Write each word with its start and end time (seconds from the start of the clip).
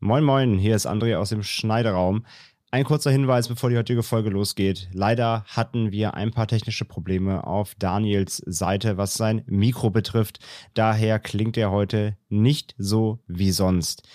Moin 0.00 0.22
Moin, 0.22 0.58
hier 0.58 0.76
ist 0.76 0.86
André 0.86 1.16
aus 1.16 1.30
dem 1.30 1.42
Schneideraum. 1.42 2.24
Ein 2.70 2.84
kurzer 2.84 3.10
Hinweis, 3.10 3.48
bevor 3.48 3.68
die 3.68 3.76
heutige 3.76 4.04
Folge 4.04 4.30
losgeht. 4.30 4.88
Leider 4.92 5.42
hatten 5.48 5.90
wir 5.90 6.14
ein 6.14 6.30
paar 6.30 6.46
technische 6.46 6.84
Probleme 6.84 7.44
auf 7.44 7.74
Daniels 7.74 8.36
Seite, 8.46 8.96
was 8.96 9.14
sein 9.14 9.42
Mikro 9.46 9.90
betrifft. 9.90 10.38
Daher 10.74 11.18
klingt 11.18 11.56
er 11.56 11.72
heute 11.72 12.16
nicht 12.28 12.76
so 12.78 13.18
wie 13.26 13.50
sonst. 13.50 14.06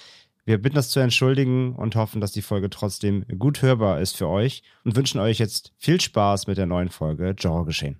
Wir 0.45 0.57
bitten 0.57 0.75
das 0.75 0.89
zu 0.89 1.01
entschuldigen 1.01 1.75
und 1.75 1.97
hoffen, 1.97 2.21
dass 2.21 2.31
die 2.31 2.41
Folge 2.41 2.69
trotzdem 2.69 3.25
gut 3.37 3.61
hörbar 3.61 3.99
ist 3.99 4.15
für 4.15 4.29
euch 4.29 4.63
und 4.85 4.95
wünschen 4.95 5.19
euch 5.19 5.37
jetzt 5.37 5.73
viel 5.77 5.99
Spaß 5.99 6.47
mit 6.47 6.57
der 6.57 6.65
neuen 6.65 6.89
Folge 6.89 7.35
Genre 7.35 7.65
Geschehen. 7.65 7.99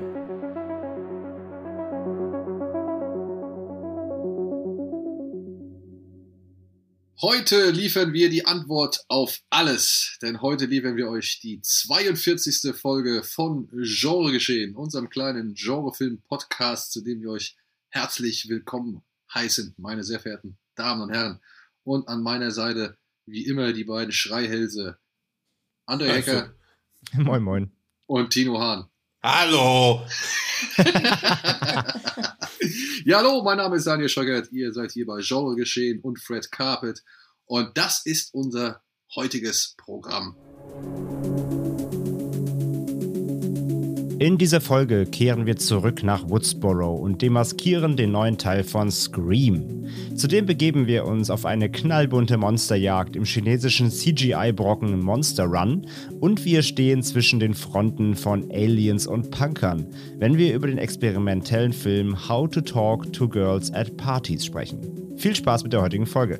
Heute 7.23 7.69
liefern 7.69 8.13
wir 8.13 8.31
die 8.31 8.47
Antwort 8.47 9.05
auf 9.07 9.41
alles, 9.51 10.17
denn 10.23 10.41
heute 10.41 10.65
liefern 10.65 10.95
wir 10.95 11.07
euch 11.07 11.39
die 11.39 11.61
42. 11.61 12.75
Folge 12.75 13.21
von 13.21 13.69
Genre 13.83 14.31
Geschehen, 14.31 14.75
unserem 14.75 15.07
kleinen 15.07 15.53
Genrefilm-Podcast, 15.53 16.91
zu 16.91 17.03
dem 17.03 17.21
wir 17.21 17.29
euch 17.29 17.55
herzlich 17.89 18.49
willkommen 18.49 19.03
heißen, 19.35 19.75
meine 19.77 20.03
sehr 20.03 20.19
verehrten 20.19 20.57
Damen 20.73 21.03
und 21.03 21.11
Herren. 21.11 21.39
Und 21.83 22.07
an 22.07 22.23
meiner 22.23 22.49
Seite, 22.49 22.97
wie 23.27 23.45
immer, 23.45 23.71
die 23.71 23.83
beiden 23.83 24.11
Schreihälse, 24.11 24.97
André 25.85 26.07
Hecker. 26.07 26.55
Moin, 27.13 27.43
moin. 27.43 27.71
Und 28.07 28.31
Tino 28.31 28.59
Hahn. 28.59 28.89
Hallo! 29.21 30.07
ja, 33.05 33.17
hallo, 33.19 33.43
mein 33.43 33.57
Name 33.57 33.77
ist 33.77 33.87
Daniel 33.87 34.09
Schöckert. 34.09 34.51
Ihr 34.51 34.73
seid 34.73 34.91
hier 34.91 35.05
bei 35.05 35.19
Genre 35.21 35.55
Geschehen 35.55 35.99
und 36.01 36.19
Fred 36.19 36.51
Carpet. 36.51 37.03
Und 37.45 37.77
das 37.77 38.05
ist 38.05 38.33
unser 38.33 38.81
heutiges 39.15 39.75
Programm. 39.77 40.35
In 44.21 44.37
dieser 44.37 44.61
Folge 44.61 45.07
kehren 45.07 45.47
wir 45.47 45.55
zurück 45.55 46.03
nach 46.03 46.29
Woodsboro 46.29 46.93
und 46.93 47.23
demaskieren 47.23 47.95
den 47.95 48.11
neuen 48.11 48.37
Teil 48.37 48.63
von 48.63 48.91
Scream. 48.91 49.87
Zudem 50.15 50.45
begeben 50.45 50.85
wir 50.85 51.05
uns 51.05 51.31
auf 51.31 51.43
eine 51.43 51.71
knallbunte 51.71 52.37
Monsterjagd 52.37 53.15
im 53.15 53.25
chinesischen 53.25 53.89
CGI-Brocken 53.89 54.99
Monster 54.99 55.45
Run 55.45 55.87
und 56.19 56.45
wir 56.45 56.61
stehen 56.61 57.01
zwischen 57.01 57.39
den 57.39 57.55
Fronten 57.55 58.13
von 58.13 58.43
Aliens 58.51 59.07
und 59.07 59.31
Punkern, 59.31 59.87
wenn 60.19 60.37
wir 60.37 60.53
über 60.53 60.67
den 60.67 60.77
experimentellen 60.77 61.73
Film 61.73 62.29
How 62.29 62.47
to 62.47 62.61
Talk 62.61 63.11
to 63.13 63.27
Girls 63.27 63.73
at 63.73 63.97
Parties 63.97 64.45
sprechen. 64.45 65.17
Viel 65.17 65.35
Spaß 65.35 65.63
mit 65.63 65.73
der 65.73 65.81
heutigen 65.81 66.05
Folge. 66.05 66.39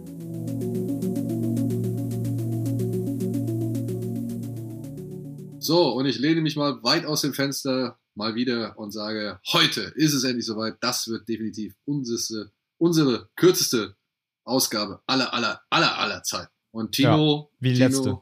So, 5.61 5.89
und 5.89 6.07
ich 6.07 6.17
lehne 6.17 6.41
mich 6.41 6.55
mal 6.55 6.81
weit 6.81 7.05
aus 7.05 7.21
dem 7.21 7.35
Fenster 7.35 7.99
mal 8.15 8.33
wieder 8.33 8.79
und 8.79 8.89
sage, 8.91 9.39
heute 9.53 9.81
ist 9.95 10.15
es 10.15 10.23
endlich 10.23 10.47
soweit. 10.47 10.77
Das 10.81 11.07
wird 11.07 11.29
definitiv 11.29 11.75
unsere, 11.85 12.51
unsere 12.79 13.29
kürzeste 13.35 13.95
Ausgabe 14.43 15.01
aller, 15.05 15.31
aller, 15.35 15.61
aller, 15.69 15.99
aller 15.99 16.23
Zeit. 16.23 16.47
Und 16.71 16.93
Tino, 16.93 17.51
ja, 17.51 17.57
wie 17.59 17.73
Tino 17.73 17.85
letzte. 17.85 18.17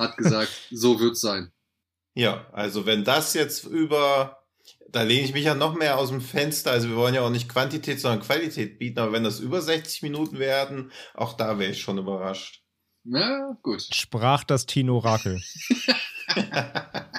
hat 0.00 0.16
gesagt, 0.16 0.50
so 0.72 0.98
wird 0.98 1.12
es 1.12 1.20
sein. 1.20 1.52
Ja, 2.14 2.48
also 2.52 2.86
wenn 2.86 3.04
das 3.04 3.34
jetzt 3.34 3.66
über, 3.66 4.42
da 4.88 5.02
lehne 5.02 5.26
ich 5.26 5.32
mich 5.32 5.44
ja 5.44 5.54
noch 5.54 5.76
mehr 5.76 5.96
aus 5.96 6.08
dem 6.08 6.20
Fenster. 6.20 6.72
Also 6.72 6.88
wir 6.88 6.96
wollen 6.96 7.14
ja 7.14 7.22
auch 7.22 7.30
nicht 7.30 7.48
Quantität, 7.48 8.00
sondern 8.00 8.20
Qualität 8.20 8.80
bieten. 8.80 8.98
Aber 8.98 9.12
wenn 9.12 9.22
das 9.22 9.38
über 9.38 9.62
60 9.62 10.02
Minuten 10.02 10.40
werden, 10.40 10.90
auch 11.14 11.34
da 11.34 11.60
wäre 11.60 11.70
ich 11.70 11.80
schon 11.80 11.98
überrascht. 11.98 12.64
Na, 13.04 13.56
gut. 13.62 13.86
Sprach 13.92 14.42
das 14.42 14.66
Tino 14.66 14.98
Rakel. 14.98 15.40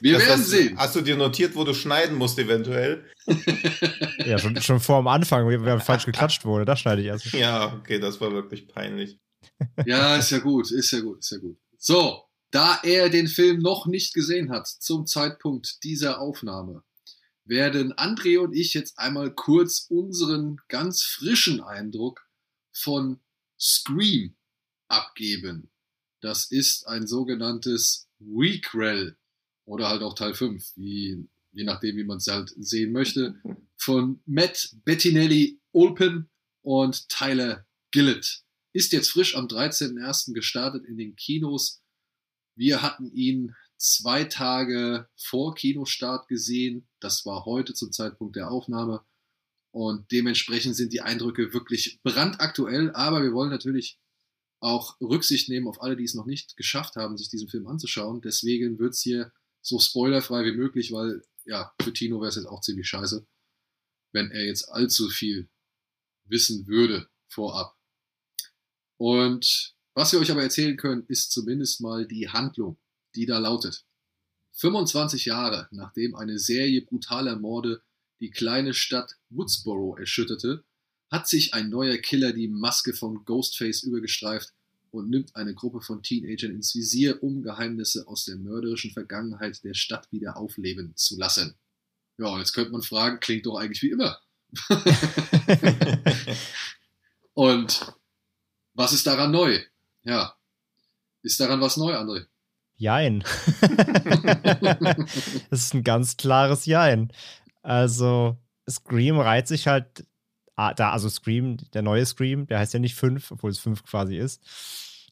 Wir 0.00 0.14
Das 0.14 0.22
werden 0.26 0.40
hast, 0.40 0.48
sehen. 0.48 0.78
Hast 0.78 0.94
du 0.94 1.00
dir 1.00 1.16
notiert, 1.16 1.56
wo 1.56 1.64
du 1.64 1.74
schneiden 1.74 2.16
musst 2.16 2.38
eventuell? 2.38 3.04
Ja, 4.24 4.38
schon, 4.38 4.60
schon 4.60 4.80
vor 4.80 4.98
am 4.98 5.08
Anfang, 5.08 5.48
wie 5.48 5.80
falsch 5.80 6.04
geklatscht 6.06 6.44
wurde. 6.44 6.64
Das 6.64 6.80
schneide 6.80 7.00
ich 7.00 7.08
erst. 7.08 7.32
Ja, 7.32 7.72
okay, 7.74 7.98
das 7.98 8.20
war 8.20 8.32
wirklich 8.32 8.68
peinlich. 8.68 9.18
Ja, 9.86 10.16
ist 10.16 10.30
ja 10.30 10.38
gut, 10.38 10.70
ist 10.70 10.90
ja 10.90 11.00
gut, 11.00 11.20
ist 11.20 11.30
ja 11.30 11.38
gut. 11.38 11.58
So, 11.78 12.24
da 12.50 12.78
er 12.82 13.08
den 13.08 13.26
Film 13.26 13.60
noch 13.60 13.86
nicht 13.86 14.14
gesehen 14.14 14.50
hat 14.50 14.66
zum 14.66 15.06
Zeitpunkt 15.06 15.82
dieser 15.82 16.20
Aufnahme, 16.20 16.82
werden 17.44 17.94
André 17.94 18.38
und 18.38 18.54
ich 18.54 18.74
jetzt 18.74 18.98
einmal 18.98 19.32
kurz 19.32 19.86
unseren 19.88 20.58
ganz 20.68 21.02
frischen 21.02 21.62
Eindruck 21.62 22.26
von 22.72 23.20
Scream 23.58 24.36
abgeben. 24.88 25.70
Das 26.20 26.50
ist 26.50 26.86
ein 26.86 27.06
sogenanntes 27.06 28.08
Requel 28.20 29.16
oder 29.64 29.88
halt 29.88 30.02
auch 30.02 30.14
Teil 30.14 30.34
5, 30.34 30.72
wie, 30.76 31.28
je 31.52 31.64
nachdem, 31.64 31.96
wie 31.96 32.04
man 32.04 32.18
es 32.18 32.26
halt 32.26 32.52
sehen 32.58 32.92
möchte, 32.92 33.40
von 33.76 34.20
Matt 34.26 34.74
Bettinelli 34.84 35.60
Olpen 35.72 36.28
und 36.62 37.08
Tyler 37.08 37.66
Gillett. 37.90 38.42
Ist 38.72 38.92
jetzt 38.92 39.10
frisch 39.10 39.36
am 39.36 39.46
13.01. 39.46 40.34
gestartet 40.34 40.84
in 40.84 40.96
den 40.96 41.16
Kinos. 41.16 41.82
Wir 42.54 42.82
hatten 42.82 43.10
ihn 43.12 43.54
zwei 43.76 44.24
Tage 44.24 45.08
vor 45.16 45.54
Kinostart 45.54 46.28
gesehen. 46.28 46.86
Das 47.00 47.24
war 47.24 47.44
heute 47.44 47.74
zum 47.74 47.92
Zeitpunkt 47.92 48.36
der 48.36 48.50
Aufnahme. 48.50 49.04
Und 49.70 50.10
dementsprechend 50.10 50.76
sind 50.76 50.92
die 50.92 51.02
Eindrücke 51.02 51.52
wirklich 51.52 52.00
brandaktuell. 52.02 52.90
Aber 52.92 53.22
wir 53.22 53.32
wollen 53.32 53.50
natürlich 53.50 53.98
auch 54.60 55.00
Rücksicht 55.00 55.48
nehmen 55.48 55.68
auf 55.68 55.82
alle, 55.82 55.96
die 55.96 56.04
es 56.04 56.14
noch 56.14 56.26
nicht 56.26 56.56
geschafft 56.56 56.96
haben, 56.96 57.16
sich 57.16 57.28
diesen 57.28 57.48
Film 57.48 57.66
anzuschauen. 57.66 58.20
Deswegen 58.20 58.78
wird 58.78 58.94
es 58.94 59.02
hier 59.02 59.32
so 59.60 59.78
spoilerfrei 59.78 60.44
wie 60.44 60.56
möglich, 60.56 60.92
weil 60.92 61.22
ja, 61.44 61.72
für 61.80 61.92
Tino 61.92 62.20
wäre 62.20 62.28
es 62.28 62.36
jetzt 62.36 62.46
auch 62.46 62.60
ziemlich 62.60 62.88
scheiße, 62.88 63.26
wenn 64.12 64.30
er 64.30 64.44
jetzt 64.44 64.68
allzu 64.68 65.08
viel 65.08 65.48
wissen 66.24 66.66
würde 66.66 67.08
vorab. 67.28 67.76
Und 68.96 69.74
was 69.94 70.12
wir 70.12 70.20
euch 70.20 70.30
aber 70.30 70.42
erzählen 70.42 70.76
können, 70.76 71.04
ist 71.08 71.32
zumindest 71.32 71.80
mal 71.80 72.06
die 72.06 72.28
Handlung, 72.28 72.78
die 73.14 73.26
da 73.26 73.38
lautet. 73.38 73.84
25 74.52 75.24
Jahre 75.24 75.68
nachdem 75.70 76.14
eine 76.14 76.38
Serie 76.38 76.82
brutaler 76.82 77.36
Morde 77.36 77.82
die 78.20 78.30
kleine 78.30 78.74
Stadt 78.74 79.16
Woodsboro 79.30 79.96
erschütterte, 79.96 80.64
hat 81.10 81.28
sich 81.28 81.54
ein 81.54 81.70
neuer 81.70 81.98
Killer 81.98 82.32
die 82.32 82.48
Maske 82.48 82.92
von 82.92 83.24
Ghostface 83.24 83.82
übergestreift 83.82 84.52
und 84.90 85.10
nimmt 85.10 85.36
eine 85.36 85.54
Gruppe 85.54 85.80
von 85.80 86.02
Teenagern 86.02 86.52
ins 86.52 86.74
Visier, 86.74 87.22
um 87.22 87.42
Geheimnisse 87.42 88.06
aus 88.08 88.24
der 88.24 88.36
mörderischen 88.36 88.90
Vergangenheit 88.90 89.62
der 89.64 89.74
Stadt 89.74 90.10
wieder 90.12 90.36
aufleben 90.36 90.92
zu 90.96 91.18
lassen. 91.18 91.54
Ja, 92.18 92.26
und 92.28 92.40
jetzt 92.40 92.52
könnte 92.52 92.72
man 92.72 92.82
fragen, 92.82 93.20
klingt 93.20 93.46
doch 93.46 93.56
eigentlich 93.56 93.82
wie 93.82 93.90
immer. 93.90 94.18
und 97.34 97.94
was 98.74 98.92
ist 98.92 99.06
daran 99.06 99.30
neu? 99.30 99.60
Ja. 100.04 100.34
Ist 101.22 101.40
daran 101.40 101.60
was 101.60 101.76
neu, 101.76 101.94
André? 101.94 102.26
Jein. 102.76 103.22
das 105.50 105.64
ist 105.64 105.74
ein 105.74 105.84
ganz 105.84 106.16
klares 106.16 106.64
Jein. 106.64 107.12
Also, 107.62 108.38
Scream 108.68 109.18
reiht 109.18 109.48
sich 109.48 109.66
halt 109.66 110.06
da, 110.76 110.90
also 110.90 111.08
Scream, 111.08 111.56
der 111.72 111.82
neue 111.82 112.04
Scream, 112.04 112.46
der 112.46 112.58
heißt 112.58 112.74
ja 112.74 112.80
nicht 112.80 112.94
5, 112.94 113.30
obwohl 113.32 113.50
es 113.50 113.58
5 113.58 113.84
quasi 113.84 114.16
ist. 114.16 114.42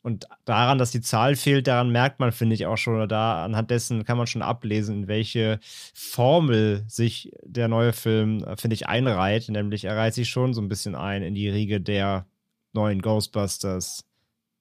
Und 0.02 0.26
daran, 0.44 0.78
dass 0.78 0.92
die 0.92 1.00
Zahl 1.00 1.34
fehlt, 1.34 1.66
daran 1.66 1.90
merkt 1.90 2.20
man, 2.20 2.30
finde 2.30 2.54
ich 2.54 2.66
auch 2.66 2.76
schon, 2.76 2.94
oder 2.94 3.08
da 3.08 3.44
anhand 3.44 3.70
dessen 3.70 4.04
kann 4.04 4.16
man 4.16 4.28
schon 4.28 4.42
ablesen, 4.42 5.02
in 5.02 5.08
welche 5.08 5.58
Formel 5.94 6.84
sich 6.86 7.32
der 7.42 7.66
neue 7.66 7.92
Film, 7.92 8.44
äh, 8.44 8.56
finde 8.56 8.74
ich, 8.74 8.86
einreiht. 8.86 9.48
Nämlich 9.48 9.84
er 9.84 9.96
reiht 9.96 10.14
sich 10.14 10.28
schon 10.28 10.54
so 10.54 10.60
ein 10.60 10.68
bisschen 10.68 10.94
ein 10.94 11.22
in 11.22 11.34
die 11.34 11.48
Riege 11.48 11.80
der 11.80 12.26
neuen 12.72 13.02
Ghostbusters, 13.02 14.04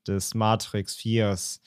des 0.07 0.33
Matrix 0.33 0.95
4s, 0.97 1.59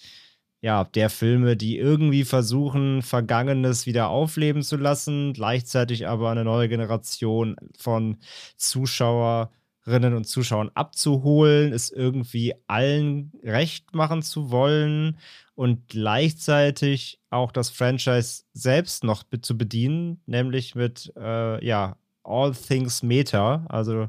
ja, 0.61 0.85
der 0.85 1.09
Filme, 1.11 1.57
die 1.57 1.79
irgendwie 1.79 2.25
versuchen, 2.25 3.03
Vergangenes 3.03 3.87
wieder 3.87 4.09
aufleben 4.09 4.63
zu 4.63 4.77
lassen, 4.77 5.33
gleichzeitig 5.33 6.09
aber 6.09 6.31
eine 6.31 6.45
neue 6.45 6.69
Generation 6.69 7.57
von 7.79 8.19
Zuschauerinnen 8.57 10.15
und 10.15 10.25
Zuschauern 10.25 10.71
abzuholen, 10.75 11.73
es 11.73 11.91
irgendwie 11.91 12.55
allen 12.67 13.33
recht 13.45 13.95
machen 13.95 14.23
zu 14.23 14.51
wollen 14.51 15.19
und 15.55 15.89
gleichzeitig 15.89 17.21
auch 17.31 17.53
das 17.53 17.71
Franchise 17.71 18.43
selbst 18.53 19.05
noch 19.05 19.25
zu 19.43 19.57
bedienen, 19.57 20.21
nämlich 20.27 20.75
mit, 20.75 21.13
äh, 21.17 21.65
ja, 21.65 21.97
All 22.25 22.53
Things 22.53 23.03
Meta. 23.03 23.65
Also 23.69 24.09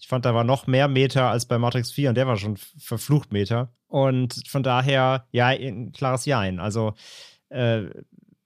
ich 0.00 0.08
fand, 0.08 0.24
da 0.24 0.34
war 0.34 0.44
noch 0.44 0.66
mehr 0.66 0.88
Meta 0.88 1.30
als 1.30 1.46
bei 1.46 1.58
Matrix 1.58 1.92
4 1.92 2.08
und 2.08 2.14
der 2.14 2.26
war 2.26 2.38
schon 2.38 2.56
verflucht 2.56 3.32
Meta. 3.32 3.72
Und 3.86 4.48
von 4.48 4.62
daher, 4.62 5.26
ja, 5.30 5.48
ein 5.48 5.92
klares 5.92 6.24
Jein. 6.24 6.58
Also 6.58 6.94
äh, 7.50 7.84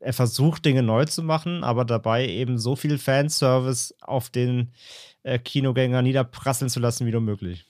er 0.00 0.12
versucht 0.12 0.64
Dinge 0.64 0.82
neu 0.82 1.04
zu 1.04 1.22
machen, 1.22 1.62
aber 1.62 1.84
dabei 1.84 2.28
eben 2.28 2.58
so 2.58 2.74
viel 2.74 2.98
Fanservice 2.98 3.94
auf 4.00 4.30
den 4.30 4.72
äh, 5.22 5.38
Kinogänger 5.38 6.02
niederprasseln 6.02 6.68
zu 6.68 6.80
lassen 6.80 7.06
wie 7.06 7.12
nur 7.12 7.20
möglich. 7.20 7.64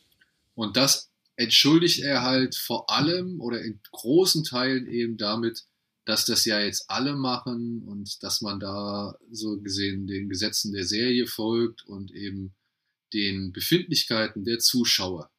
Und 0.54 0.78
das 0.78 1.12
entschuldigt 1.36 2.00
er 2.00 2.22
halt 2.22 2.54
vor 2.56 2.88
allem 2.88 3.40
oder 3.40 3.60
in 3.60 3.80
großen 3.92 4.44
Teilen 4.44 4.86
eben 4.86 5.18
damit, 5.18 5.64
dass 6.06 6.24
das 6.24 6.46
ja 6.46 6.58
jetzt 6.58 6.88
alle 6.88 7.16
machen 7.16 7.82
und 7.86 8.22
dass 8.22 8.40
man 8.40 8.60
da 8.60 9.14
so 9.30 9.60
gesehen 9.60 10.06
den 10.06 10.30
Gesetzen 10.30 10.72
der 10.72 10.84
Serie 10.84 11.26
folgt 11.26 11.84
und 11.86 12.12
eben 12.12 12.54
den 13.14 13.52
Befindlichkeiten 13.52 14.44
der 14.44 14.58
Zuschauer. 14.58 15.30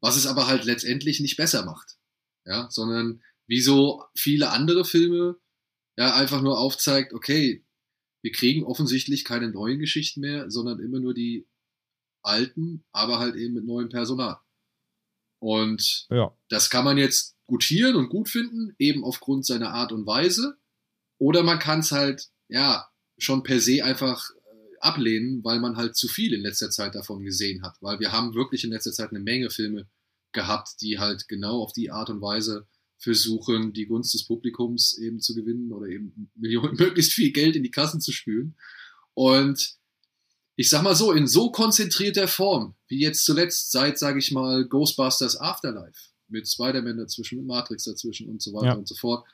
Was 0.00 0.16
es 0.16 0.26
aber 0.26 0.46
halt 0.46 0.64
letztendlich 0.64 1.20
nicht 1.20 1.36
besser 1.36 1.64
macht. 1.64 1.96
Ja, 2.46 2.68
sondern 2.70 3.22
wie 3.46 3.60
so 3.60 4.04
viele 4.14 4.50
andere 4.50 4.84
Filme 4.84 5.36
ja 5.96 6.14
einfach 6.14 6.42
nur 6.42 6.58
aufzeigt, 6.58 7.12
okay, 7.12 7.64
wir 8.22 8.32
kriegen 8.32 8.64
offensichtlich 8.64 9.24
keine 9.24 9.50
neuen 9.50 9.78
Geschichten 9.78 10.20
mehr, 10.20 10.50
sondern 10.50 10.80
immer 10.80 11.00
nur 11.00 11.14
die 11.14 11.46
alten, 12.22 12.84
aber 12.92 13.18
halt 13.18 13.34
eben 13.36 13.54
mit 13.54 13.64
neuem 13.64 13.88
Personal. 13.88 14.38
Und 15.40 16.06
ja. 16.10 16.34
das 16.48 16.70
kann 16.70 16.84
man 16.84 16.96
jetzt 16.96 17.36
gutieren 17.46 17.96
und 17.96 18.08
gut 18.08 18.30
finden, 18.30 18.74
eben 18.78 19.04
aufgrund 19.04 19.44
seiner 19.44 19.70
Art 19.70 19.92
und 19.92 20.06
Weise. 20.06 20.56
Oder 21.18 21.42
man 21.42 21.58
kann 21.58 21.80
es 21.80 21.92
halt, 21.92 22.30
ja, 22.48 22.88
schon 23.18 23.42
per 23.42 23.60
se 23.60 23.84
einfach 23.84 24.30
ablehnen, 24.84 25.42
weil 25.44 25.60
man 25.60 25.76
halt 25.76 25.96
zu 25.96 26.08
viel 26.08 26.34
in 26.34 26.42
letzter 26.42 26.70
Zeit 26.70 26.94
davon 26.94 27.24
gesehen 27.24 27.62
hat. 27.62 27.76
Weil 27.80 28.00
wir 28.00 28.12
haben 28.12 28.34
wirklich 28.34 28.64
in 28.64 28.70
letzter 28.70 28.92
Zeit 28.92 29.10
eine 29.10 29.20
Menge 29.20 29.50
Filme 29.50 29.86
gehabt, 30.32 30.80
die 30.80 30.98
halt 30.98 31.28
genau 31.28 31.62
auf 31.62 31.72
die 31.72 31.90
Art 31.90 32.10
und 32.10 32.20
Weise 32.20 32.66
versuchen, 32.98 33.72
die 33.72 33.86
Gunst 33.86 34.14
des 34.14 34.24
Publikums 34.24 34.98
eben 34.98 35.20
zu 35.20 35.34
gewinnen 35.34 35.72
oder 35.72 35.86
eben 35.86 36.30
Millionen, 36.34 36.74
möglichst 36.78 37.12
viel 37.12 37.32
Geld 37.32 37.56
in 37.56 37.62
die 37.62 37.70
Kassen 37.70 38.00
zu 38.00 38.12
spülen. 38.12 38.56
Und 39.14 39.76
ich 40.56 40.68
sag 40.70 40.82
mal 40.82 40.94
so, 40.94 41.12
in 41.12 41.26
so 41.26 41.50
konzentrierter 41.50 42.28
Form, 42.28 42.74
wie 42.88 43.00
jetzt 43.00 43.24
zuletzt 43.24 43.72
seit, 43.72 43.98
sage 43.98 44.18
ich 44.18 44.32
mal, 44.32 44.64
Ghostbusters 44.66 45.40
Afterlife, 45.40 46.10
mit 46.28 46.48
Spider-Man 46.48 46.98
dazwischen, 46.98 47.38
mit 47.38 47.46
Matrix 47.46 47.84
dazwischen 47.84 48.28
und 48.28 48.42
so 48.42 48.52
weiter 48.52 48.66
ja. 48.66 48.74
und 48.74 48.88
so 48.88 48.94
fort, 48.94 49.26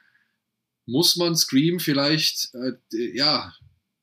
muss 0.87 1.17
man 1.17 1.37
Scream 1.37 1.79
vielleicht, 1.79 2.53
äh, 2.55 2.73
ja, 3.17 3.55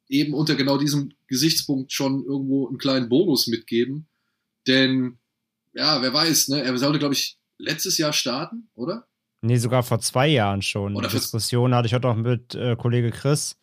eben 0.10 0.34
unter 0.34 0.56
genau 0.56 0.78
diesem 0.78 1.14
Gesichtspunkt 1.28 1.92
schon 1.92 2.24
irgendwo 2.26 2.68
einen 2.68 2.78
kleinen 2.78 3.10
Bonus 3.10 3.48
mitgeben. 3.48 4.08
Denn, 4.68 5.20
ja, 5.74 6.02
wer 6.02 6.14
weiß, 6.14 6.50
ne, 6.50 6.62
er 6.62 6.78
sollte, 6.78 7.00
glaube 7.00 7.14
ich, 7.14 7.38
letztes 7.58 7.98
Jahr 7.98 8.14
starten, 8.14 8.70
oder? 8.76 9.08
Nee, 9.42 9.58
sogar 9.58 9.84
vor 9.84 10.00
zwei 10.00 10.28
Jahren 10.28 10.62
schon. 10.62 10.96
Oder 10.96 11.08
Die 11.08 11.16
Diskussion 11.16 11.76
hatte 11.76 11.88
ich 11.88 11.94
heute 11.94 12.08
auch 12.08 12.16
mit 12.16 12.56
äh, 12.56 12.76
Kollege 12.76 13.12
Chris. 13.12 13.58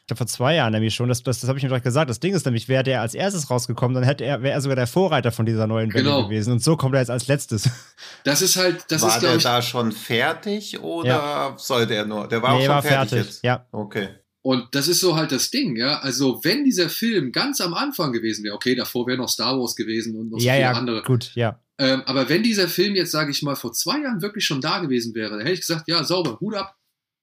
Ich 0.00 0.08
glaube, 0.08 0.18
vor 0.18 0.26
zwei 0.28 0.54
Jahren 0.54 0.72
nämlich 0.72 0.94
schon. 0.94 1.08
Das, 1.08 1.24
das, 1.24 1.40
das 1.40 1.48
habe 1.48 1.58
ich 1.58 1.64
mir 1.64 1.68
direkt 1.68 1.84
gesagt. 1.84 2.08
Das 2.08 2.20
Ding 2.20 2.32
ist 2.32 2.46
nämlich, 2.46 2.68
wäre 2.68 2.84
der 2.84 3.00
als 3.00 3.14
erstes 3.14 3.50
rausgekommen, 3.50 3.92
dann 3.92 4.04
hätte 4.04 4.24
er, 4.24 4.40
wäre 4.40 4.54
er 4.54 4.60
sogar 4.60 4.76
der 4.76 4.86
Vorreiter 4.86 5.32
von 5.32 5.46
dieser 5.46 5.66
neuen 5.66 5.92
Welle 5.92 6.04
genau. 6.04 6.24
gewesen. 6.24 6.52
Und 6.52 6.62
so 6.62 6.76
kommt 6.76 6.94
er 6.94 7.00
jetzt 7.00 7.10
als 7.10 7.26
letztes. 7.26 7.68
Das 8.22 8.42
ist 8.42 8.56
halt, 8.56 8.84
das 8.88 9.02
war 9.02 9.16
ist, 9.16 9.22
der 9.22 9.36
ich, 9.36 9.42
da 9.44 9.62
schon 9.62 9.92
fertig 9.92 10.80
oder 10.80 11.08
ja. 11.08 11.54
sollte 11.58 11.94
er 11.94 12.04
nur? 12.04 12.26
Der 12.26 12.42
war 12.42 12.50
nee, 12.50 12.56
auch 12.56 12.60
schon 12.60 12.68
war 12.74 12.82
fertig, 12.82 13.10
fertig 13.10 13.26
jetzt. 13.26 13.44
Ja. 13.44 13.66
Okay. 13.70 14.08
Und 14.46 14.76
das 14.76 14.86
ist 14.86 15.00
so 15.00 15.16
halt 15.16 15.32
das 15.32 15.50
Ding, 15.50 15.74
ja. 15.74 15.98
Also, 16.02 16.38
wenn 16.44 16.62
dieser 16.62 16.88
Film 16.88 17.32
ganz 17.32 17.60
am 17.60 17.74
Anfang 17.74 18.12
gewesen 18.12 18.44
wäre, 18.44 18.54
okay, 18.54 18.76
davor 18.76 19.04
wäre 19.08 19.18
noch 19.18 19.28
Star 19.28 19.58
Wars 19.58 19.74
gewesen 19.74 20.14
und 20.14 20.30
noch 20.30 20.38
ja, 20.38 20.52
viele 20.52 20.62
ja, 20.62 20.70
andere. 20.70 21.02
Gut, 21.02 21.32
ja. 21.34 21.60
Ähm, 21.78 22.02
aber 22.06 22.28
wenn 22.28 22.44
dieser 22.44 22.68
Film 22.68 22.94
jetzt, 22.94 23.10
sage 23.10 23.32
ich 23.32 23.42
mal, 23.42 23.56
vor 23.56 23.72
zwei 23.72 24.00
Jahren 24.02 24.22
wirklich 24.22 24.44
schon 24.44 24.60
da 24.60 24.78
gewesen 24.78 25.16
wäre, 25.16 25.30
dann 25.30 25.40
hätte 25.40 25.54
ich 25.54 25.62
gesagt, 25.62 25.88
ja, 25.88 26.04
sauber, 26.04 26.38
Hut 26.38 26.54
ab. 26.54 26.76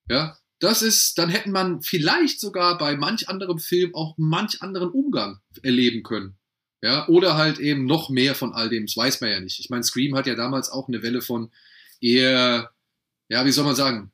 Ja, 0.09 0.37
das 0.59 0.81
ist, 0.81 1.17
dann 1.17 1.29
hätten 1.29 1.51
man 1.51 1.81
vielleicht 1.81 2.41
sogar 2.41 2.77
bei 2.77 2.97
manch 2.97 3.29
anderem 3.29 3.57
Film 3.57 3.95
auch 3.95 4.15
manch 4.17 4.61
anderen 4.61 4.89
Umgang 4.89 5.39
erleben 5.61 6.03
können. 6.03 6.35
Ja, 6.81 7.07
oder 7.07 7.37
halt 7.37 7.57
eben 7.57 7.85
noch 7.85 8.09
mehr 8.09 8.35
von 8.35 8.51
all 8.51 8.67
dem, 8.67 8.85
das 8.85 8.97
weiß 8.97 9.21
man 9.21 9.29
ja 9.29 9.39
nicht. 9.39 9.61
Ich 9.61 9.69
meine, 9.69 9.83
Scream 9.83 10.13
hat 10.17 10.27
ja 10.27 10.35
damals 10.35 10.69
auch 10.69 10.89
eine 10.89 11.01
Welle 11.01 11.21
von 11.21 11.53
eher, 12.01 12.73
ja, 13.29 13.45
wie 13.45 13.51
soll 13.51 13.63
man 13.63 13.75
sagen, 13.75 14.11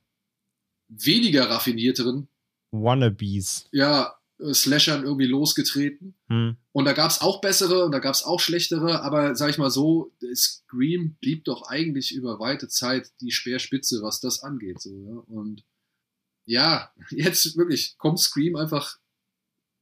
weniger 0.90 1.50
raffinierteren 1.50 2.30
Wannabes. 2.72 3.68
Ja, 3.72 4.20
äh, 4.40 4.54
Slashern 4.54 5.04
irgendwie 5.04 5.26
losgetreten. 5.26 6.16
Hm. 6.28 6.58
Und 6.72 6.86
da 6.86 6.94
gab 6.94 7.12
es 7.12 7.22
auch 7.22 7.42
bessere 7.42 7.86
und 7.86 7.92
da 7.92 8.00
gab 8.00 8.14
es 8.14 8.24
auch 8.24 8.40
schlechtere, 8.40 9.02
aber 9.02 9.36
sag 9.36 9.50
ich 9.50 9.58
mal 9.58 9.70
so, 9.70 10.12
Scream 10.34 11.16
blieb 11.20 11.46
doch 11.46 11.64
eigentlich 11.64 12.14
über 12.14 12.40
weite 12.40 12.68
Zeit 12.68 13.12
die 13.22 13.32
Speerspitze, 13.32 14.02
was 14.02 14.20
das 14.20 14.42
angeht. 14.42 14.82
So, 14.82 14.92
ja? 14.92 15.24
Und 15.28 15.64
ja, 16.46 16.92
jetzt 17.10 17.58
wirklich 17.58 17.98
kommt 17.98 18.20
Scream 18.20 18.56
einfach 18.56 18.98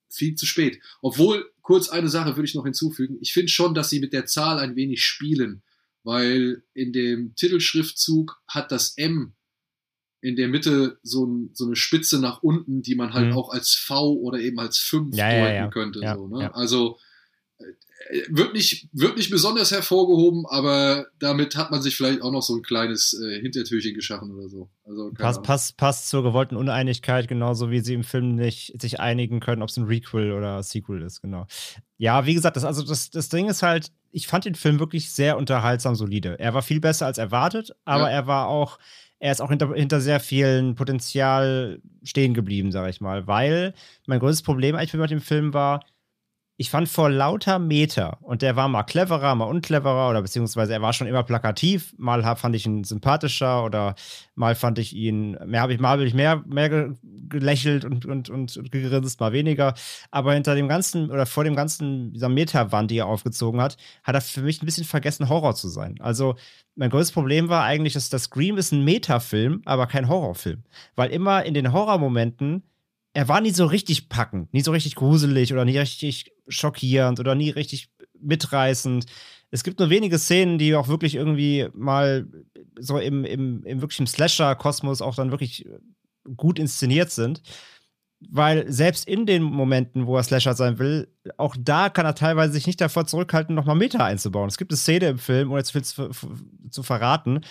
viel 0.10 0.36
zu 0.36 0.46
spät. 0.46 0.80
Obwohl, 1.02 1.52
kurz 1.62 1.90
eine 1.90 2.10
Sache 2.10 2.36
würde 2.36 2.46
ich 2.46 2.56
noch 2.56 2.64
hinzufügen. 2.64 3.18
Ich 3.22 3.34
finde 3.34 3.50
schon, 3.50 3.74
dass 3.74 3.90
sie 3.90 4.00
mit 4.00 4.14
der 4.14 4.26
Zahl 4.26 4.58
ein 4.58 4.76
wenig 4.76 5.04
spielen, 5.04 5.64
weil 6.04 6.64
in 6.74 6.94
dem 6.94 7.36
Titelschriftzug 7.36 8.42
hat 8.48 8.72
das 8.72 8.98
M 8.98 9.34
in 10.28 10.36
der 10.36 10.50
Mitte 10.50 11.00
so, 11.04 11.26
ein, 11.26 11.52
so, 11.54 11.66
eine 11.66 11.78
Spitze 11.78 12.20
nach 12.20 12.44
unten, 12.44 12.82
die 12.82 12.96
man 12.96 13.14
halt 13.14 13.28
mhm. 13.28 13.38
auch 13.38 13.50
als 13.50 13.74
V 13.74 14.12
oder 14.16 14.40
eben 14.40 14.60
als 14.60 14.78
5 14.78 15.16
ja, 15.16 15.30
deuten 15.30 15.42
ja, 15.42 15.54
ja. 15.54 15.68
könnte. 15.70 16.00
So, 16.00 16.28
ne? 16.28 16.54
Also 16.54 16.98
äh, 17.60 17.64
wird 18.28 18.54
nicht, 18.54 18.90
wird 18.92 19.16
nicht 19.16 19.30
besonders 19.30 19.72
hervorgehoben, 19.72 20.46
aber 20.46 21.06
damit 21.20 21.56
hat 21.56 21.72
man 21.72 21.82
sich 21.82 21.96
vielleicht 21.96 22.22
auch 22.22 22.34
noch 22.34 22.42
so 22.42 22.58
ein 22.58 22.62
kleines 22.62 23.14
äh, 23.14 23.40
Hintertürchen 23.40 23.94
geschaffen 23.94 24.36
oder 24.36 24.50
so. 24.50 24.70
Also, 24.84 25.12
passt, 25.14 25.44
passt, 25.44 25.78
passt 25.78 26.10
zur 26.10 26.24
gewollten 26.24 26.58
Uneinigkeit, 26.58 27.30
genauso 27.30 27.72
wie 27.72 27.80
sie 27.80 27.94
im 27.94 28.04
Film 28.04 28.36
nicht 28.36 28.82
sich 28.82 29.00
einigen 29.00 29.40
können, 29.40 29.62
ob 29.62 29.70
es 29.70 29.78
ein 29.78 29.86
Requel 29.86 30.34
oder 30.34 30.62
Sequel 30.62 31.04
ist, 31.04 31.22
genau. 31.22 31.48
Ja, 31.98 32.26
wie 32.26 32.34
gesagt, 32.34 32.58
das, 32.58 32.66
also 32.66 32.84
das, 32.84 33.12
das 33.12 33.30
Ding 33.30 33.48
ist 33.48 33.64
halt, 33.64 33.94
ich 34.12 34.28
fand 34.28 34.44
den 34.44 34.56
Film 34.56 34.80
wirklich 34.80 35.10
sehr 35.10 35.38
unterhaltsam 35.38 35.96
solide. 35.96 36.38
Er 36.38 36.54
war 36.54 36.62
viel 36.62 36.82
besser 36.82 37.06
als 37.06 37.18
erwartet, 37.18 37.72
aber 37.86 38.12
er 38.12 38.28
war 38.28 38.48
auch 38.48 38.78
er 39.20 39.32
ist 39.32 39.42
auch 39.42 39.50
hinter, 39.50 39.74
hinter 39.74 40.00
sehr 40.00 40.20
vielen 40.20 40.76
Potenzial 40.76 41.82
stehen 42.04 42.34
geblieben, 42.34 42.72
sage 42.72 42.90
ich 42.90 43.02
mal. 43.02 43.28
Weil 43.28 43.74
mein 44.06 44.20
größtes 44.20 44.44
Problem 44.44 44.76
eigentlich 44.76 44.94
mit 44.94 45.12
dem 45.12 45.22
Film 45.22 45.54
war, 45.54 45.84
ich 46.60 46.72
fand 46.72 46.90
vor 46.90 47.10
lauter 47.10 47.60
Meter, 47.60 48.18
und 48.22 48.42
der 48.42 48.56
war 48.56 48.68
mal 48.68 48.82
cleverer, 48.82 49.36
mal 49.36 49.46
uncleverer, 49.46 50.10
oder 50.10 50.24
beziehungsweise 50.24 50.74
er 50.74 50.82
war 50.82 50.92
schon 50.92 51.06
immer 51.06 51.22
plakativ, 51.22 51.94
mal 51.98 52.24
fand 52.36 52.56
ich 52.56 52.66
ihn 52.66 52.84
sympathischer 52.84 53.64
oder 53.64 53.94
mal 54.34 54.56
fand 54.56 54.80
ich 54.80 54.94
ihn, 54.96 55.38
mehr 55.46 55.62
habe 55.62 55.74
ich, 55.74 55.80
mal 55.80 55.90
habe 55.90 56.06
ich 56.06 56.16
mehr, 56.16 56.44
mehr 56.48 56.96
gelächelt 57.30 57.86
und, 57.86 58.08
und, 58.08 58.30
und, 58.30 58.72
gegrinst, 58.72 59.20
mal 59.20 59.34
weniger. 59.34 59.76
Aber 60.10 60.34
hinter 60.34 60.56
dem 60.56 60.68
ganzen, 60.68 61.12
oder 61.12 61.28
vor 61.28 61.44
dem 61.44 61.56
ganzen, 61.56 62.12
dieser 62.14 62.30
Meta-Wand, 62.30 62.90
die 62.90 62.98
er 62.98 63.06
aufgezogen 63.06 63.62
hat, 63.62 63.78
hat 64.04 64.16
er 64.16 64.22
für 64.22 64.42
mich 64.42 64.62
ein 64.62 64.66
bisschen 64.66 64.86
vergessen, 64.86 65.30
Horror 65.30 65.54
zu 65.54 65.68
sein. 65.70 65.96
Also, 66.00 66.36
mein 66.76 66.90
größtes 66.90 67.14
Problem 67.14 67.50
war 67.50 67.64
eigentlich, 67.64 67.94
dass 67.94 68.10
das 68.10 68.24
Scream 68.24 68.58
ist 68.58 68.72
ein 68.72 68.84
Meta-Film, 68.84 69.62
aber 69.66 69.86
kein 69.86 70.08
Horrorfilm. 70.08 70.64
Weil 70.96 71.12
immer 71.12 71.44
in 71.44 71.54
den 71.54 71.72
Horrormomenten 71.72 72.64
er 73.18 73.28
war 73.28 73.42
nie 73.42 73.50
so 73.50 73.66
richtig 73.66 74.10
packend, 74.10 74.54
nie 74.54 74.62
so 74.62 74.72
richtig 74.72 74.94
gruselig 74.94 75.52
oder 75.52 75.66
nie 75.66 75.80
richtig 75.80 76.34
schockierend 76.48 77.20
oder 77.20 77.34
nie 77.34 77.50
richtig 77.50 77.90
mitreißend. 78.22 79.08
Es 79.50 79.64
gibt 79.64 79.80
nur 79.80 79.90
wenige 79.90 80.20
Szenen, 80.20 80.60
die 80.60 80.76
auch 80.76 80.88
wirklich 80.88 81.16
irgendwie 81.16 81.68
mal 81.74 82.28
so 82.78 83.00
im, 83.00 83.26
im, 83.26 83.64
im 83.64 83.82
wirklichen 83.82 84.06
Slasher-Kosmos 84.06 85.02
auch 85.02 85.16
dann 85.16 85.32
wirklich 85.32 85.68
gut 86.36 86.60
inszeniert 86.60 87.10
sind. 87.10 87.42
Weil 88.20 88.72
selbst 88.72 89.08
in 89.08 89.26
den 89.26 89.42
Momenten, 89.42 90.06
wo 90.06 90.16
er 90.16 90.22
Slasher 90.22 90.54
sein 90.54 90.78
will, 90.78 91.08
auch 91.38 91.56
da 91.60 91.90
kann 91.90 92.06
er 92.06 92.14
teilweise 92.14 92.54
sich 92.54 92.68
nicht 92.68 92.82
davor 92.82 93.08
zurückhalten, 93.08 93.56
nochmal 93.56 93.76
Meta 93.76 94.06
einzubauen. 94.06 94.48
Es 94.48 94.60
gibt 94.60 94.72
eine 94.72 94.78
Szene 94.78 95.08
im 95.08 95.18
Film, 95.18 95.50
ohne 95.50 95.62
jetzt 95.62 95.72
viel 95.72 95.84
zu, 95.84 96.12
zu 96.70 96.84
verraten, 96.84 97.42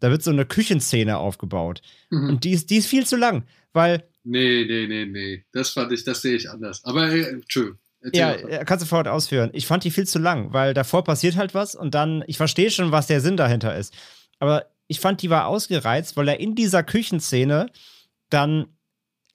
da 0.00 0.10
wird 0.10 0.22
so 0.22 0.30
eine 0.30 0.46
Küchenszene 0.46 1.18
aufgebaut. 1.18 1.82
Mhm. 2.08 2.30
Und 2.30 2.44
die 2.44 2.52
ist, 2.52 2.70
die 2.70 2.78
ist 2.78 2.86
viel 2.86 3.06
zu 3.06 3.16
lang, 3.16 3.44
weil 3.74 4.04
Nee, 4.24 4.64
nee, 4.66 4.86
nee, 4.86 5.06
nee. 5.06 5.44
Das 5.52 5.70
fand 5.70 5.92
ich, 5.92 6.04
das 6.04 6.22
sehe 6.22 6.36
ich 6.36 6.48
anders. 6.48 6.84
Aber 6.84 7.10
äh, 7.10 7.40
schön. 7.48 7.78
Ja, 8.12 8.36
kannst 8.64 8.82
du 8.82 8.86
sofort 8.86 9.06
ausführen. 9.06 9.50
Ich 9.52 9.66
fand 9.66 9.84
die 9.84 9.90
viel 9.90 10.06
zu 10.06 10.18
lang, 10.18 10.52
weil 10.52 10.74
davor 10.74 11.04
passiert 11.04 11.36
halt 11.36 11.54
was 11.54 11.74
und 11.74 11.94
dann, 11.94 12.24
ich 12.26 12.36
verstehe 12.36 12.70
schon, 12.70 12.90
was 12.90 13.06
der 13.06 13.20
Sinn 13.20 13.36
dahinter 13.36 13.76
ist. 13.76 13.94
Aber 14.40 14.66
ich 14.88 14.98
fand, 14.98 15.22
die 15.22 15.30
war 15.30 15.46
ausgereizt, 15.46 16.16
weil 16.16 16.28
er 16.28 16.40
in 16.40 16.54
dieser 16.54 16.82
Küchenszene 16.82 17.70
dann 18.28 18.66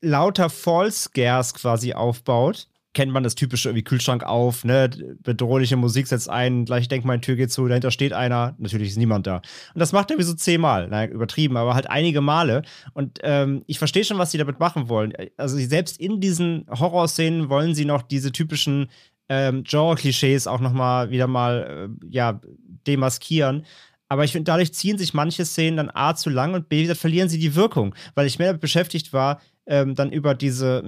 lauter 0.01 0.49
False 0.49 1.03
Scares 1.03 1.53
quasi 1.53 1.93
aufbaut 1.93 2.67
kennt 2.97 3.11
man 3.11 3.21
das 3.21 3.35
typische 3.35 3.69
irgendwie 3.69 3.83
Kühlschrank 3.83 4.23
auf, 4.23 4.65
ne, 4.65 4.89
bedrohliche 5.21 5.77
Musik 5.77 6.07
setzt 6.07 6.31
ein, 6.31 6.65
gleich 6.65 6.87
denkt 6.87 7.05
man, 7.05 7.21
Tür 7.21 7.35
geht 7.35 7.51
zu, 7.51 7.67
dahinter 7.67 7.91
steht 7.91 8.11
einer, 8.11 8.55
natürlich 8.57 8.89
ist 8.89 8.97
niemand 8.97 9.27
da. 9.27 9.35
Und 9.35 9.79
das 9.79 9.91
macht 9.91 10.09
er 10.09 10.17
wie 10.17 10.23
so 10.23 10.33
zehnmal, 10.33 10.87
naja, 10.87 11.11
übertrieben, 11.11 11.57
aber 11.57 11.75
halt 11.75 11.91
einige 11.91 12.21
Male. 12.21 12.63
Und 12.95 13.19
ähm, 13.21 13.63
ich 13.67 13.77
verstehe 13.77 14.03
schon, 14.03 14.17
was 14.17 14.31
sie 14.31 14.39
damit 14.39 14.59
machen 14.59 14.89
wollen. 14.89 15.13
Also 15.37 15.59
selbst 15.59 15.99
in 15.99 16.19
diesen 16.21 16.65
Horrorszenen 16.71 17.49
wollen 17.49 17.75
sie 17.75 17.85
noch 17.85 18.01
diese 18.01 18.31
typischen 18.31 18.87
ähm, 19.29 19.63
Genre-Klischees 19.63 20.47
auch 20.47 20.59
nochmal 20.59 21.11
wieder 21.11 21.27
mal, 21.27 21.91
äh, 22.01 22.07
ja, 22.09 22.41
demaskieren. 22.87 23.63
Aber 24.09 24.23
ich 24.23 24.31
finde, 24.31 24.49
dadurch 24.49 24.73
ziehen 24.73 24.97
sich 24.97 25.13
manche 25.13 25.45
Szenen 25.45 25.77
dann 25.77 25.91
A 25.93 26.15
zu 26.15 26.31
lang 26.31 26.55
und 26.55 26.67
B, 26.67 26.91
verlieren 26.95 27.29
sie 27.29 27.37
die 27.37 27.53
Wirkung, 27.53 27.93
weil 28.15 28.25
ich 28.25 28.39
mehr 28.39 28.55
beschäftigt 28.55 29.13
war, 29.13 29.39
ähm, 29.67 29.93
dann 29.93 30.11
über 30.11 30.33
diese 30.33 30.81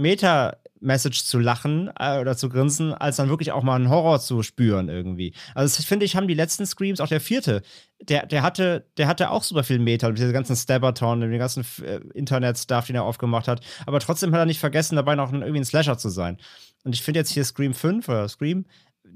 Meta-Message 0.79 1.25
zu 1.25 1.39
lachen 1.39 1.89
äh, 1.99 2.19
oder 2.19 2.35
zu 2.35 2.49
grinsen, 2.49 2.93
als 2.93 3.17
dann 3.17 3.29
wirklich 3.29 3.51
auch 3.51 3.63
mal 3.63 3.75
einen 3.75 3.89
Horror 3.89 4.19
zu 4.19 4.43
spüren 4.43 4.89
irgendwie. 4.89 5.33
Also 5.55 5.75
das 5.75 5.85
finde 5.85 6.05
ich, 6.05 6.15
haben 6.15 6.27
die 6.27 6.33
letzten 6.33 6.65
Screams, 6.65 6.99
auch 6.99 7.07
der 7.07 7.21
vierte, 7.21 7.61
der, 8.01 8.25
der 8.25 8.41
hatte, 8.41 8.85
der 8.97 9.07
hatte 9.07 9.31
auch 9.31 9.43
super 9.43 9.63
viel 9.63 9.79
Meta, 9.79 10.07
mit 10.07 10.17
diesem 10.17 10.33
ganzen 10.33 10.55
Stabberton, 10.55 11.19
mit 11.19 11.31
dem 11.31 11.39
ganzen 11.39 11.65
äh, 11.83 11.99
Internet-Stuff, 12.13 12.87
den 12.87 12.95
er 12.95 13.03
aufgemacht 13.03 13.47
hat. 13.47 13.61
Aber 13.85 13.99
trotzdem 13.99 14.31
hat 14.33 14.39
er 14.39 14.45
nicht 14.45 14.59
vergessen, 14.59 14.95
dabei 14.95 15.15
noch 15.15 15.31
ein, 15.31 15.41
irgendwie 15.41 15.61
ein 15.61 15.65
Slasher 15.65 15.97
zu 15.97 16.09
sein. 16.09 16.37
Und 16.83 16.95
ich 16.95 17.01
finde 17.01 17.19
jetzt 17.19 17.31
hier 17.31 17.43
Scream 17.43 17.73
5 17.73 18.07
oder 18.07 18.27
Scream, 18.27 18.65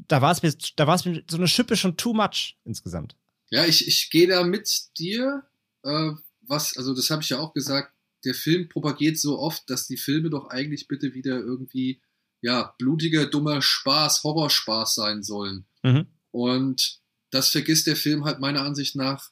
da 0.07 0.21
war 0.21 0.31
es 0.31 0.43
mir, 0.43 0.53
da 0.75 0.87
war 0.87 0.95
es 0.95 1.05
mir 1.05 1.23
so 1.29 1.37
eine 1.37 1.47
Schippe 1.47 1.77
schon 1.77 1.97
too 1.97 2.13
much 2.13 2.57
insgesamt. 2.65 3.15
Ja, 3.49 3.65
ich, 3.65 3.87
ich 3.87 4.09
gehe 4.09 4.27
da 4.27 4.43
mit 4.43 4.97
dir. 4.97 5.43
Äh, 5.83 6.11
was, 6.45 6.75
also 6.75 6.93
das 6.93 7.09
habe 7.09 7.21
ich 7.21 7.29
ja 7.29 7.39
auch 7.39 7.53
gesagt, 7.53 7.92
der 8.25 8.33
Film 8.33 8.69
propagiert 8.69 9.17
so 9.17 9.39
oft, 9.39 9.69
dass 9.69 9.87
die 9.87 9.97
Filme 9.97 10.29
doch 10.29 10.49
eigentlich 10.49 10.87
bitte 10.87 11.13
wieder 11.13 11.39
irgendwie, 11.39 12.01
ja, 12.41 12.73
blutiger, 12.77 13.25
dummer 13.25 13.61
Spaß, 13.61 14.23
Horrorspaß 14.23 14.95
sein 14.95 15.23
sollen. 15.23 15.65
Mhm. 15.83 16.07
Und 16.31 16.99
das 17.31 17.49
vergisst 17.49 17.87
der 17.87 17.95
Film 17.95 18.25
halt 18.25 18.39
meiner 18.39 18.61
Ansicht 18.61 18.95
nach 18.95 19.31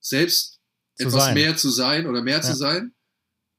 selbst 0.00 0.60
zu 0.96 1.06
etwas 1.06 1.24
sein. 1.24 1.34
mehr 1.34 1.56
zu 1.56 1.70
sein 1.70 2.06
oder 2.06 2.22
mehr 2.22 2.38
ja. 2.38 2.42
zu 2.42 2.54
sein. 2.54 2.94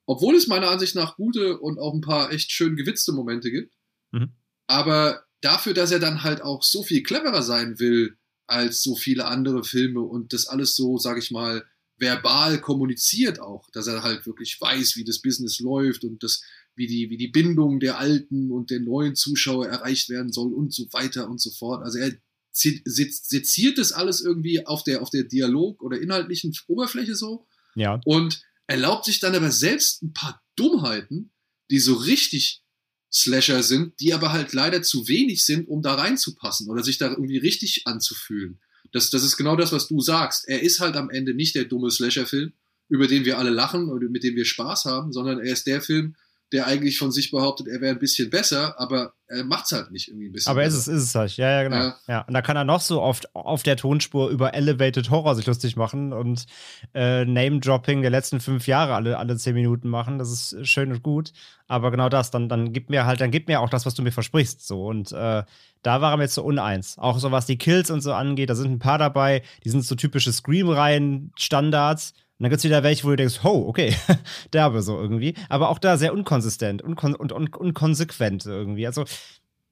Obwohl 0.06 0.36
es 0.36 0.48
meiner 0.48 0.70
Ansicht 0.70 0.96
nach 0.96 1.18
gute 1.18 1.60
und 1.60 1.80
auch 1.80 1.94
ein 1.94 2.02
paar 2.02 2.32
echt 2.32 2.52
schön 2.52 2.76
gewitzte 2.76 3.12
Momente 3.12 3.52
gibt. 3.52 3.76
Mhm. 4.12 4.34
Aber 4.68 5.26
dafür, 5.42 5.74
dass 5.74 5.92
er 5.92 6.00
dann 6.00 6.24
halt 6.24 6.42
auch 6.42 6.64
so 6.64 6.84
viel 6.84 7.04
cleverer 7.04 7.44
sein 7.44 7.80
will, 7.80 8.18
als 8.48 8.82
so 8.82 8.96
viele 8.96 9.26
andere 9.26 9.64
Filme 9.64 10.02
und 10.02 10.34
das 10.34 10.48
alles 10.48 10.76
so, 10.76 10.98
sag 10.98 11.18
ich 11.18 11.32
mal, 11.32 11.66
verbal 11.98 12.62
kommuniziert 12.62 13.40
auch, 13.40 13.70
dass 13.72 13.88
er 13.88 14.04
halt 14.04 14.26
wirklich 14.26 14.60
weiß, 14.60 14.96
wie 14.96 15.04
das 15.04 15.20
Business 15.20 15.60
läuft 15.60 16.04
und 16.04 16.24
das, 16.24 16.44
wie 16.76 16.88
die, 16.88 17.10
wie 17.10 17.18
die 17.18 17.28
Bindung 17.28 17.80
der 17.80 17.98
alten 17.98 18.52
und 18.52 18.70
der 18.70 18.80
neuen 18.80 19.16
Zuschauer 19.16 19.68
erreicht 19.68 20.10
werden 20.10 20.32
soll 20.32 20.54
und 20.54 20.74
so 20.74 20.92
weiter 20.94 21.30
und 21.30 21.42
so 21.42 21.50
fort. 21.52 21.84
Also 21.84 21.98
er 21.98 22.12
seziert 22.52 23.78
das 23.78 23.92
alles 23.92 24.22
irgendwie 24.22 24.66
auf 24.66 24.84
der, 24.84 25.02
auf 25.02 25.10
der 25.10 25.24
Dialog- 25.24 25.84
oder 25.84 26.00
inhaltlichen 26.00 26.56
Oberfläche 26.68 27.16
so. 27.16 27.46
Ja. 27.76 28.02
Und 28.06 28.42
erlaubt 28.66 29.06
sich 29.06 29.20
dann 29.20 29.36
aber 29.36 29.52
selbst 29.52 30.02
ein 30.02 30.14
paar 30.14 30.42
Dummheiten, 30.56 31.32
die 31.70 31.80
so 31.80 31.94
richtig 31.96 32.64
Slasher 33.12 33.64
sind, 33.64 34.00
die 34.00 34.14
aber 34.14 34.34
halt 34.34 34.54
leider 34.54 34.82
zu 34.82 35.08
wenig 35.08 35.46
sind, 35.46 35.68
um 35.68 35.82
da 35.82 35.96
reinzupassen 35.96 36.70
oder 36.70 36.84
sich 36.84 36.98
da 36.98 37.10
irgendwie 37.10 37.38
richtig 37.38 37.88
anzufühlen. 37.88 38.60
Das, 38.92 39.10
das 39.10 39.24
ist 39.24 39.38
genau 39.38 39.56
das, 39.56 39.72
was 39.72 39.88
du 39.88 40.00
sagst. 40.02 40.48
Er 40.48 40.62
ist 40.62 40.80
halt 40.80 40.96
am 40.96 41.10
Ende 41.10 41.34
nicht 41.34 41.56
der 41.56 41.66
dumme 41.66 41.92
Slasher-Film, 41.92 42.54
über 42.90 43.08
den 43.08 43.26
wir 43.26 43.38
alle 43.38 43.50
lachen 43.50 43.90
oder 43.90 44.08
mit 44.10 44.24
dem 44.24 44.36
wir 44.36 44.46
Spaß 44.46 44.86
haben, 44.86 45.12
sondern 45.12 45.40
er 45.40 45.52
ist 45.52 45.68
der 45.68 45.82
Film, 45.82 46.16
der 46.54 46.66
eigentlich 46.68 46.98
von 46.98 47.12
sich 47.12 47.32
behauptet, 47.32 47.68
er 47.68 47.82
wäre 47.82 47.94
ein 47.94 48.00
bisschen 48.00 48.30
besser, 48.30 48.80
aber 48.80 49.14
er 49.28 49.44
macht 49.44 49.66
es 49.66 49.74
halt 49.74 49.92
nicht 49.92 50.08
irgendwie 50.08 50.28
ein 50.28 50.32
bisschen. 50.32 50.50
Aber 50.50 50.62
besser. 50.62 50.78
ist 50.78 50.88
es, 50.88 50.94
ist 50.94 51.04
es 51.04 51.16
halt, 51.16 51.36
ja, 51.36 51.52
ja, 51.52 51.64
genau. 51.64 51.76
Ja. 51.76 51.96
ja. 52.08 52.22
Und 52.22 52.34
da 52.34 52.42
kann 52.42 52.56
er 52.56 52.64
noch 52.64 52.80
so 52.80 53.02
oft 53.02 53.36
auf 53.36 53.64
der 53.64 53.76
Tonspur 53.76 54.30
über 54.30 54.54
Elevated 54.54 55.10
Horror 55.10 55.36
sich 55.36 55.46
lustig 55.46 55.76
machen 55.76 56.14
und 56.14 56.46
äh, 56.94 57.26
Name-Dropping 57.26 58.02
der 58.02 58.12
letzten 58.12 58.40
fünf 58.40 58.68
Jahre 58.68 58.96
alle, 58.96 59.18
alle 59.18 59.36
zehn 59.36 59.56
Minuten 59.56 59.90
machen. 59.90 60.20
Das 60.20 60.32
ist 60.32 60.66
schön 60.66 60.92
und 60.92 61.04
gut. 61.04 61.34
Aber 61.68 61.92
genau 61.92 62.08
das, 62.08 62.32
dann, 62.32 62.48
dann 62.48 62.72
gib 62.72 62.90
mir 62.90 63.06
halt, 63.06 63.20
dann 63.20 63.32
gib 63.32 63.50
mir 63.50 63.60
auch 63.60 63.70
das, 63.70 63.86
was 63.86 63.94
du 63.94 64.02
mir 64.02 64.14
versprichst. 64.14 64.66
So. 64.66 64.86
Und 64.86 65.12
äh, 65.12 65.44
da 65.84 66.02
war 66.02 66.12
er 66.12 66.18
mir 66.18 66.30
zu 66.30 66.44
uneins. 66.46 66.98
Auch 66.98 67.20
so 67.20 67.32
was 67.32 67.46
die 67.46 67.58
Kills 67.58 67.92
und 67.92 68.00
so 68.00 68.14
angeht, 68.14 68.50
da 68.50 68.56
sind 68.56 68.72
ein 68.72 68.80
paar 68.80 68.98
dabei, 68.98 69.44
die 69.66 69.70
sind 69.70 69.84
so 69.84 69.96
typische 69.96 70.32
Scream-Reihen-Standards 70.32 72.14
und 72.40 72.44
dann 72.44 72.52
gibt 72.52 72.60
es 72.60 72.66
wieder 72.66 72.84
welche, 72.84 73.04
wo 73.04 73.10
du 73.10 73.16
denkst, 73.16 73.40
oh, 73.44 73.68
okay, 73.68 73.96
derbe 74.54 74.84
so 74.84 75.00
irgendwie. 75.00 75.34
Aber 75.50 75.70
auch 75.70 75.80
da 75.80 75.98
sehr 75.98 76.14
unkonsistent 76.14 76.84
unkon 76.84 77.16
und, 77.16 77.32
und 77.32 77.56
unkonsequent 77.56 78.46
irgendwie. 78.46 78.86
Also, 78.86 79.06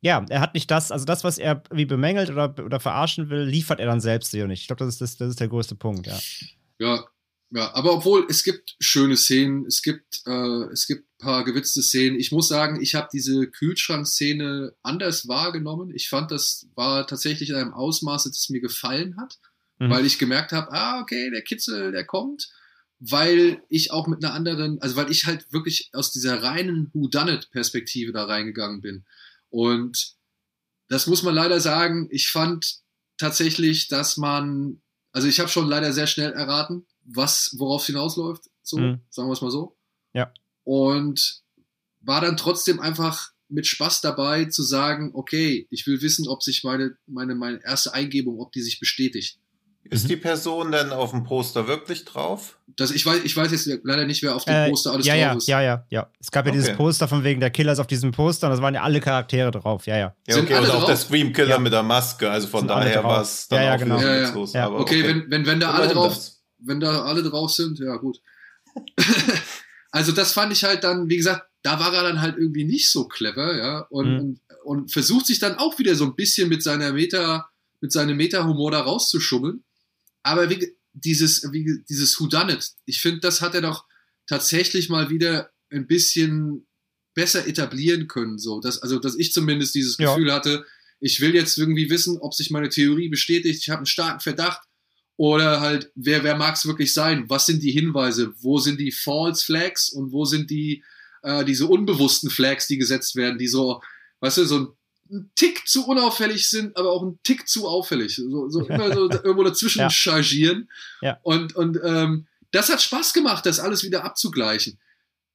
ja, 0.02 0.26
er 0.30 0.42
hat 0.42 0.56
nicht 0.56 0.72
das, 0.72 0.92
also 0.92 1.06
das, 1.06 1.24
was 1.24 1.38
er 1.38 1.62
wie 1.72 1.86
bemängelt 1.86 2.32
oder, 2.32 2.56
oder 2.58 2.80
verarschen 2.80 3.30
will, 3.30 3.44
liefert 3.44 3.80
er 3.80 3.86
dann 3.86 4.02
selbst 4.02 4.32
hier 4.32 4.48
nicht. 4.48 4.62
Ich 4.62 4.68
glaube, 4.68 4.84
das 4.84 4.96
ist, 4.96 5.02
das, 5.02 5.18
das 5.18 5.30
ist 5.30 5.40
der 5.40 5.48
größte 5.48 5.76
Punkt, 5.76 6.08
ja. 6.08 6.18
Ja, 6.80 7.06
ja, 7.52 7.72
aber 7.76 7.94
obwohl 7.94 8.26
es 8.30 8.44
gibt 8.44 8.76
schöne 8.80 9.16
Szenen, 9.16 9.68
es 9.68 9.84
gibt, 9.84 10.24
äh, 10.26 10.64
es 10.74 10.88
gibt 10.88 11.04
ein 11.04 11.26
paar 11.26 11.44
gewitzte 11.44 11.84
Szenen. 11.84 12.20
Ich 12.20 12.32
muss 12.32 12.48
sagen, 12.48 12.82
ich 12.82 12.96
habe 12.96 13.10
diese 13.14 13.46
Kühlschrankszene 13.48 14.74
anders 14.82 15.28
wahrgenommen. 15.28 15.92
Ich 15.94 16.10
fand, 16.10 16.32
das 16.32 16.68
war 16.74 17.06
tatsächlich 17.06 17.52
in 17.52 17.56
einem 17.56 17.74
Ausmaß, 17.74 18.24
das 18.24 18.50
mir 18.50 18.62
gefallen 18.62 19.18
hat 19.18 19.38
mhm. 19.80 19.90
weil 19.90 20.06
ich 20.06 20.20
gemerkt 20.20 20.52
habe, 20.52 20.72
ah, 20.72 21.02
okay, 21.02 21.30
der 21.32 21.42
Kitzel, 21.42 21.92
der 21.92 22.06
kommt, 22.06 22.50
weil 23.00 23.62
ich 23.70 23.92
auch 23.92 24.08
mit 24.08 24.24
einer 24.24 24.34
anderen, 24.34 24.82
also 24.82 24.96
weil 24.96 25.12
ich 25.12 25.26
halt 25.26 25.52
wirklich 25.52 25.90
aus 25.94 26.12
dieser 26.12 26.42
reinen 26.42 26.90
Whodunit-Perspektive 26.94 28.12
da 28.12 28.26
reingegangen 28.26 28.82
bin. 28.82 29.06
Und 29.50 30.14
das 30.88 31.08
muss 31.08 31.24
man 31.24 31.36
leider 31.36 31.60
sagen, 31.60 32.08
ich 32.12 32.30
fand 32.30 32.80
tatsächlich, 33.18 33.88
dass 33.88 34.18
man, 34.18 34.82
also 35.12 35.28
ich 35.28 35.40
habe 35.40 35.50
schon 35.50 35.68
leider 35.68 35.94
sehr 35.94 36.08
schnell 36.08 36.32
erraten, 36.32 36.86
was, 37.04 37.56
worauf 37.58 37.82
es 37.82 37.88
hinausläuft, 37.88 38.44
so, 38.62 38.78
mhm. 38.78 39.02
sagen 39.10 39.30
wir 39.30 39.34
es 39.34 39.42
mal 39.42 39.52
so. 39.52 39.78
Ja. 40.14 40.32
Und 40.64 41.42
war 42.02 42.22
dann 42.22 42.38
trotzdem 42.38 42.80
einfach 42.80 43.32
mit 43.48 43.68
Spaß 43.68 44.02
dabei 44.02 44.46
zu 44.46 44.64
sagen, 44.64 45.12
okay, 45.14 45.68
ich 45.70 45.86
will 45.86 46.02
wissen, 46.02 46.28
ob 46.28 46.44
sich 46.44 46.64
meine, 46.64 46.98
meine, 47.06 47.36
meine 47.36 47.64
erste 47.64 47.94
Eingebung, 47.94 48.40
ob 48.40 48.52
die 48.52 48.62
sich 48.62 48.80
bestätigt. 48.80 49.40
Ist 49.90 50.06
mhm. 50.06 50.08
die 50.08 50.16
Person 50.16 50.72
denn 50.72 50.92
auf 50.92 51.12
dem 51.12 51.24
Poster 51.24 51.68
wirklich 51.68 52.06
drauf? 52.06 52.58
Das, 52.76 52.90
ich, 52.90 53.06
weiß, 53.06 53.22
ich 53.24 53.38
weiß 53.38 53.52
jetzt 53.52 53.82
leider 53.84 54.06
nicht, 54.06 54.24
wer 54.24 54.36
auf 54.36 54.44
dem 54.44 54.54
äh, 54.54 54.70
Poster 54.70 54.94
alles 54.94 55.06
ja, 55.06 55.14
drauf 55.14 55.22
ja, 55.22 55.34
ist. 55.34 55.48
Ja, 55.48 55.62
ja, 55.62 55.86
ja. 55.90 56.10
Es 56.20 56.32
gab 56.32 56.46
ja 56.46 56.52
okay. 56.52 56.60
dieses 56.60 56.76
Poster 56.76 57.08
von 57.08 57.24
wegen 57.24 57.40
der 57.40 57.52
Killer 57.52 57.74
ist 57.74 57.80
auf 57.80 57.86
diesem 57.86 58.12
Poster 58.12 58.48
und 58.48 58.52
das 58.52 58.62
waren 58.62 58.74
ja 58.74 58.82
alle 58.82 59.00
Charaktere 59.00 59.52
drauf. 59.52 59.86
Ja, 59.86 59.98
ja. 59.98 60.16
Ja, 60.28 60.38
okay, 60.38 60.58
und 60.58 60.70
auch 60.72 60.88
der 60.88 60.98
Scream 60.98 61.34
Killer 61.34 61.50
ja. 61.52 61.60
mit 61.60 61.72
der 61.72 61.84
Maske. 61.84 62.30
Also 62.30 62.48
von 62.48 62.62
sind 62.62 62.70
daher 62.70 63.04
war 63.04 63.22
es 63.22 63.48
dann 63.48 63.60
ja, 63.60 63.66
ja, 63.66 63.78
genau. 63.78 64.00
ja, 64.00 64.16
ja. 64.16 64.46
ja. 64.54 64.66
Aber 64.66 64.80
okay, 64.80 65.02
okay, 65.02 65.08
Wenn, 65.08 65.30
wenn, 65.30 65.46
wenn 65.46 65.60
da 65.60 65.72
alle 65.72 65.94
drauf, 65.94 66.18
wenn 66.58 66.80
da 66.80 67.04
alle 67.04 67.22
drauf 67.22 67.52
sind, 67.52 67.78
ja 67.78 67.96
gut. 67.98 68.20
also 69.92 70.12
das 70.14 70.34
fand 70.34 70.52
ich 70.52 70.64
halt 70.64 70.84
dann, 70.84 71.10
wie 71.10 71.18
gesagt, 71.18 71.44
da 71.62 71.80
war 71.80 71.94
er 71.94 72.04
dann 72.04 72.22
halt 72.22 72.38
irgendwie 72.38 72.64
nicht 72.64 72.92
so 72.92 73.08
clever, 73.08 73.56
ja, 73.56 73.80
und, 73.90 74.10
mhm. 74.10 74.20
und, 74.20 74.40
und 74.64 74.92
versucht 74.92 75.28
sich 75.28 75.38
dann 75.38 75.58
auch 75.58 75.78
wieder 75.78 75.94
so 75.94 76.06
ein 76.06 76.16
bisschen 76.16 76.50
mit 76.50 76.64
seiner 76.64 76.94
Meta, 76.94 77.50
mit 77.82 77.92
seinem 77.92 78.18
Meta-Humor 78.18 78.72
da 78.72 78.82
rauszuschummeln. 78.82 79.64
Aber 80.26 80.50
wie, 80.50 80.76
dieses, 80.94 81.44
wie, 81.52 81.84
dieses 81.88 82.20
Whodunit, 82.20 82.72
ich 82.86 83.00
finde, 83.00 83.20
das 83.20 83.42
hat 83.42 83.54
er 83.54 83.62
doch 83.62 83.86
tatsächlich 84.26 84.90
mal 84.90 85.10
wieder 85.12 85.52
ein 85.70 85.86
bisschen 85.86 86.66
besser 87.14 87.48
etablieren 87.48 88.08
können. 88.08 88.40
So, 88.40 88.60
dass, 88.60 88.82
also, 88.82 88.98
dass 88.98 89.16
ich 89.16 89.32
zumindest 89.32 89.76
dieses 89.76 89.98
Gefühl 89.98 90.30
ja. 90.30 90.36
hatte, 90.36 90.66
ich 91.00 91.22
will 91.22 91.36
jetzt 91.36 91.58
irgendwie 91.60 91.92
wissen, 91.92 92.18
ob 92.18 92.34
sich 92.34 92.50
meine 92.50 92.70
Theorie 92.70 93.10
bestätigt, 93.10 93.62
ich 93.62 93.70
habe 93.70 93.80
einen 93.80 93.86
starken 93.86 94.20
Verdacht. 94.20 94.68
Oder 95.18 95.62
halt, 95.62 95.92
wer, 95.96 96.24
wer 96.24 96.36
mag 96.36 96.56
es 96.56 96.66
wirklich 96.66 96.94
sein? 96.94 97.30
Was 97.30 97.46
sind 97.46 97.64
die 97.64 97.72
Hinweise? 97.72 98.34
Wo 98.42 98.58
sind 98.58 98.80
die 98.80 98.92
False 98.92 99.46
Flags 99.46 99.90
und 99.90 100.12
wo 100.12 100.26
sind 100.26 100.50
die, 100.50 100.84
äh, 101.22 101.46
diese 101.46 101.68
unbewussten 101.68 102.30
Flags, 102.30 102.68
die 102.68 102.78
gesetzt 102.78 103.16
werden, 103.16 103.38
die 103.38 103.48
so, 103.48 103.82
weißt 104.20 104.40
du, 104.40 104.46
so 104.46 104.60
ein 104.60 104.68
ein 105.10 105.32
Tick 105.36 105.68
zu 105.68 105.88
unauffällig 105.88 106.50
sind, 106.50 106.76
aber 106.78 106.92
auch 106.92 107.04
ein 107.04 107.20
Tick 107.24 107.48
zu 107.48 107.68
auffällig. 107.68 108.16
So, 108.16 108.50
so 108.50 108.66
immer 108.68 108.94
so 108.94 109.10
irgendwo 109.12 109.44
dazwischen 109.44 109.80
ja. 109.80 109.90
chargieren. 109.90 110.70
Ja. 111.02 111.20
Und, 111.22 111.56
und 111.56 111.80
ähm, 111.84 112.28
das 112.52 112.70
hat 112.70 112.82
Spaß 112.82 113.14
gemacht, 113.14 113.46
das 113.46 113.60
alles 113.60 113.84
wieder 113.84 114.04
abzugleichen. 114.04 114.80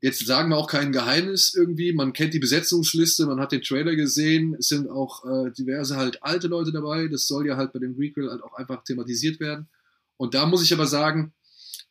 Jetzt 0.03 0.27
sagen 0.27 0.49
wir 0.49 0.57
auch 0.57 0.67
kein 0.67 0.93
Geheimnis 0.93 1.55
irgendwie. 1.55 1.93
Man 1.93 2.15
kennt 2.15 2.33
die 2.33 2.39
Besetzungsliste, 2.39 3.27
man 3.27 3.39
hat 3.39 3.53
den 3.53 3.61
Trailer 3.61 3.95
gesehen. 3.95 4.57
Es 4.59 4.69
sind 4.69 4.89
auch 4.89 5.25
äh, 5.27 5.53
diverse 5.53 5.97
halt 5.97 6.23
alte 6.23 6.47
Leute 6.47 6.73
dabei. 6.73 7.09
Das 7.09 7.27
soll 7.27 7.47
ja 7.47 7.57
halt 7.57 7.75
bei 7.75 7.79
dem 7.79 7.95
Requel 7.97 8.31
halt 8.31 8.43
auch 8.43 8.55
einfach 8.55 8.83
thematisiert 8.83 9.41
werden. 9.41 9.69
Und 10.17 10.35
da 10.35 10.47
muss 10.47 10.63
ich 10.63 10.73
aber 10.73 10.87
sagen, 10.87 11.35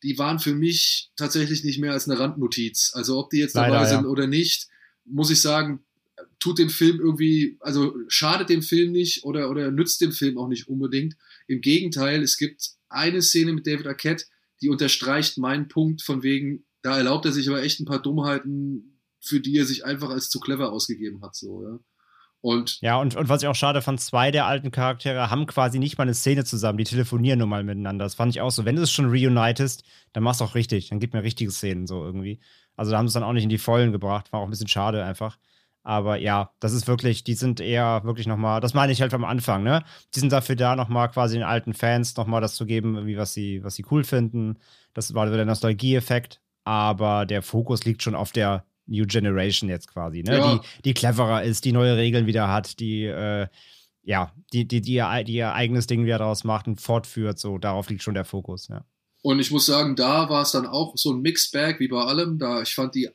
die 0.01 0.17
waren 0.17 0.39
für 0.39 0.55
mich 0.55 1.11
tatsächlich 1.17 1.63
nicht 1.63 1.79
mehr 1.79 1.93
als 1.93 2.09
eine 2.09 2.19
Randnotiz. 2.19 2.91
Also 2.95 3.19
ob 3.19 3.29
die 3.29 3.37
jetzt 3.37 3.53
Leider, 3.53 3.73
dabei 3.73 3.87
sind 3.87 4.03
ja. 4.03 4.07
oder 4.07 4.25
nicht, 4.25 4.67
muss 5.05 5.29
ich 5.29 5.41
sagen, 5.41 5.83
tut 6.39 6.57
dem 6.57 6.69
Film 6.69 6.99
irgendwie, 6.99 7.57
also 7.59 7.95
schadet 8.07 8.49
dem 8.49 8.61
Film 8.61 8.91
nicht 8.91 9.23
oder, 9.23 9.49
oder 9.49 9.71
nützt 9.71 10.01
dem 10.01 10.11
Film 10.11 10.37
auch 10.37 10.47
nicht 10.47 10.67
unbedingt. 10.67 11.15
Im 11.47 11.61
Gegenteil, 11.61 12.21
es 12.23 12.37
gibt 12.37 12.69
eine 12.87 13.21
Szene 13.21 13.53
mit 13.53 13.67
David 13.67 13.87
Arquette, 13.87 14.25
die 14.61 14.69
unterstreicht 14.69 15.37
meinen 15.37 15.67
Punkt 15.67 16.01
von 16.01 16.23
wegen, 16.23 16.65
da 16.81 16.97
erlaubt 16.97 17.25
er 17.25 17.33
sich 17.33 17.47
aber 17.49 17.61
echt 17.61 17.79
ein 17.79 17.85
paar 17.85 18.01
Dummheiten, 18.01 19.01
für 19.19 19.41
die 19.41 19.57
er 19.57 19.65
sich 19.65 19.85
einfach 19.85 20.09
als 20.09 20.29
zu 20.29 20.39
clever 20.39 20.71
ausgegeben 20.71 21.21
hat, 21.21 21.35
so, 21.35 21.63
ja. 21.63 21.79
Und 22.41 22.79
Ja, 22.81 22.95
und, 22.97 23.17
und 23.17 23.27
was 23.27 23.41
ich 23.41 23.49
auch 23.49 23.55
schade 23.55 23.81
fand, 23.81 23.99
zwei 23.99 24.31
der 24.31 24.45
alten 24.45 24.71
Charaktere 24.71 25.29
haben 25.29 25.45
quasi 25.45 25.77
nicht 25.77 25.97
mal 25.97 26.03
eine 26.03 26.13
Szene 26.13 26.45
zusammen, 26.45 26.77
die 26.77 26.85
telefonieren 26.85 27.39
nur 27.39 27.49
mal 27.49 27.65
miteinander. 27.65 28.05
Das 28.05 28.15
fand 28.15 28.33
ich 28.33 28.39
auch 28.39 28.51
so. 28.51 28.63
Wenn 28.63 28.77
du 28.77 28.81
es 28.81 28.91
schon 28.91 29.09
reunitest, 29.09 29.83
dann 30.13 30.23
mach's 30.23 30.41
auch 30.41 30.55
richtig. 30.55 30.87
Dann 30.87 31.01
gib 31.01 31.13
mir 31.13 31.21
richtige 31.21 31.51
Szenen 31.51 31.85
so 31.85 32.01
irgendwie. 32.01 32.39
Also 32.77 32.91
da 32.91 32.97
haben 32.97 33.07
sie 33.07 33.09
es 33.09 33.13
dann 33.15 33.23
auch 33.23 33.33
nicht 33.33 33.43
in 33.43 33.49
die 33.49 33.57
Vollen 33.57 33.91
gebracht. 33.91 34.31
War 34.31 34.39
auch 34.39 34.45
ein 34.45 34.51
bisschen 34.51 34.69
schade 34.69 35.03
einfach. 35.03 35.37
Aber 35.83 36.17
ja, 36.17 36.51
das 36.59 36.73
ist 36.73 36.87
wirklich, 36.87 37.23
die 37.23 37.33
sind 37.33 37.59
eher 37.59 38.03
wirklich 38.03 38.27
nochmal, 38.27 38.61
das 38.61 38.73
meine 38.73 38.91
ich 38.91 39.01
halt 39.01 39.13
am 39.13 39.23
Anfang, 39.23 39.63
ne? 39.63 39.83
Die 40.13 40.19
sind 40.19 40.31
dafür 40.31 40.55
da, 40.55 40.75
nochmal 40.75 41.09
quasi 41.09 41.35
den 41.35 41.43
alten 41.43 41.73
Fans 41.73 42.15
nochmal 42.17 42.41
das 42.41 42.55
zu 42.55 42.65
geben, 42.65 42.95
irgendwie, 42.95 43.17
was 43.17 43.33
sie, 43.33 43.63
was 43.63 43.75
sie 43.75 43.85
cool 43.89 44.03
finden. 44.03 44.57
Das 44.93 45.13
war 45.13 45.29
der 45.29 45.45
Nostalgie-Effekt. 45.45 46.41
Aber 46.65 47.25
der 47.25 47.41
Fokus 47.41 47.85
liegt 47.85 48.03
schon 48.03 48.15
auf 48.15 48.31
der 48.31 48.65
New 48.85 49.05
Generation 49.05 49.69
jetzt 49.69 49.87
quasi, 49.87 50.23
ne? 50.23 50.37
Ja. 50.37 50.53
Die, 50.55 50.81
die 50.83 50.93
cleverer 50.93 51.43
ist, 51.43 51.65
die 51.65 51.71
neue 51.71 51.95
Regeln 51.95 52.27
wieder 52.27 52.49
hat, 52.49 52.79
die, 52.79 53.05
äh, 53.05 53.47
ja, 54.03 54.33
die, 54.53 54.67
die, 54.67 54.81
die, 54.81 54.93
ihr, 54.93 55.23
die 55.23 55.33
ihr 55.33 55.53
eigenes 55.53 55.87
Ding 55.87 56.05
wieder 56.05 56.17
daraus 56.17 56.43
macht 56.43 56.67
und 56.67 56.81
fortführt. 56.81 57.39
So, 57.39 57.57
darauf 57.57 57.89
liegt 57.89 58.03
schon 58.03 58.13
der 58.13 58.25
Fokus, 58.25 58.67
ja. 58.67 58.83
Und 59.21 59.39
ich 59.39 59.51
muss 59.51 59.65
sagen, 59.65 59.95
da 59.95 60.29
war 60.29 60.43
es 60.43 60.51
dann 60.51 60.65
auch 60.65 60.93
so 60.95 61.11
ein 61.11 61.21
Mixed 61.21 61.51
Bag 61.51 61.79
wie 61.79 61.87
bei 61.87 62.01
allem. 62.01 62.39
Da 62.39 62.61
ich 62.61 62.73
fand 62.73 62.95
die 62.95 63.09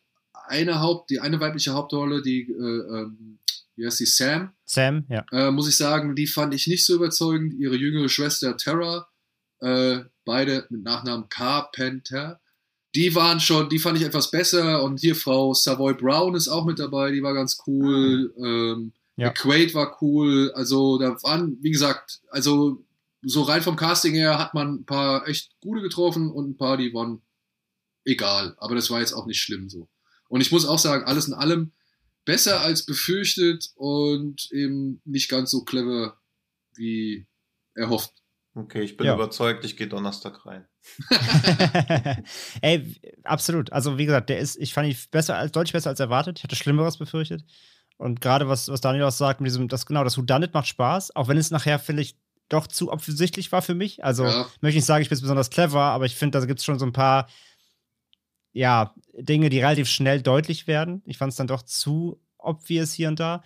eine 0.46 0.80
Haupt, 0.80 1.10
die 1.10 1.20
eine 1.20 1.40
weibliche 1.40 1.72
Hauptrolle, 1.72 2.22
die, 2.22 2.42
äh, 2.42 2.52
ähm, 2.52 3.38
wie 3.76 3.86
heißt 3.86 4.00
die, 4.00 4.06
Sam, 4.06 4.52
Sam, 4.64 5.04
ja. 5.08 5.24
äh, 5.32 5.50
muss 5.50 5.68
ich 5.68 5.76
sagen, 5.76 6.14
die 6.14 6.26
fand 6.26 6.54
ich 6.54 6.66
nicht 6.66 6.86
so 6.86 6.94
überzeugend. 6.94 7.54
Ihre 7.54 7.76
jüngere 7.76 8.08
Schwester 8.08 8.56
Tara, 8.56 9.08
äh, 9.60 10.00
beide 10.24 10.66
mit 10.70 10.82
Nachnamen 10.82 11.28
Carpenter, 11.28 12.40
die 12.94 13.14
waren 13.14 13.40
schon, 13.40 13.68
die 13.68 13.78
fand 13.80 13.98
ich 13.98 14.04
etwas 14.04 14.30
besser. 14.30 14.82
Und 14.82 15.00
hier 15.00 15.16
Frau 15.16 15.52
Savoy 15.54 15.94
Brown 15.94 16.34
ist 16.34 16.48
auch 16.48 16.64
mit 16.64 16.78
dabei, 16.78 17.10
die 17.10 17.22
war 17.22 17.34
ganz 17.34 17.58
cool. 17.66 18.32
Ähm, 18.38 18.92
Ja. 19.16 19.28
McQuaid 19.28 19.74
war 19.74 19.96
cool. 20.00 20.52
Also 20.54 20.98
da 20.98 21.20
waren, 21.22 21.58
wie 21.60 21.70
gesagt, 21.70 22.20
also 22.30 22.84
so 23.22 23.42
rein 23.42 23.62
vom 23.62 23.76
Casting 23.76 24.14
her 24.14 24.38
hat 24.38 24.54
man 24.54 24.74
ein 24.80 24.84
paar 24.84 25.26
echt 25.28 25.50
gute 25.60 25.82
getroffen 25.82 26.30
und 26.30 26.50
ein 26.50 26.56
paar, 26.56 26.76
die 26.76 26.92
waren 26.92 27.22
egal. 28.04 28.54
Aber 28.58 28.74
das 28.74 28.90
war 28.90 29.00
jetzt 29.00 29.12
auch 29.12 29.26
nicht 29.26 29.40
schlimm 29.40 29.68
so. 29.68 29.88
Und 30.34 30.40
ich 30.40 30.50
muss 30.50 30.66
auch 30.66 30.80
sagen, 30.80 31.04
alles 31.04 31.28
in 31.28 31.32
allem 31.34 31.70
besser 32.24 32.60
als 32.60 32.84
befürchtet 32.84 33.70
und 33.76 34.50
eben 34.50 35.00
nicht 35.04 35.28
ganz 35.30 35.52
so 35.52 35.62
clever 35.62 36.18
wie 36.74 37.28
erhofft. 37.76 38.10
Okay, 38.56 38.82
ich 38.82 38.96
bin 38.96 39.06
Ja. 39.06 39.14
überzeugt, 39.14 39.64
ich 39.64 39.76
gehe 39.76 39.86
Donnerstag 39.86 40.44
rein. 40.44 40.66
Ey, 42.62 42.96
absolut. 43.22 43.72
Also, 43.72 43.96
wie 43.96 44.06
gesagt, 44.06 44.28
der 44.28 44.40
ist, 44.40 44.56
ich 44.56 44.74
fand 44.74 44.88
ihn 44.88 44.96
besser 45.12 45.36
als, 45.36 45.52
deutlich 45.52 45.72
besser 45.72 45.90
als 45.90 46.00
erwartet. 46.00 46.38
Ich 46.38 46.42
hatte 46.44 46.56
Schlimmeres 46.56 46.96
befürchtet. 46.96 47.44
Und 47.96 48.20
gerade 48.20 48.48
was, 48.48 48.66
was 48.68 48.80
Daniel 48.80 49.04
auch 49.04 49.12
sagt, 49.12 49.40
mit 49.40 49.48
diesem, 49.50 49.68
das, 49.68 49.86
genau, 49.86 50.02
das 50.02 50.18
Whodunit 50.18 50.52
macht 50.52 50.66
Spaß, 50.66 51.14
auch 51.14 51.28
wenn 51.28 51.36
es 51.38 51.52
nachher 51.52 51.78
vielleicht 51.78 52.18
doch 52.48 52.66
zu 52.66 52.90
offensichtlich 52.90 53.52
war 53.52 53.62
für 53.62 53.74
mich. 53.76 54.02
Also, 54.02 54.24
Ja. 54.24 54.48
möchte 54.62 54.78
nicht 54.78 54.84
sagen, 54.84 55.02
ich 55.02 55.10
bin 55.10 55.20
besonders 55.20 55.50
clever, 55.50 55.80
aber 55.82 56.06
ich 56.06 56.16
finde, 56.16 56.40
da 56.40 56.44
gibt 56.44 56.58
es 56.58 56.64
schon 56.64 56.80
so 56.80 56.86
ein 56.86 56.92
paar, 56.92 57.28
ja, 58.54 58.94
Dinge, 59.14 59.50
die 59.50 59.60
relativ 59.60 59.88
schnell 59.88 60.22
deutlich 60.22 60.66
werden. 60.68 61.02
Ich 61.06 61.18
fand 61.18 61.32
es 61.32 61.36
dann 61.36 61.48
doch 61.48 61.62
zu 61.62 62.20
obvious 62.38 62.92
hier 62.94 63.08
und 63.08 63.20
da. 63.20 63.42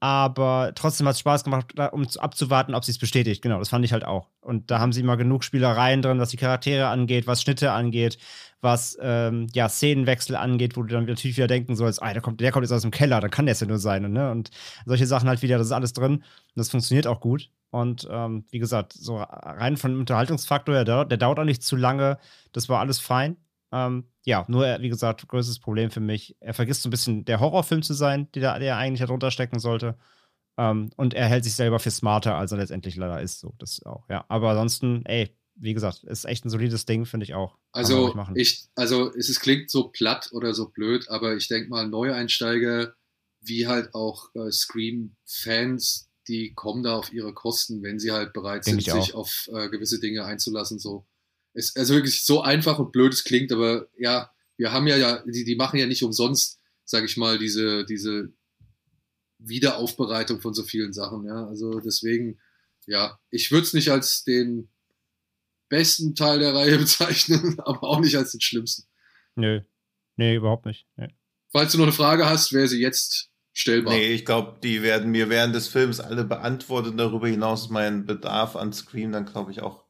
Aber 0.00 0.72
trotzdem 0.74 1.06
hat 1.06 1.14
es 1.14 1.20
Spaß 1.20 1.44
gemacht, 1.44 1.74
um 1.92 2.08
zu- 2.08 2.20
abzuwarten, 2.20 2.74
ob 2.74 2.84
sie 2.84 2.90
es 2.90 2.98
bestätigt. 2.98 3.40
Genau, 3.40 3.60
das 3.60 3.68
fand 3.68 3.84
ich 3.84 3.92
halt 3.92 4.04
auch. 4.04 4.30
Und 4.40 4.70
da 4.72 4.80
haben 4.80 4.92
sie 4.92 5.04
mal 5.04 5.14
genug 5.16 5.44
Spielereien 5.44 6.02
drin, 6.02 6.18
was 6.18 6.30
die 6.30 6.36
Charaktere 6.36 6.88
angeht, 6.88 7.28
was 7.28 7.40
Schnitte 7.42 7.70
angeht, 7.72 8.18
was 8.60 8.98
ähm, 9.00 9.46
ja, 9.54 9.68
Szenenwechsel 9.68 10.34
angeht, 10.36 10.76
wo 10.76 10.82
du 10.82 10.88
dann 10.94 11.04
natürlich 11.06 11.36
wieder 11.36 11.46
denken 11.46 11.76
sollst, 11.76 12.02
ah, 12.02 12.12
der 12.12 12.22
kommt, 12.22 12.40
der 12.40 12.50
kommt 12.52 12.64
jetzt 12.64 12.72
aus 12.72 12.82
dem 12.82 12.90
Keller, 12.90 13.20
dann 13.20 13.30
kann 13.30 13.46
der 13.46 13.52
es 13.52 13.60
ja 13.60 13.66
nur 13.68 13.78
sein. 13.78 14.04
Und, 14.04 14.12
ne? 14.12 14.30
und 14.32 14.50
solche 14.86 15.06
Sachen 15.06 15.28
halt 15.28 15.42
wieder, 15.42 15.58
das 15.58 15.68
ist 15.68 15.72
alles 15.72 15.92
drin. 15.92 16.14
Und 16.16 16.24
das 16.56 16.70
funktioniert 16.70 17.06
auch 17.06 17.20
gut. 17.20 17.50
Und 17.70 18.06
ähm, 18.10 18.44
wie 18.50 18.58
gesagt, 18.58 18.92
so 18.92 19.18
rein 19.18 19.76
von 19.76 19.96
Unterhaltungsfaktor 19.98 20.84
der, 20.84 21.04
der 21.04 21.18
dauert 21.18 21.38
auch 21.38 21.44
nicht 21.44 21.62
zu 21.62 21.76
lange. 21.76 22.18
Das 22.52 22.68
war 22.68 22.80
alles 22.80 22.98
fein. 22.98 23.36
Ähm, 23.72 24.04
ja, 24.24 24.44
nur, 24.48 24.66
äh, 24.66 24.80
wie 24.80 24.88
gesagt, 24.88 25.26
größtes 25.26 25.58
Problem 25.58 25.90
für 25.90 26.00
mich. 26.00 26.36
Er 26.40 26.54
vergisst 26.54 26.82
so 26.82 26.88
ein 26.88 26.90
bisschen, 26.90 27.24
der 27.24 27.40
Horrorfilm 27.40 27.82
zu 27.82 27.94
sein, 27.94 28.28
der, 28.34 28.58
der 28.58 28.76
eigentlich 28.76 29.00
darunter 29.00 29.30
stecken 29.30 29.58
sollte. 29.58 29.96
Ähm, 30.58 30.90
und 30.96 31.14
er 31.14 31.26
hält 31.26 31.44
sich 31.44 31.54
selber 31.54 31.78
für 31.78 31.90
smarter, 31.90 32.36
als 32.36 32.52
er 32.52 32.58
letztendlich 32.58 32.96
leider 32.96 33.20
ist. 33.20 33.40
So, 33.40 33.54
das 33.58 33.82
auch, 33.84 34.08
ja. 34.08 34.24
Aber 34.28 34.50
ansonsten, 34.50 35.04
ey, 35.06 35.36
wie 35.54 35.74
gesagt, 35.74 36.04
ist 36.04 36.24
echt 36.24 36.44
ein 36.44 36.50
solides 36.50 36.86
Ding, 36.86 37.04
finde 37.04 37.24
ich 37.24 37.34
auch. 37.34 37.58
Also 37.72 38.14
ich, 38.34 38.68
also 38.74 39.12
es 39.14 39.28
ist, 39.28 39.40
klingt 39.40 39.70
so 39.70 39.88
platt 39.88 40.30
oder 40.32 40.54
so 40.54 40.68
blöd, 40.68 41.08
aber 41.08 41.36
ich 41.36 41.48
denke 41.48 41.68
mal, 41.68 41.88
Neueinsteiger, 41.88 42.94
wie 43.40 43.66
halt 43.66 43.94
auch 43.94 44.28
äh, 44.34 44.50
Scream-Fans, 44.50 46.08
die 46.28 46.54
kommen 46.54 46.82
da 46.82 46.96
auf 46.96 47.12
ihre 47.12 47.34
Kosten, 47.34 47.82
wenn 47.82 47.98
sie 47.98 48.12
halt 48.12 48.32
bereit 48.32 48.66
Denk 48.66 48.82
sind, 48.82 49.02
sich 49.02 49.14
auf 49.14 49.48
äh, 49.52 49.68
gewisse 49.68 50.00
Dinge 50.00 50.24
einzulassen. 50.24 50.78
So. 50.78 51.06
Es, 51.54 51.76
also 51.76 51.94
wirklich 51.94 52.24
so 52.24 52.40
einfach 52.40 52.78
und 52.78 52.92
blöd 52.92 53.12
es 53.12 53.24
klingt, 53.24 53.52
aber 53.52 53.88
ja, 53.98 54.30
wir 54.56 54.72
haben 54.72 54.86
ja, 54.86 54.96
ja 54.96 55.22
die, 55.26 55.44
die 55.44 55.56
machen 55.56 55.78
ja 55.78 55.86
nicht 55.86 56.02
umsonst, 56.02 56.60
sage 56.84 57.06
ich 57.06 57.16
mal, 57.16 57.38
diese, 57.38 57.84
diese 57.84 58.32
Wiederaufbereitung 59.38 60.40
von 60.40 60.54
so 60.54 60.62
vielen 60.62 60.92
Sachen. 60.92 61.26
Ja, 61.26 61.46
also 61.46 61.80
deswegen, 61.80 62.38
ja, 62.86 63.18
ich 63.30 63.50
würde 63.50 63.66
es 63.66 63.74
nicht 63.74 63.90
als 63.90 64.24
den 64.24 64.68
besten 65.68 66.14
Teil 66.14 66.38
der 66.38 66.54
Reihe 66.54 66.78
bezeichnen, 66.78 67.58
aber 67.60 67.82
auch 67.84 68.00
nicht 68.00 68.16
als 68.16 68.32
den 68.32 68.40
schlimmsten. 68.40 68.86
Nö. 69.34 69.60
Nee, 70.16 70.36
überhaupt 70.36 70.66
nicht. 70.66 70.86
Nee. 70.96 71.14
Falls 71.50 71.72
du 71.72 71.78
noch 71.78 71.84
eine 71.84 71.92
Frage 71.92 72.26
hast, 72.26 72.52
wäre 72.52 72.68
sie 72.68 72.80
jetzt 72.80 73.30
stellbar. 73.52 73.94
Nee, 73.94 74.12
ich 74.12 74.24
glaube, 74.24 74.58
die 74.62 74.82
werden 74.82 75.10
mir 75.10 75.28
während 75.28 75.54
des 75.54 75.68
Films 75.68 76.00
alle 76.00 76.24
beantwortet. 76.24 76.98
Darüber 76.98 77.28
hinaus 77.28 77.64
ist 77.64 77.70
mein 77.70 78.06
Bedarf 78.06 78.56
an 78.56 78.72
Scream 78.72 79.12
dann, 79.12 79.26
glaube 79.26 79.50
ich, 79.50 79.62
auch 79.62 79.81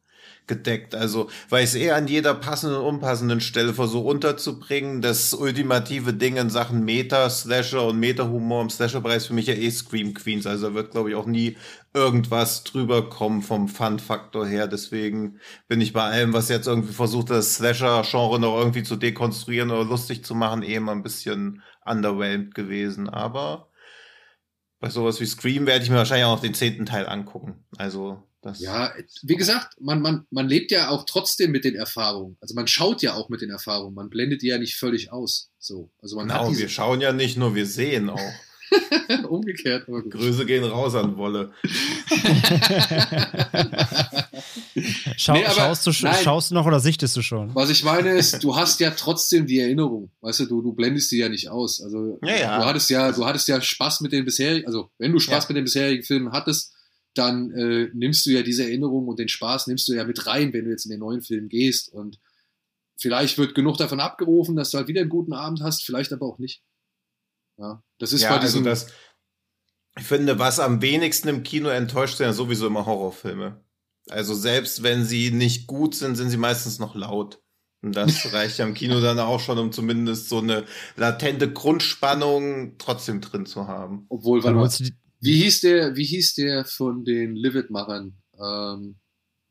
gedeckt. 0.47 0.95
Also, 0.95 1.29
weil 1.49 1.63
ich 1.63 1.69
es 1.69 1.75
eher 1.75 1.95
an 1.95 2.07
jeder 2.07 2.33
passenden 2.33 2.77
und 2.77 2.85
unpassenden 2.85 3.41
Stelle 3.41 3.73
versuche 3.73 4.07
unterzubringen. 4.07 5.01
Das 5.01 5.33
ultimative 5.33 6.13
Ding 6.13 6.37
in 6.37 6.49
Sachen 6.49 6.83
Meta-Slasher 6.83 7.87
und 7.87 7.99
Meta-Humor 7.99 8.61
im 8.63 8.69
Slasher-Bereich 8.69 9.17
ist 9.17 9.27
für 9.27 9.33
mich 9.33 9.47
ja 9.47 9.53
eh 9.53 9.69
Scream 9.71 10.13
Queens. 10.13 10.45
Also 10.45 10.69
da 10.69 10.73
wird, 10.75 10.91
glaube 10.91 11.09
ich, 11.09 11.15
auch 11.15 11.25
nie 11.25 11.57
irgendwas 11.93 12.63
drüber 12.63 13.09
kommen 13.09 13.41
vom 13.41 13.67
Fun-Faktor 13.67 14.45
her. 14.47 14.67
Deswegen 14.67 15.39
bin 15.67 15.81
ich 15.81 15.93
bei 15.93 16.03
allem, 16.03 16.33
was 16.33 16.49
jetzt 16.49 16.67
irgendwie 16.67 16.93
versucht, 16.93 17.29
das 17.29 17.55
Slasher-Genre 17.55 18.39
noch 18.39 18.57
irgendwie 18.57 18.83
zu 18.83 18.95
dekonstruieren 18.95 19.71
oder 19.71 19.85
lustig 19.85 20.25
zu 20.25 20.35
machen, 20.35 20.63
eh 20.63 20.75
immer 20.75 20.91
ein 20.91 21.03
bisschen 21.03 21.61
underwhelmed 21.85 22.55
gewesen. 22.55 23.09
Aber 23.09 23.69
bei 24.79 24.89
sowas 24.89 25.21
wie 25.21 25.25
Scream 25.25 25.65
werde 25.65 25.83
ich 25.83 25.89
mir 25.89 25.97
wahrscheinlich 25.97 26.25
auch 26.25 26.35
noch 26.35 26.41
den 26.41 26.53
zehnten 26.53 26.85
Teil 26.85 27.07
angucken. 27.07 27.65
Also 27.77 28.21
das. 28.43 28.59
Ja, 28.59 28.91
wie 29.23 29.35
gesagt, 29.35 29.75
man, 29.81 30.01
man, 30.01 30.25
man 30.29 30.47
lebt 30.47 30.71
ja 30.71 30.89
auch 30.89 31.05
trotzdem 31.05 31.51
mit 31.51 31.63
den 31.65 31.75
Erfahrungen. 31.75 32.37
Also 32.41 32.53
man 32.55 32.67
schaut 32.67 33.01
ja 33.01 33.13
auch 33.13 33.29
mit 33.29 33.41
den 33.41 33.49
Erfahrungen. 33.49 33.95
Man 33.95 34.09
blendet 34.09 34.41
die 34.41 34.47
ja 34.47 34.57
nicht 34.57 34.75
völlig 34.75 35.11
aus. 35.11 35.49
So. 35.59 35.89
Also 36.01 36.15
man 36.17 36.27
Genau, 36.27 36.49
hat 36.49 36.57
wir 36.57 36.69
schauen 36.69 37.01
ja 37.01 37.11
nicht 37.13 37.37
nur, 37.37 37.55
wir 37.55 37.65
sehen 37.65 38.09
auch. 38.09 38.19
umgekehrt. 39.29 39.85
Grüße 39.87 40.45
gehen 40.47 40.63
raus 40.63 40.95
an 40.95 41.15
Wolle. 41.17 41.51
Schau, 45.17 45.33
Nee, 45.33 45.45
aber- 45.45 45.53
schaust, 45.53 45.85
du, 45.87 45.91
nein. 46.01 46.15
schaust 46.23 46.51
du 46.51 46.55
noch 46.55 46.65
oder 46.65 46.79
sichtest 46.79 47.15
du 47.15 47.21
schon? 47.21 47.53
Was 47.55 47.69
ich 47.69 47.83
meine 47.83 48.09
ist, 48.11 48.43
du 48.43 48.55
hast 48.55 48.79
ja 48.79 48.91
trotzdem 48.91 49.45
die 49.45 49.59
Erinnerung. 49.59 50.09
Weißt 50.21 50.39
du, 50.41 50.45
du, 50.47 50.61
du 50.61 50.73
blendest 50.73 51.11
die 51.11 51.17
ja 51.17 51.29
nicht 51.29 51.49
aus. 51.49 51.81
Also 51.81 52.17
Ja, 52.23 52.35
ja. 52.35 52.59
du 52.59 52.65
hattest 52.65 52.89
ja, 52.89 53.11
du 53.11 53.25
hattest 53.25 53.47
ja 53.47 53.61
Spaß 53.61 54.01
mit 54.01 54.11
den 54.11 54.25
bisherigen, 54.25 54.65
also 54.65 54.89
wenn 54.97 55.11
du 55.11 55.19
Spaß 55.19 55.43
Ja. 55.43 55.47
mit 55.49 55.57
den 55.57 55.63
bisherigen 55.65 56.03
Filmen 56.03 56.31
hattest, 56.31 56.73
dann 57.13 57.51
äh, 57.51 57.89
nimmst 57.93 58.25
du 58.25 58.31
ja 58.31 58.41
diese 58.41 58.63
Erinnerung 58.63 59.07
und 59.07 59.19
den 59.19 59.29
Spaß 59.29 59.67
nimmst 59.67 59.87
du 59.87 59.93
ja 59.93 60.03
mit 60.03 60.25
rein, 60.25 60.53
wenn 60.53 60.65
du 60.65 60.71
jetzt 60.71 60.85
in 60.85 60.91
den 60.91 60.99
neuen 60.99 61.21
Film 61.21 61.47
gehst. 61.47 61.91
Und 61.93 62.19
vielleicht 62.97 63.37
wird 63.37 63.55
genug 63.55 63.77
davon 63.77 63.99
abgerufen, 63.99 64.55
dass 64.55 64.71
du 64.71 64.77
halt 64.77 64.87
wieder 64.87 65.01
einen 65.01 65.09
guten 65.09 65.33
Abend 65.33 65.61
hast, 65.61 65.83
vielleicht 65.83 66.11
aber 66.11 66.25
auch 66.25 66.39
nicht. 66.39 66.63
Ja, 67.57 67.83
das 67.99 68.13
ist 68.13 68.23
ja, 68.23 68.29
bei 68.29 68.35
also 68.35 68.47
diesem, 68.47 68.63
das. 68.63 68.87
Ich 69.97 70.05
finde, 70.05 70.39
was 70.39 70.59
am 70.59 70.81
wenigsten 70.81 71.27
im 71.27 71.43
Kino 71.43 71.69
enttäuscht, 71.69 72.17
sind 72.17 72.25
ja 72.25 72.33
sowieso 72.33 72.65
immer 72.65 72.87
Horrorfilme. 72.87 73.63
Also 74.09 74.33
selbst 74.33 74.81
wenn 74.81 75.05
sie 75.05 75.31
nicht 75.31 75.67
gut 75.67 75.93
sind, 75.95 76.15
sind 76.15 76.29
sie 76.29 76.37
meistens 76.37 76.79
noch 76.79 76.95
laut. 76.95 77.43
Und 77.83 77.95
das 77.95 78.11
reicht 78.33 78.57
ja 78.57 78.65
im 78.65 78.73
Kino 78.73 79.01
dann 79.01 79.19
auch 79.19 79.39
schon, 79.39 79.59
um 79.59 79.71
zumindest 79.71 80.29
so 80.29 80.39
eine 80.39 80.65
latente 80.95 81.51
Grundspannung 81.51 82.77
trotzdem 82.79 83.21
drin 83.21 83.45
zu 83.45 83.67
haben. 83.67 84.07
obwohl, 84.09 84.41
Dann 84.41 84.55
warte 84.55 84.83
wie 85.23 85.41
hieß 85.41 85.61
der, 85.61 85.95
wie 85.95 86.03
hieß 86.03 86.35
der 86.35 86.65
von 86.65 87.05
den 87.05 87.37
Livid-Machern, 87.37 88.17
ähm, 88.37 88.99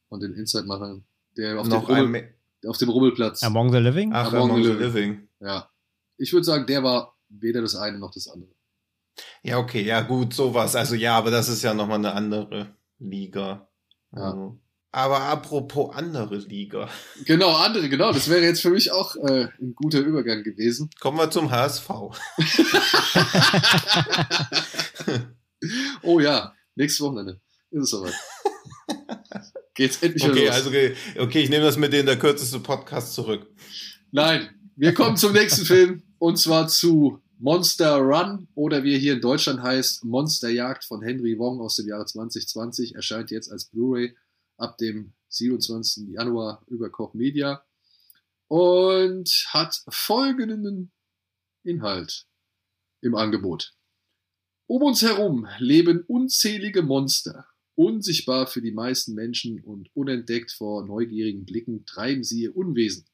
von 0.09 0.21
den 0.21 0.35
Inside-Machern, 0.35 1.07
der 1.39 1.59
auf, 1.59 1.67
dem 1.67 1.71
noch 1.71 1.89
Rummel, 1.89 2.15
ein, 2.15 2.69
auf 2.69 2.77
dem 2.77 2.91
Rummelplatz. 2.91 3.43
Among 3.43 3.73
the 3.73 3.79
Living? 3.79 4.13
ach, 4.13 4.35
Among 4.35 4.51
Among 4.51 4.65
the 4.65 4.73
the 4.73 4.77
Living. 4.77 5.29
Ja. 5.41 5.71
Ich 6.19 6.31
würde 6.35 6.45
sagen, 6.45 6.67
der 6.67 6.83
war 6.83 7.17
weder 7.31 7.63
das 7.63 7.75
eine 7.75 7.99
noch 7.99 8.11
das 8.11 8.29
andere. 8.29 8.53
Ja, 9.43 9.59
okay, 9.59 9.83
ja, 9.83 10.03
gut, 10.03 10.35
sowas. 10.35 10.77
Also 10.77 10.95
ja, 10.95 11.17
aber 11.17 11.31
das 11.31 11.49
ist 11.49 11.63
ja 11.63 11.73
nochmal 11.73 11.99
eine 11.99 12.13
andere 12.13 12.77
Liga. 12.99 13.67
Ja. 14.15 14.25
Also. 14.25 14.59
Aber 14.95 15.21
apropos 15.21 15.97
andere 15.97 16.37
Liga. 16.37 16.91
Genau, 17.25 17.57
andere, 17.57 17.89
genau. 17.89 18.13
Das 18.13 18.29
wäre 18.29 18.43
jetzt 18.43 18.61
für 18.61 18.69
mich 18.69 18.93
auch 18.93 19.17
äh, 19.17 19.49
ein 19.59 19.75
guter 19.75 20.01
Übergang 20.01 20.43
gewesen. 20.43 20.91
Kommen 21.01 21.17
wir 21.17 21.31
zum 21.31 21.51
HSV. 21.51 21.89
Oh 26.03 26.20
ja, 26.20 26.55
nächstes 26.75 27.01
Wochenende. 27.01 27.40
Ist 27.70 27.85
es 27.85 27.90
soweit. 27.90 28.14
Geht's 29.75 30.03
endlich 30.03 30.25
Okay, 30.25 30.46
los. 30.46 30.55
also 30.55 30.70
okay, 31.18 31.42
ich 31.42 31.48
nehme 31.51 31.64
das 31.64 31.77
mit 31.79 31.94
in 31.94 32.07
der 32.07 32.18
kürzeste 32.18 32.61
Podcast 32.61 33.14
zurück. 33.14 33.46
Nein, 34.11 34.51
wir 34.77 34.92
kommen 34.92 35.16
zum 35.16 35.33
nächsten 35.33 35.64
Film 35.64 36.03
und 36.18 36.37
zwar 36.38 36.68
zu 36.68 37.22
Monster 37.38 37.96
Run 37.96 38.48
oder 38.55 38.85
wie 38.85 38.92
er 38.92 38.98
hier 38.98 39.14
in 39.14 39.20
Deutschland 39.20 39.62
heißt, 39.62 40.05
Monsterjagd 40.05 40.85
von 40.85 41.03
Henry 41.03 41.38
Wong 41.38 41.61
aus 41.61 41.77
dem 41.77 41.88
Jahre 41.88 42.05
2020. 42.07 42.94
Erscheint 42.94 43.31
jetzt 43.31 43.51
als 43.51 43.64
Blu-ray 43.64 44.14
ab 44.59 44.77
dem 44.79 45.14
27. 45.29 46.09
Januar 46.11 46.62
über 46.68 46.90
Koch 46.90 47.14
Media 47.14 47.64
und 48.48 49.29
hat 49.48 49.83
folgenden 49.88 50.92
Inhalt 51.64 52.27
im 53.01 53.14
Angebot. 53.14 53.72
Um 54.73 54.81
uns 54.85 55.03
herum 55.03 55.47
leben 55.59 56.01
unzählige 56.01 56.81
Monster. 56.81 57.47
Unsichtbar 57.75 58.47
für 58.47 58.63
die 58.63 58.73
meisten 58.73 59.13
Menschen 59.13 59.63
und 59.63 59.95
unentdeckt 59.95 60.51
vor 60.51 60.87
neugierigen 60.87 61.45
Blicken 61.45 61.85
treiben 61.85 62.25
sie 62.25 62.45
ihr 62.45 62.57
Unwesen. 62.57 63.05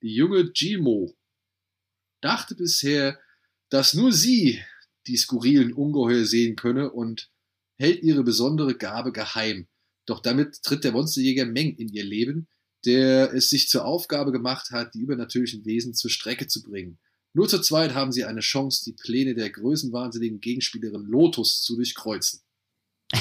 Die 0.00 0.14
junge 0.14 0.50
Jimo 0.54 1.14
dachte 2.22 2.54
bisher, 2.54 3.20
dass 3.68 3.92
nur 3.92 4.14
sie 4.14 4.62
die 5.06 5.18
skurrilen 5.18 5.74
Ungeheuer 5.74 6.24
sehen 6.24 6.56
könne 6.56 6.90
und 6.90 7.30
hält 7.76 8.02
ihre 8.02 8.24
besondere 8.24 8.74
Gabe 8.74 9.12
geheim. 9.12 9.68
Doch 10.06 10.20
damit 10.20 10.62
tritt 10.62 10.84
der 10.84 10.92
Monsterjäger 10.92 11.44
Meng 11.44 11.76
in 11.76 11.88
ihr 11.88 12.04
Leben, 12.04 12.48
der 12.86 13.34
es 13.34 13.50
sich 13.50 13.68
zur 13.68 13.84
Aufgabe 13.84 14.32
gemacht 14.32 14.70
hat, 14.70 14.94
die 14.94 15.00
übernatürlichen 15.00 15.66
Wesen 15.66 15.92
zur 15.92 16.10
Strecke 16.10 16.46
zu 16.46 16.62
bringen. 16.62 16.98
Nur 17.34 17.48
zu 17.48 17.60
zweit 17.60 17.94
haben 17.94 18.12
sie 18.12 18.24
eine 18.24 18.40
Chance, 18.40 18.84
die 18.84 18.92
Pläne 18.92 19.34
der 19.34 19.50
größenwahnsinnigen 19.50 20.40
Gegenspielerin 20.40 21.02
Lotus 21.02 21.62
zu 21.62 21.74
durchkreuzen. 21.74 22.40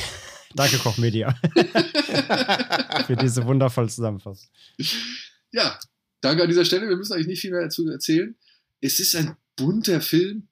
Danke, 0.56 0.78
Koch 0.78 0.98
Media. 0.98 1.36
Für 3.08 3.16
diese 3.16 3.44
wundervolle 3.46 3.88
Zusammenfassung. 3.88 4.48
Ja, 5.52 5.80
danke 6.22 6.44
an 6.44 6.50
dieser 6.50 6.64
Stelle. 6.64 6.88
Wir 6.88 6.96
müssen 6.96 7.14
eigentlich 7.14 7.26
nicht 7.28 7.42
viel 7.42 7.50
mehr 7.50 7.64
dazu 7.64 7.88
erzählen. 7.90 8.36
Es 8.80 9.00
ist 9.00 9.16
ein 9.16 9.36
bunter 9.56 10.00
Film 10.00 10.48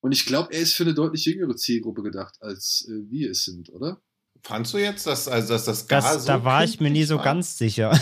und 0.00 0.10
ich 0.10 0.26
glaube, 0.26 0.52
er 0.52 0.60
ist 0.60 0.74
für 0.74 0.82
eine 0.82 0.94
deutlich 0.94 1.24
jüngere 1.24 1.54
Zielgruppe 1.56 2.02
gedacht, 2.02 2.36
als 2.40 2.88
äh, 2.88 3.10
wir 3.10 3.30
es 3.30 3.44
sind, 3.44 3.70
oder? 3.70 4.02
Fandst 4.42 4.74
du 4.74 4.78
jetzt, 4.78 5.06
dass, 5.06 5.28
also, 5.28 5.52
dass 5.52 5.64
das 5.64 5.86
gar 5.86 6.02
Das, 6.02 6.22
so 6.22 6.26
da 6.26 6.44
war 6.44 6.64
ich 6.64 6.80
mir 6.80 6.90
nie 6.90 7.04
so 7.04 7.16
war? 7.16 7.24
ganz 7.24 7.58
sicher. 7.58 7.98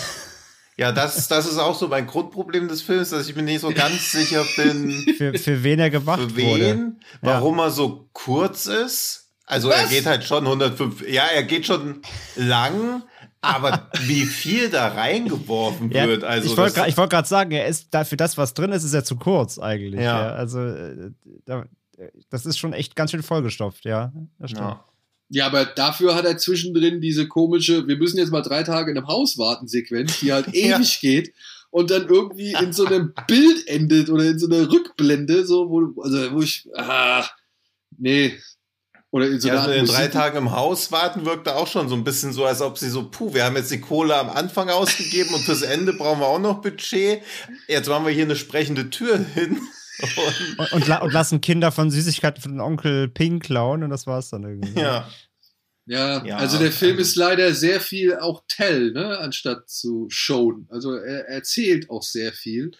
Ja, 0.78 0.92
das, 0.92 1.26
das 1.28 1.46
ist 1.46 1.56
auch 1.58 1.74
so 1.74 1.88
mein 1.88 2.06
Grundproblem 2.06 2.68
des 2.68 2.82
Films, 2.82 3.10
dass 3.10 3.28
ich 3.28 3.34
mir 3.34 3.42
nicht 3.42 3.60
so 3.60 3.70
ganz 3.70 4.12
sicher 4.12 4.44
bin, 4.56 5.06
Für, 5.16 5.32
für 5.38 5.62
wen 5.62 5.78
er 5.78 5.88
gemacht 5.90 6.20
für 6.20 6.36
wurde. 6.36 6.64
wen, 6.64 7.00
warum 7.22 7.58
er 7.58 7.70
so 7.70 8.08
kurz 8.12 8.66
ist. 8.66 9.30
Also 9.46 9.70
er 9.70 9.84
Was? 9.84 9.90
geht 9.90 10.04
halt 10.06 10.24
schon 10.24 10.44
105, 10.44 11.08
ja, 11.08 11.22
er 11.24 11.44
geht 11.44 11.66
schon 11.66 12.02
lang, 12.34 13.04
aber 13.40 13.88
wie 14.02 14.26
viel 14.26 14.68
da 14.70 14.88
reingeworfen 14.88 15.90
Ja, 15.92 16.08
wird, 16.08 16.24
also 16.24 16.50
ich 16.50 16.56
wollte 16.58 17.08
gerade 17.08 17.28
sagen, 17.28 17.52
er 17.52 17.66
ist 17.68 17.88
da 17.94 18.04
für 18.04 18.16
das, 18.16 18.36
was 18.36 18.54
drin 18.54 18.72
ist, 18.72 18.82
ist 18.82 18.92
er 18.92 19.04
zu 19.04 19.16
kurz 19.16 19.58
eigentlich. 19.58 20.00
Ja. 20.00 20.26
Ja. 20.26 20.32
also 20.34 20.60
äh, 20.60 21.10
da, 21.44 21.64
das 22.28 22.44
ist 22.44 22.58
schon 22.58 22.72
echt 22.72 22.96
ganz 22.96 23.12
schön 23.12 23.22
vollgestopft, 23.22 23.84
ja. 23.84 24.12
Das 24.38 24.50
stimmt. 24.50 24.66
ja. 24.66 24.84
Ja, 25.28 25.46
aber 25.46 25.64
dafür 25.64 26.14
hat 26.14 26.24
er 26.24 26.38
zwischendrin 26.38 27.00
diese 27.00 27.26
komische, 27.26 27.86
wir 27.88 27.96
müssen 27.96 28.18
jetzt 28.18 28.30
mal 28.30 28.42
drei 28.42 28.62
Tage 28.62 28.90
in 28.92 28.96
einem 28.96 29.08
Haus 29.08 29.38
warten 29.38 29.66
Sequenz, 29.66 30.20
die 30.20 30.32
halt 30.32 30.46
Ja. 30.54 30.76
ewig 30.78 31.00
geht 31.00 31.32
und 31.70 31.90
dann 31.90 32.06
irgendwie 32.08 32.52
in 32.52 32.72
so 32.72 32.86
einem 32.86 33.12
Bild 33.26 33.66
endet 33.66 34.08
oder 34.08 34.24
in 34.24 34.38
so 34.38 34.46
einer 34.46 34.70
Rückblende, 34.70 35.44
so, 35.44 35.68
wo, 35.68 36.00
also, 36.02 36.32
wo 36.32 36.42
ich, 36.42 36.68
ah, 36.76 37.28
nee. 37.98 38.38
Oder 39.10 39.28
in 39.28 39.40
so 39.40 39.48
Ja, 39.48 39.54
einer 39.54 39.62
also 39.62 39.80
in 39.80 39.86
drei 39.86 40.08
Tagen 40.08 40.36
im 40.36 40.50
Haus 40.52 40.92
warten 40.92 41.24
wirkte 41.24 41.56
auch 41.56 41.66
schon 41.66 41.88
so 41.88 41.94
ein 41.94 42.04
bisschen 42.04 42.32
so, 42.32 42.44
als 42.44 42.60
ob 42.60 42.76
sie 42.76 42.90
so, 42.90 43.08
puh, 43.08 43.32
wir 43.34 43.44
haben 43.44 43.56
jetzt 43.56 43.70
die 43.70 43.80
Kohle 43.80 44.16
am 44.16 44.28
Anfang 44.28 44.68
ausgegeben 44.68 45.32
und 45.34 45.40
fürs 45.42 45.62
Ende 45.62 45.92
brauchen 45.92 46.20
wir 46.20 46.26
auch 46.26 46.38
noch 46.38 46.60
Budget. 46.60 47.22
Jetzt 47.66 47.88
machen 47.88 48.04
wir 48.04 48.12
hier 48.12 48.24
eine 48.24 48.36
sprechende 48.36 48.90
Tür 48.90 49.18
hin. 49.18 49.60
Und, 49.98 50.58
Und, 50.58 50.72
und, 50.72 50.86
la 50.88 50.98
und 51.02 51.12
lassen 51.12 51.40
Kinder 51.40 51.72
von 51.72 51.90
Süßigkeiten 51.90 52.42
von 52.42 52.60
Onkel 52.60 53.08
Pink 53.08 53.44
klauen 53.44 53.82
und 53.82 53.90
das 53.90 54.06
war's 54.06 54.30
dann 54.30 54.42
irgendwie. 54.44 54.78
ja. 54.80 55.08
Ja, 55.88 56.24
Ja, 56.24 56.38
also 56.38 56.58
der 56.58 56.72
Film 56.72 56.98
ist 56.98 57.14
leider 57.14 57.54
sehr 57.54 57.80
viel 57.80 58.16
auch 58.16 58.42
tell, 58.48 58.90
ne, 58.90 59.18
anstatt 59.18 59.70
zu 59.70 60.06
showen. 60.10 60.66
Also 60.68 60.94
er 60.96 61.28
erzählt 61.28 61.90
auch 61.90 62.02
sehr 62.02 62.32
viel. 62.32 62.72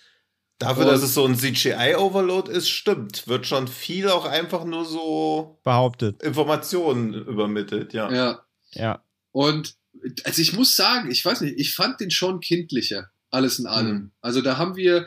Dafür, 0.59 0.87
Und- 0.87 0.89
dass 0.91 1.03
es 1.03 1.15
so 1.15 1.25
ein 1.25 1.37
CGI-Overload 1.37 2.51
ist, 2.51 2.69
stimmt. 2.69 3.29
Wird 3.29 3.47
schon 3.47 3.69
viel 3.69 4.09
auch 4.09 4.25
einfach 4.25 4.65
nur 4.65 4.85
so 4.85 5.61
Behauptet. 5.63 6.21
Informationen 6.25 7.15
übermittelt, 7.15 7.93
ja. 7.93 8.11
Ja. 8.11 8.45
Ja. 8.73 9.05
Und 9.31 9.77
also 10.25 10.43
ich 10.43 10.53
muss 10.55 10.75
sagen, 10.75 11.09
ich 11.11 11.25
weiß 11.25 11.43
nicht, 11.43 11.55
ich 11.59 11.75
fand 11.77 12.01
den 12.01 12.11
schon 12.11 12.41
kindlicher, 12.41 13.11
alles 13.31 13.61
in 13.61 13.67
allem. 13.67 13.89
Mhm. 13.97 14.11
Also 14.21 14.41
da 14.43 14.57
haben 14.59 14.75
wir, 14.75 15.07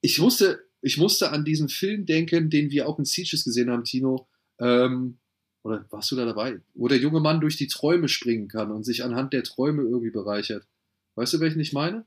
ich 0.00 0.20
musste, 0.20 0.60
ich 0.82 0.98
musste 0.98 1.30
an 1.32 1.44
diesen 1.44 1.68
Film 1.68 2.04
denken, 2.06 2.50
den 2.50 2.70
wir 2.70 2.88
auch 2.88 2.98
in 2.98 3.04
Sieges 3.04 3.44
gesehen 3.44 3.70
haben, 3.70 3.84
Tino. 3.84 4.28
Ähm, 4.58 5.16
oder 5.62 5.86
warst 5.90 6.10
du 6.10 6.16
da 6.16 6.24
dabei? 6.24 6.60
Wo 6.74 6.88
der 6.88 6.98
junge 6.98 7.20
Mann 7.20 7.40
durch 7.40 7.56
die 7.56 7.68
Träume 7.68 8.08
springen 8.08 8.48
kann 8.48 8.70
und 8.72 8.82
sich 8.84 9.04
anhand 9.04 9.32
der 9.32 9.44
Träume 9.44 9.82
irgendwie 9.82 10.10
bereichert. 10.10 10.66
Weißt 11.14 11.32
du, 11.34 11.40
welchen 11.40 11.60
ich 11.60 11.72
meine? 11.72 12.04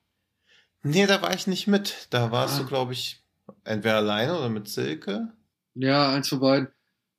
Nee, 0.83 1.07
da 1.07 1.21
war 1.21 1.33
ich 1.33 1.47
nicht 1.47 1.65
mit. 1.67 2.07
Da 2.09 2.31
warst 2.31 2.55
Ah. 2.59 2.61
du, 2.63 2.67
glaube 2.67 2.93
ich, 2.93 3.21
entweder 3.63 3.95
alleine 3.97 4.38
oder 4.38 4.49
mit 4.49 4.67
Silke. 4.67 5.31
Ja, 5.73 6.11
eins 6.13 6.27
von 6.29 6.39
beiden. 6.41 6.67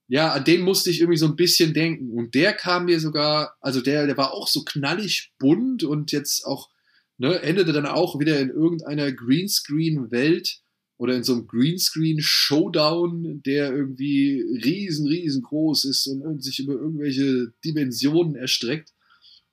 Ja, 0.08 0.32
an 0.32 0.44
den 0.44 0.60
musste 0.60 0.90
ich 0.90 1.00
irgendwie 1.00 1.18
so 1.18 1.26
ein 1.26 1.36
bisschen 1.36 1.74
denken. 1.74 2.10
Und 2.10 2.34
der 2.34 2.52
kam 2.52 2.84
mir 2.84 3.00
sogar, 3.00 3.56
also 3.60 3.80
der, 3.80 4.06
der 4.06 4.16
war 4.16 4.32
auch 4.32 4.46
so 4.46 4.62
knallig 4.62 5.32
bunt 5.38 5.82
und 5.84 6.12
jetzt 6.12 6.44
auch, 6.46 6.70
ne, 7.18 7.40
endete 7.42 7.72
dann 7.72 7.86
auch 7.86 8.20
wieder 8.20 8.38
in 8.38 8.50
irgendeiner 8.50 9.10
Greenscreen-Welt 9.10 10.60
oder 10.98 11.14
in 11.14 11.24
so 11.24 11.34
einem 11.34 11.46
Greenscreen-Showdown, 11.46 13.42
der 13.42 13.72
irgendwie 13.72 14.40
riesen, 14.64 15.06
riesengroß 15.06 15.84
ist 15.84 16.06
und 16.06 16.42
sich 16.42 16.58
über 16.58 16.72
irgendwelche 16.74 17.52
Dimensionen 17.64 18.34
erstreckt. 18.34 18.92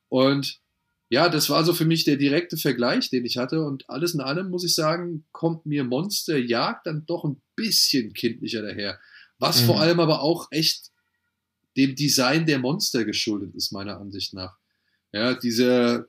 Und 0.10 0.62
ja, 1.10 1.30
das 1.30 1.50
war 1.50 1.64
so 1.66 1.74
für 1.74 1.86
mich 1.86 2.06
der 2.06 2.16
direkte 2.18 2.58
Vergleich, 2.58 3.10
den 3.10 3.26
ich 3.26 3.38
hatte. 3.38 3.62
Und 3.64 3.90
alles 3.90 4.14
in 4.14 4.22
allem 4.22 4.50
muss 4.50 4.64
ich 4.64 4.74
sagen, 4.74 5.26
kommt 5.32 5.66
mir 5.66 5.84
Monster 5.84 6.38
Jagd 6.38 6.88
dann 6.88 7.06
doch 7.06 7.26
ein 7.26 7.42
bisschen 7.56 8.14
kindlicher 8.14 8.62
daher. 8.62 9.00
Was 9.38 9.62
Mhm. 9.62 9.66
vor 9.66 9.82
allem 9.82 10.00
aber 10.00 10.22
auch 10.22 10.48
echt 10.52 10.92
dem 11.76 11.96
Design 11.96 12.46
der 12.46 12.60
Monster 12.60 13.04
geschuldet 13.04 13.54
ist, 13.56 13.72
meiner 13.72 14.00
Ansicht 14.00 14.34
nach. 14.34 14.58
Ja, 15.12 15.34
dieser, 15.34 16.08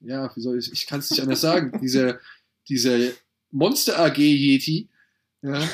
ja, 0.00 0.34
wie 0.34 0.40
soll 0.40 0.58
ich, 0.58 0.72
ich 0.72 0.86
kann 0.86 1.00
es 1.00 1.10
nicht 1.10 1.20
anders 1.22 1.40
sagen, 1.40 1.72
dieser, 1.82 2.18
dieser 2.68 2.98
Monster 3.54 3.98
AG 4.00 4.18
Yeti, 4.18 4.88
ja, 5.42 5.68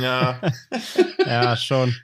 Ja. 0.00 0.40
Ja, 1.26 1.56
schon. 1.56 1.94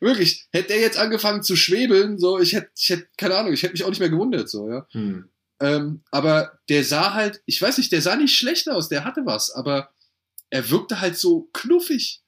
wirklich, 0.00 0.46
hätte 0.50 0.68
der 0.68 0.80
jetzt 0.80 0.98
angefangen 0.98 1.42
zu 1.42 1.54
schwebeln, 1.54 2.18
so, 2.18 2.40
ich 2.40 2.52
hätte, 2.52 2.70
ich 2.76 2.88
hätte, 2.90 3.08
keine 3.16 3.36
Ahnung, 3.36 3.52
ich 3.52 3.62
hätte 3.62 3.72
mich 3.72 3.84
auch 3.84 3.88
nicht 3.88 4.00
mehr 4.00 4.10
gewundert, 4.10 4.50
so, 4.50 4.68
ja. 4.68 4.86
Hm. 4.90 5.28
Ähm, 5.60 6.02
aber 6.10 6.58
der 6.68 6.84
sah 6.84 7.14
halt, 7.14 7.40
ich 7.46 7.62
weiß 7.62 7.78
nicht, 7.78 7.92
der 7.92 8.02
sah 8.02 8.16
nicht 8.16 8.36
schlecht 8.36 8.68
aus, 8.68 8.88
der 8.88 9.04
hatte 9.04 9.22
was, 9.24 9.50
aber 9.50 9.90
er 10.50 10.68
wirkte 10.70 11.00
halt 11.00 11.16
so 11.16 11.48
knuffig 11.52 12.22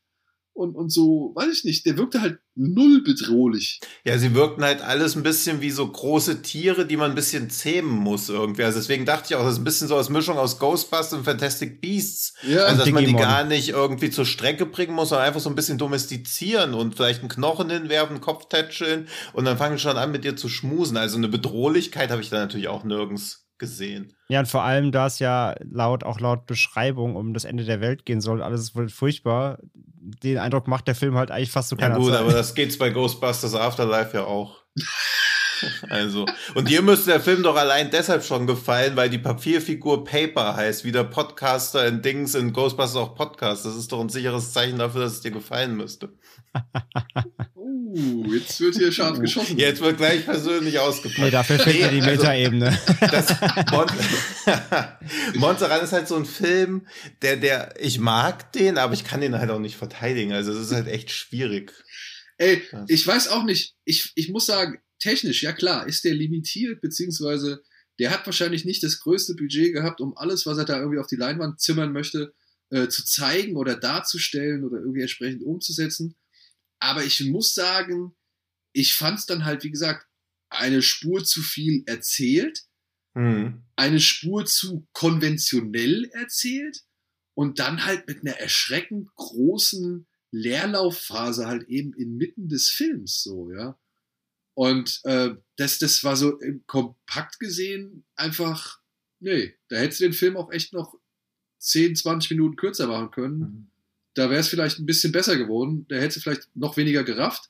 und, 0.52 0.76
und 0.76 0.90
so, 0.90 1.32
weiß 1.34 1.52
ich 1.52 1.64
nicht, 1.64 1.84
der 1.86 1.96
wirkte 1.96 2.20
halt 2.20 2.38
null 2.60 3.02
bedrohlich. 3.02 3.80
Ja, 4.04 4.18
sie 4.18 4.34
wirkten 4.34 4.62
halt 4.62 4.82
alles 4.82 5.16
ein 5.16 5.22
bisschen 5.22 5.60
wie 5.62 5.70
so 5.70 5.86
große 5.86 6.42
Tiere, 6.42 6.86
die 6.86 6.96
man 6.96 7.12
ein 7.12 7.14
bisschen 7.14 7.48
zähmen 7.48 7.90
muss 7.90 8.28
irgendwie. 8.28 8.64
Also 8.64 8.78
deswegen 8.78 9.06
dachte 9.06 9.26
ich 9.30 9.36
auch, 9.36 9.44
das 9.44 9.54
ist 9.54 9.60
ein 9.60 9.64
bisschen 9.64 9.88
so 9.88 9.96
als 9.96 10.10
Mischung 10.10 10.36
aus 10.36 10.58
Ghostbusters 10.58 11.14
und 11.14 11.24
Fantastic 11.24 11.80
Beasts. 11.80 12.34
Ja, 12.42 12.64
Also, 12.64 12.84
dass 12.84 12.90
man 12.90 13.04
die 13.04 13.14
gar 13.14 13.44
nicht 13.44 13.70
irgendwie 13.70 14.10
zur 14.10 14.26
Strecke 14.26 14.66
bringen 14.66 14.94
muss, 14.94 15.08
sondern 15.08 15.26
einfach 15.26 15.40
so 15.40 15.48
ein 15.48 15.56
bisschen 15.56 15.78
domestizieren 15.78 16.74
und 16.74 16.96
vielleicht 16.96 17.20
einen 17.20 17.30
Knochen 17.30 17.70
hinwerfen, 17.70 18.16
einen 18.16 18.20
Kopf 18.20 18.48
tätscheln 18.48 19.08
und 19.32 19.46
dann 19.46 19.56
fangen 19.56 19.78
sie 19.78 19.82
schon 19.82 19.96
an, 19.96 20.12
mit 20.12 20.24
dir 20.24 20.36
zu 20.36 20.48
schmusen. 20.48 20.96
Also 20.96 21.16
eine 21.16 21.28
Bedrohlichkeit 21.28 22.10
habe 22.10 22.20
ich 22.20 22.28
da 22.28 22.38
natürlich 22.38 22.68
auch 22.68 22.84
nirgends 22.84 23.39
gesehen. 23.60 24.12
Ja, 24.28 24.40
und 24.40 24.46
vor 24.46 24.64
allem, 24.64 24.90
da 24.90 25.06
es 25.06 25.20
ja 25.20 25.54
laut, 25.60 26.02
auch 26.02 26.18
laut 26.18 26.46
Beschreibung 26.46 27.14
um 27.14 27.32
das 27.32 27.44
Ende 27.44 27.64
der 27.64 27.80
Welt 27.80 28.04
gehen 28.04 28.20
soll, 28.20 28.42
alles 28.42 28.74
wohl 28.74 28.88
furchtbar, 28.88 29.58
den 29.62 30.38
Eindruck 30.38 30.66
macht 30.66 30.88
der 30.88 30.96
Film 30.96 31.14
halt 31.14 31.30
eigentlich 31.30 31.52
fast 31.52 31.68
so 31.68 31.76
Ja 31.76 31.82
keiner 31.82 31.98
gut, 31.98 32.10
Zeit. 32.10 32.20
aber 32.20 32.32
das 32.32 32.54
geht's 32.56 32.76
bei 32.76 32.90
Ghostbusters 32.90 33.54
Afterlife 33.54 34.16
ja 34.16 34.24
auch. 34.24 34.56
Also, 35.90 36.24
und 36.54 36.70
dir 36.70 36.80
müsste 36.80 37.10
der 37.10 37.20
Film 37.20 37.42
doch 37.42 37.54
allein 37.54 37.90
deshalb 37.90 38.24
schon 38.24 38.46
gefallen, 38.46 38.96
weil 38.96 39.10
die 39.10 39.18
Papierfigur 39.18 40.04
Paper 40.04 40.56
heißt, 40.56 40.86
wie 40.86 40.92
der 40.92 41.04
Podcaster 41.04 41.86
in 41.86 42.00
Dings 42.00 42.34
in 42.34 42.54
Ghostbusters 42.54 42.96
auch 42.96 43.14
Podcast. 43.14 43.66
Das 43.66 43.76
ist 43.76 43.92
doch 43.92 44.00
ein 44.00 44.08
sicheres 44.08 44.54
Zeichen 44.54 44.78
dafür, 44.78 45.02
dass 45.02 45.12
es 45.12 45.20
dir 45.20 45.32
gefallen 45.32 45.76
müsste. 45.76 46.14
Uh, 47.92 48.32
jetzt 48.32 48.60
wird 48.60 48.76
hier 48.76 48.92
scharf 48.92 49.18
geschossen. 49.18 49.58
Jetzt 49.58 49.80
wird 49.80 49.96
gleich 49.96 50.24
persönlich 50.24 50.78
ausgepackt. 50.78 51.18
nee, 51.18 51.30
dafür 51.30 51.58
fehlt 51.58 51.80
mir 51.80 51.88
die 51.90 52.00
also- 52.02 52.22
Metaebene. 52.22 52.78
das 53.00 53.34
Mon 53.72 53.86
Monster 55.40 55.70
Run 55.70 55.84
ist 55.84 55.92
halt 55.92 56.06
so 56.06 56.14
ein 56.14 56.24
Film, 56.24 56.86
der, 57.22 57.36
der, 57.36 57.74
ich 57.80 57.98
mag 57.98 58.52
den, 58.52 58.78
aber 58.78 58.94
ich 58.94 59.02
kann 59.02 59.20
den 59.20 59.36
halt 59.36 59.50
auch 59.50 59.58
nicht 59.58 59.76
verteidigen. 59.76 60.32
Also 60.32 60.52
es 60.52 60.66
ist 60.66 60.72
halt 60.72 60.86
echt 60.86 61.10
schwierig. 61.10 61.72
Ey, 62.38 62.62
ich 62.86 63.04
weiß 63.04 63.28
auch 63.28 63.42
nicht, 63.42 63.74
ich, 63.84 64.12
ich 64.14 64.28
muss 64.28 64.46
sagen, 64.46 64.78
technisch, 65.00 65.42
ja 65.42 65.52
klar, 65.52 65.88
ist 65.88 66.04
der 66.04 66.14
limitiert, 66.14 66.80
beziehungsweise 66.80 67.60
der 67.98 68.10
hat 68.12 68.24
wahrscheinlich 68.24 68.64
nicht 68.64 68.84
das 68.84 69.00
größte 69.00 69.34
Budget 69.34 69.72
gehabt, 69.72 70.00
um 70.00 70.16
alles, 70.16 70.46
was 70.46 70.58
er 70.58 70.64
da 70.64 70.78
irgendwie 70.78 71.00
auf 71.00 71.08
die 71.08 71.16
Leinwand 71.16 71.60
zimmern 71.60 71.92
möchte, 71.92 72.32
äh, 72.70 72.88
zu 72.88 73.04
zeigen 73.04 73.56
oder 73.56 73.76
darzustellen 73.76 74.64
oder 74.64 74.78
irgendwie 74.78 75.02
entsprechend 75.02 75.42
umzusetzen. 75.42 76.14
Aber 76.80 77.04
ich 77.04 77.20
muss 77.26 77.54
sagen, 77.54 78.16
ich 78.72 78.94
fand 78.94 79.20
es 79.20 79.26
dann 79.26 79.44
halt, 79.44 79.62
wie 79.64 79.70
gesagt, 79.70 80.06
eine 80.48 80.82
Spur 80.82 81.24
zu 81.24 81.42
viel 81.42 81.84
erzählt, 81.86 82.64
Mhm. 83.14 83.64
eine 83.74 83.98
Spur 83.98 84.46
zu 84.46 84.86
konventionell 84.92 86.04
erzählt 86.12 86.84
und 87.34 87.58
dann 87.58 87.84
halt 87.84 88.06
mit 88.06 88.20
einer 88.20 88.36
erschreckend 88.38 89.12
großen 89.16 90.06
Leerlaufphase 90.30 91.46
halt 91.46 91.68
eben 91.68 91.92
inmitten 91.94 92.48
des 92.48 92.68
Films 92.68 93.22
so, 93.22 93.50
ja. 93.50 93.78
Und 94.54 95.00
äh, 95.04 95.34
das, 95.56 95.78
das 95.78 96.04
war 96.04 96.16
so 96.16 96.38
im 96.38 96.64
kompakt 96.66 97.40
gesehen 97.40 98.04
einfach, 98.14 98.80
nee, 99.18 99.56
da 99.68 99.76
hättest 99.78 100.00
du 100.00 100.04
den 100.04 100.12
Film 100.12 100.36
auch 100.36 100.52
echt 100.52 100.72
noch 100.72 100.94
10, 101.58 101.96
20 101.96 102.30
Minuten 102.30 102.56
kürzer 102.56 102.86
machen 102.86 103.10
können. 103.10 103.38
Mhm. 103.38 103.69
Da 104.20 104.28
wäre 104.28 104.40
es 104.40 104.48
vielleicht 104.48 104.78
ein 104.78 104.84
bisschen 104.84 105.12
besser 105.12 105.38
geworden. 105.38 105.86
Da 105.88 105.96
hättest 105.96 106.18
du 106.18 106.20
vielleicht 106.20 106.54
noch 106.54 106.76
weniger 106.76 107.04
gerafft, 107.04 107.48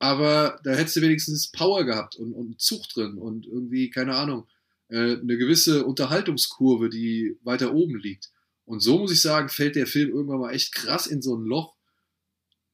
aber 0.00 0.58
da 0.64 0.72
hättest 0.72 0.96
du 0.96 1.02
wenigstens 1.02 1.52
Power 1.52 1.84
gehabt 1.84 2.16
und, 2.16 2.32
und 2.32 2.60
Zug 2.60 2.88
drin 2.88 3.16
und 3.16 3.46
irgendwie, 3.46 3.90
keine 3.90 4.16
Ahnung, 4.16 4.48
äh, 4.88 5.18
eine 5.18 5.36
gewisse 5.36 5.86
Unterhaltungskurve, 5.86 6.88
die 6.88 7.36
weiter 7.44 7.72
oben 7.72 7.96
liegt. 7.96 8.32
Und 8.64 8.80
so 8.80 8.98
muss 8.98 9.12
ich 9.12 9.22
sagen, 9.22 9.50
fällt 9.50 9.76
der 9.76 9.86
Film 9.86 10.10
irgendwann 10.10 10.40
mal 10.40 10.52
echt 10.52 10.74
krass 10.74 11.06
in 11.06 11.22
so 11.22 11.36
ein 11.36 11.44
Loch, 11.44 11.76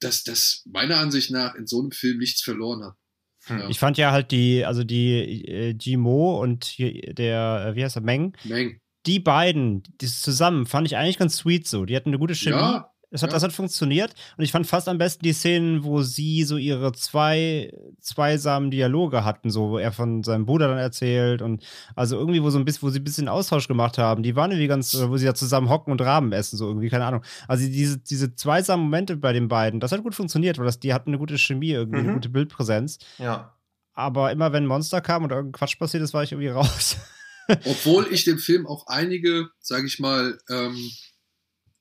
dass 0.01 0.25
das 0.25 0.63
meiner 0.65 0.97
Ansicht 0.97 1.31
nach 1.31 1.57
in 1.57 1.67
so 1.67 1.81
einem 1.81 1.91
Film 1.91 2.17
nichts 2.17 2.41
verloren 2.41 2.85
hat. 2.85 2.95
Hm. 3.49 3.59
Ja. 3.59 3.69
Ich 3.69 3.79
fand 3.79 3.99
ja 3.99 4.13
halt 4.13 4.31
die, 4.31 4.65
also 4.65 4.83
die 4.83 5.45
äh, 5.47 5.77
Jimo 5.79 6.41
und 6.43 6.79
der, 6.79 7.67
äh, 7.69 7.77
wie 7.77 7.85
heißt 7.85 7.97
er, 7.97 8.03
Meng, 8.03 8.35
Meng. 8.45 8.81
die 9.05 9.21
beiden, 9.21 9.83
das 9.99 10.23
zusammen, 10.23 10.65
fand 10.65 10.87
ich 10.87 10.97
eigentlich 10.97 11.19
ganz 11.19 11.37
sweet 11.37 11.69
so. 11.69 11.85
Die 11.85 11.95
hatten 11.95 12.09
eine 12.09 12.19
gute 12.19 12.35
Chemie. 12.35 12.57
Ja, 12.57 12.96
Das 13.11 13.23
hat, 13.23 13.31
Ja. 13.31 13.35
das 13.35 13.45
hat 13.45 13.53
funktioniert. 13.53 14.13
Und 14.37 14.43
ich 14.45 14.51
fand 14.51 14.67
fast 14.67 14.89
am 14.89 14.99
besten 14.99 15.23
die 15.23 15.33
Szenen, 15.33 15.85
wo 15.85 16.03
sie 16.03 16.43
so 16.43 16.57
ihre 16.57 16.93
zwei, 16.93 17.73
zweisamen 18.01 18.71
Dialoge 18.71 19.25
hatten, 19.25 19.49
so, 19.49 19.71
wo 19.71 19.79
er 19.79 19.93
von 19.93 20.23
seinem 20.25 20.45
Bruder 20.45 20.69
dann 20.69 20.79
erzählt 20.79 21.41
und 21.41 21.65
also 21.95 22.19
irgendwie, 22.19 22.43
wo 22.43 22.51
so 22.51 22.59
ein 22.59 22.65
bisschen, 22.65 22.83
wo 22.83 22.91
sie 22.91 22.99
ein 22.99 23.05
bisschen 23.05 23.29
Austausch 23.29 23.69
gemacht 23.69 23.97
haben. 23.99 24.23
Die 24.25 24.35
waren 24.35 24.51
irgendwie 24.51 24.67
ganz, 24.67 24.93
wo 25.09 25.17
sie 25.17 25.25
da 25.27 25.35
zusammen 25.35 25.69
hocken 25.69 25.93
und 25.93 26.01
Rahmen 26.03 26.33
essen, 26.33 26.57
so 26.57 26.67
irgendwie, 26.67 26.89
keine 26.89 27.05
Ahnung. 27.07 27.23
Also 27.47 27.65
diese, 27.67 27.99
diese 27.99 28.35
zweisamen 28.35 28.85
Momente 28.85 29.17
bei 29.17 29.33
den 29.33 29.49
beiden, 29.49 29.79
das 29.81 29.93
hat 29.93 30.03
gut 30.03 30.15
funktioniert, 30.17 30.59
weil 30.59 30.67
das, 30.67 30.81
die 30.81 30.93
hatten 30.93 31.11
eine 31.11 31.19
gute 31.19 31.39
Chemie, 31.39 31.71
irgendwie, 31.71 32.01
eine 32.01 32.09
Mhm. 32.11 32.15
gute 32.15 32.29
Bildpräsenz. 32.29 32.99
Ja. 33.19 33.53
Aber 33.95 34.31
immer 34.33 34.53
wenn 34.53 34.65
ein 34.65 34.69
Monster 34.69 35.01
kam 35.01 35.23
und 35.25 35.31
irgendein 35.31 35.53
Quatsch 35.59 35.79
passiert 35.79 36.03
ist, 36.03 36.13
war 36.13 36.23
ich 36.25 36.33
irgendwie 36.33 36.49
raus. 36.89 36.97
Obwohl 37.49 38.09
ich 38.11 38.25
dem 38.25 38.39
Film 38.39 38.67
auch 38.67 38.89
einige, 38.89 39.49
sage 39.61 39.87
ich 39.87 40.01
mal, 40.01 40.37
ähm, 40.51 40.77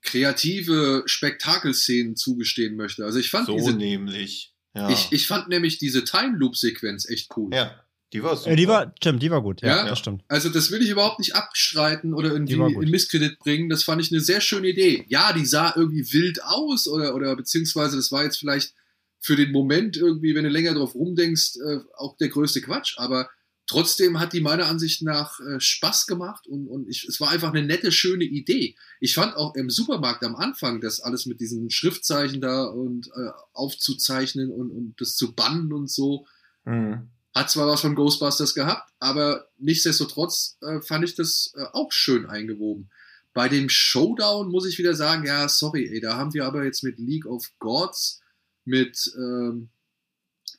kreative 0.05 1.03
Spektakelszenen 1.05 2.15
zugestehen 2.15 2.75
möchte. 2.75 3.03
Also 3.05 3.19
ich 3.19 3.29
fand 3.29 3.47
So 3.47 3.57
diese, 3.57 3.73
nämlich. 3.73 4.53
Ja. 4.73 4.89
ich, 4.89 5.07
ich 5.11 5.27
fand 5.27 5.47
nämlich 5.49 5.77
diese 5.77 6.03
Time 6.03 6.37
Loop 6.37 6.55
Sequenz 6.57 7.09
echt 7.09 7.29
cool. 7.35 7.53
ja. 7.53 7.79
Die 8.13 8.23
war 8.23 8.37
super. 8.37 8.51
Äh, 8.51 8.55
die 8.55 8.67
war, 8.67 8.93
stimmt, 8.97 9.21
die 9.23 9.31
war 9.31 9.41
gut. 9.41 9.61
Ja, 9.61 9.77
Ja? 9.77 9.89
das 9.89 9.99
stimmt. 9.99 10.23
Also 10.29 10.47
das 10.49 10.71
will 10.71 10.81
ich 10.81 10.89
überhaupt 10.89 11.19
nicht 11.19 11.35
abstreiten 11.35 12.13
oder 12.13 12.31
irgendwie 12.31 12.53
in 12.53 12.89
Misskredit 12.89 13.39
bringen. 13.39 13.67
Das 13.67 13.83
fand 13.83 14.01
ich 14.01 14.09
eine 14.11 14.21
sehr 14.21 14.39
schöne 14.41 14.69
Idee. 14.69 15.05
Ja, 15.09 15.33
die 15.33 15.45
sah 15.45 15.73
irgendwie 15.75 16.13
wild 16.13 16.41
aus 16.43 16.87
oder, 16.87 17.15
oder 17.15 17.35
beziehungsweise 17.35 17.97
das 17.97 18.11
war 18.13 18.23
jetzt 18.23 18.37
vielleicht 18.37 18.73
für 19.19 19.35
den 19.35 19.51
Moment 19.51 19.97
irgendwie, 19.97 20.33
wenn 20.35 20.43
du 20.45 20.49
länger 20.51 20.75
drauf 20.75 20.93
rumdenkst, 20.95 21.57
äh, 21.57 21.79
auch 21.97 22.15
der 22.15 22.29
größte 22.29 22.61
Quatsch. 22.61 22.93
Aber 22.97 23.27
trotzdem 23.67 24.19
hat 24.19 24.34
die 24.34 24.41
meiner 24.41 24.67
Ansicht 24.67 25.01
nach 25.01 25.39
äh, 25.39 25.60
Spaß 25.60 26.08
gemacht 26.08 26.47
und, 26.47 26.67
und 26.67 26.88
ich, 26.88 27.06
es 27.06 27.19
war 27.19 27.30
einfach 27.30 27.54
eine 27.54 27.65
nette, 27.65 27.91
schöne 27.91 28.23
Idee. 28.23 28.75
Ich 28.99 29.15
fand 29.15 29.36
auch 29.36 29.56
im 29.56 29.69
Supermarkt 29.69 30.23
am 30.23 30.36
Anfang 30.36 30.82
das 30.82 30.99
alles 30.99 31.25
mit 31.25 31.39
diesen 31.39 31.69
Schriftzeichen 31.69 32.41
da 32.41 32.65
und 32.65 33.08
äh, 33.08 33.32
aufzuzeichnen 33.54 34.51
und, 34.51 34.71
und 34.71 34.95
das 34.99 35.15
zu 35.15 35.34
bannen 35.34 35.73
und 35.73 35.89
so. 35.89 36.28
Mhm. 36.65 37.10
Hat 37.34 37.49
zwar 37.49 37.67
was 37.67 37.82
von 37.82 37.95
Ghostbusters 37.95 38.54
gehabt, 38.54 38.91
aber 38.99 39.47
nichtsdestotrotz 39.58 40.58
äh, 40.62 40.82
fand 40.82 41.04
ich 41.04 41.15
das 41.15 41.54
äh, 41.58 41.65
auch 41.73 41.91
schön 41.91 42.25
eingewoben. 42.25 42.89
Bei 43.34 43.49
dem 43.49 43.67
Showdown 43.67 44.49
muss 44.49 44.65
ich 44.65 44.78
wieder 44.78 44.95
sagen, 44.95 45.25
ja, 45.25 45.49
sorry, 45.49 45.89
ey, 45.91 45.99
da 45.99 46.15
haben 46.15 46.34
wir 46.34 46.45
aber 46.45 46.63
jetzt 46.63 46.84
mit 46.84 46.97
League 46.99 47.25
of 47.25 47.51
Gods, 47.60 48.21
mit, 48.63 49.12
ähm, 49.17 49.69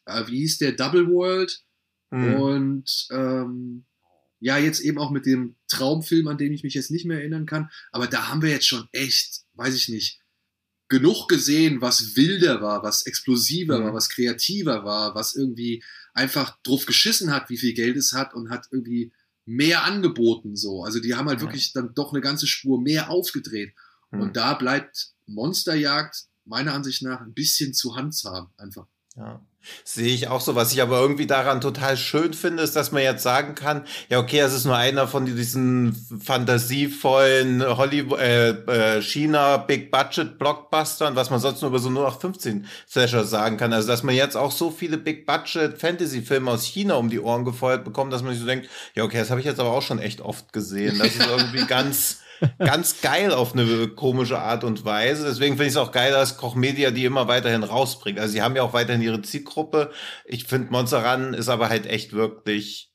äh, 0.04 0.26
wie 0.26 0.40
hieß 0.40 0.58
der, 0.58 0.72
Double 0.72 1.08
World 1.08 1.62
Mhm. 2.10 2.34
und 2.34 3.08
ähm, 3.10 3.84
ja, 4.40 4.58
jetzt 4.58 4.80
eben 4.80 4.98
auch 4.98 5.10
mit 5.10 5.26
dem 5.26 5.56
Traumfilm, 5.68 6.28
an 6.28 6.38
den 6.38 6.52
ich 6.52 6.62
mich 6.62 6.74
jetzt 6.74 6.90
nicht 6.90 7.04
mehr 7.06 7.18
erinnern 7.18 7.46
kann, 7.46 7.70
aber 7.90 8.06
da 8.06 8.28
haben 8.28 8.42
wir 8.42 8.50
jetzt 8.50 8.68
schon 8.68 8.86
echt, 8.92 9.40
weiß 9.54 9.74
ich 9.74 9.88
nicht, 9.88 10.20
genug 10.88 11.26
gesehen, 11.28 11.80
was 11.80 12.14
wilder 12.16 12.60
war, 12.62 12.82
was 12.82 13.06
explosiver 13.06 13.80
Mhm. 13.80 13.84
war, 13.84 13.94
was 13.94 14.08
kreativer 14.08 14.84
war, 14.84 15.14
was 15.14 15.34
irgendwie 15.34 15.82
einfach 16.14 16.56
drauf 16.62 16.86
geschissen 16.86 17.32
hat, 17.32 17.50
wie 17.50 17.56
viel 17.58 17.72
Geld 17.74 17.96
es 17.96 18.12
hat 18.12 18.34
und 18.34 18.50
hat 18.50 18.66
irgendwie 18.70 19.12
mehr 19.46 19.84
angeboten 19.84 20.54
so. 20.56 20.84
Also 20.84 21.00
die 21.00 21.14
haben 21.14 21.28
halt 21.28 21.40
Ja. 21.40 21.46
wirklich 21.46 21.72
dann 21.72 21.94
doch 21.94 22.12
eine 22.12 22.20
ganze 22.20 22.46
Spur 22.46 22.80
mehr 22.80 23.10
aufgedreht. 23.10 23.74
Mhm. 24.12 24.20
Und 24.20 24.36
da 24.36 24.54
bleibt 24.54 25.12
Monsterjagd 25.26 26.24
meiner 26.44 26.72
Ansicht 26.74 27.02
nach 27.02 27.20
ein 27.20 27.34
bisschen 27.34 27.74
zu 27.74 27.96
handzahm 27.96 28.50
einfach. 28.56 28.86
Ja. 29.16 29.40
Sehe 29.84 30.14
ich 30.14 30.28
auch 30.28 30.40
so. 30.40 30.54
Was 30.54 30.72
ich 30.72 30.80
aber 30.80 31.00
irgendwie 31.00 31.26
daran 31.26 31.60
total 31.60 31.96
schön 31.96 32.34
finde, 32.34 32.62
ist, 32.62 32.76
dass 32.76 32.92
man 32.92 33.02
jetzt 33.02 33.22
sagen 33.22 33.54
kann, 33.54 33.84
ja, 34.08 34.18
okay, 34.18 34.38
es 34.38 34.52
ist 34.52 34.64
nur 34.64 34.76
einer 34.76 35.08
von 35.08 35.26
diesen 35.26 35.94
fantasievollen 36.22 37.64
Hollywood, 37.76 38.18
äh, 38.18 38.50
äh, 38.50 39.02
China 39.02 39.56
Big 39.56 39.90
Budget 39.90 40.38
Blockbustern, 40.38 41.16
was 41.16 41.30
man 41.30 41.40
sonst 41.40 41.62
nur 41.62 41.70
über 41.70 41.78
so 41.78 41.90
nur 41.90 42.04
noch 42.04 42.20
15 42.20 42.66
Slasher 42.88 43.24
sagen 43.24 43.56
kann. 43.56 43.72
Also, 43.72 43.88
dass 43.88 44.02
man 44.02 44.14
jetzt 44.14 44.36
auch 44.36 44.52
so 44.52 44.70
viele 44.70 44.98
Big 44.98 45.26
Budget 45.26 45.78
Fantasy 45.80 46.22
Filme 46.22 46.50
aus 46.50 46.64
China 46.64 46.94
um 46.94 47.10
die 47.10 47.20
Ohren 47.20 47.44
gefeuert 47.44 47.84
bekommt, 47.84 48.12
dass 48.12 48.22
man 48.22 48.32
sich 48.32 48.40
so 48.40 48.46
denkt, 48.46 48.68
ja, 48.94 49.04
okay, 49.04 49.18
das 49.18 49.30
habe 49.30 49.40
ich 49.40 49.46
jetzt 49.46 49.60
aber 49.60 49.72
auch 49.72 49.82
schon 49.82 49.98
echt 49.98 50.20
oft 50.20 50.52
gesehen. 50.52 50.98
Das 50.98 51.08
ist 51.08 51.26
irgendwie 51.26 51.66
ganz, 51.66 52.20
ganz 52.58 53.00
geil 53.00 53.32
auf 53.32 53.52
eine 53.52 53.88
komische 53.88 54.38
Art 54.38 54.64
und 54.64 54.84
Weise. 54.84 55.24
Deswegen 55.26 55.54
finde 55.54 55.66
ich 55.66 55.72
es 55.72 55.76
auch 55.76 55.92
geil, 55.92 56.12
dass 56.12 56.36
Koch 56.36 56.54
Media 56.54 56.90
die 56.90 57.04
immer 57.04 57.28
weiterhin 57.28 57.62
rausbringt. 57.62 58.18
Also 58.18 58.32
sie 58.32 58.42
haben 58.42 58.56
ja 58.56 58.62
auch 58.62 58.72
weiterhin 58.72 59.02
ihre 59.02 59.22
Zielgruppe. 59.22 59.90
Ich 60.24 60.44
finde 60.44 60.72
Monster 60.72 61.04
Run 61.04 61.34
ist 61.34 61.48
aber 61.48 61.68
halt 61.68 61.86
echt 61.86 62.12
wirklich, 62.12 62.92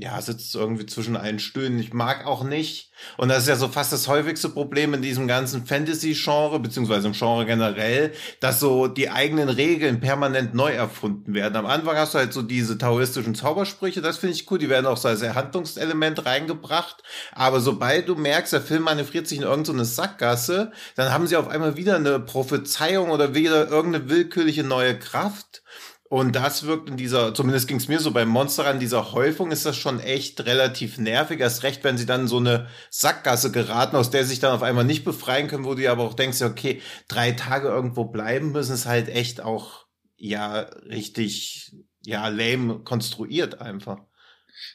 ja, 0.00 0.22
sitzt 0.22 0.54
irgendwie 0.54 0.86
zwischen 0.86 1.16
allen 1.16 1.40
Stühlen. 1.40 1.76
Ich 1.80 1.92
mag 1.92 2.24
auch 2.24 2.44
nicht. 2.44 2.92
Und 3.16 3.30
das 3.30 3.38
ist 3.40 3.48
ja 3.48 3.56
so 3.56 3.66
fast 3.66 3.92
das 3.92 4.06
häufigste 4.06 4.48
Problem 4.48 4.94
in 4.94 5.02
diesem 5.02 5.26
ganzen 5.26 5.66
Fantasy-Genre, 5.66 6.60
beziehungsweise 6.60 7.08
im 7.08 7.14
Genre 7.14 7.44
generell, 7.44 8.12
dass 8.38 8.60
so 8.60 8.86
die 8.86 9.10
eigenen 9.10 9.48
Regeln 9.48 9.98
permanent 9.98 10.54
neu 10.54 10.70
erfunden 10.70 11.34
werden. 11.34 11.56
Am 11.56 11.66
Anfang 11.66 11.96
hast 11.96 12.14
du 12.14 12.18
halt 12.18 12.32
so 12.32 12.42
diese 12.42 12.78
taoistischen 12.78 13.34
Zaubersprüche, 13.34 14.00
das 14.00 14.18
finde 14.18 14.36
ich 14.36 14.48
cool, 14.50 14.58
die 14.58 14.68
werden 14.68 14.86
auch 14.86 14.96
so 14.96 15.08
als 15.08 15.22
Handlungselement 15.22 16.24
reingebracht. 16.24 17.02
Aber 17.32 17.60
sobald 17.60 18.08
du 18.08 18.14
merkst, 18.14 18.52
der 18.52 18.62
Film 18.62 18.84
manövriert 18.84 19.26
sich 19.26 19.38
in 19.38 19.44
irgendeine 19.44 19.84
Sackgasse, 19.84 20.70
dann 20.94 21.12
haben 21.12 21.26
sie 21.26 21.36
auf 21.36 21.48
einmal 21.48 21.76
wieder 21.76 21.96
eine 21.96 22.20
Prophezeiung 22.20 23.10
oder 23.10 23.34
wieder 23.34 23.68
irgendeine 23.68 24.08
willkürliche 24.08 24.62
neue 24.62 24.96
Kraft. 24.96 25.62
Und 26.08 26.32
das 26.32 26.64
wirkt 26.64 26.88
in 26.88 26.96
dieser, 26.96 27.34
zumindest 27.34 27.68
ging 27.68 27.76
es 27.76 27.88
mir 27.88 28.00
so 28.00 28.12
beim 28.12 28.28
Monster 28.28 28.66
an 28.66 28.80
dieser 28.80 29.12
Häufung, 29.12 29.50
ist 29.50 29.66
das 29.66 29.76
schon 29.76 30.00
echt 30.00 30.40
relativ 30.46 30.96
nervig. 30.96 31.38
Erst 31.38 31.64
recht, 31.64 31.84
wenn 31.84 31.98
sie 31.98 32.06
dann 32.06 32.28
so 32.28 32.38
eine 32.38 32.68
Sackgasse 32.90 33.52
geraten, 33.52 33.96
aus 33.96 34.10
der 34.10 34.24
sie 34.24 34.30
sich 34.30 34.40
dann 34.40 34.54
auf 34.54 34.62
einmal 34.62 34.84
nicht 34.84 35.04
befreien 35.04 35.48
können, 35.48 35.64
wo 35.64 35.74
du 35.74 35.82
dir 35.82 35.92
aber 35.92 36.04
auch 36.04 36.14
denkst, 36.14 36.40
okay, 36.40 36.80
drei 37.08 37.32
Tage 37.32 37.68
irgendwo 37.68 38.04
bleiben 38.06 38.52
müssen, 38.52 38.72
ist 38.72 38.86
halt 38.86 39.08
echt 39.08 39.42
auch, 39.42 39.86
ja, 40.16 40.60
richtig, 40.60 41.74
ja, 42.02 42.28
lame 42.28 42.78
konstruiert 42.80 43.60
einfach. 43.60 43.98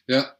Ja, 0.05 0.35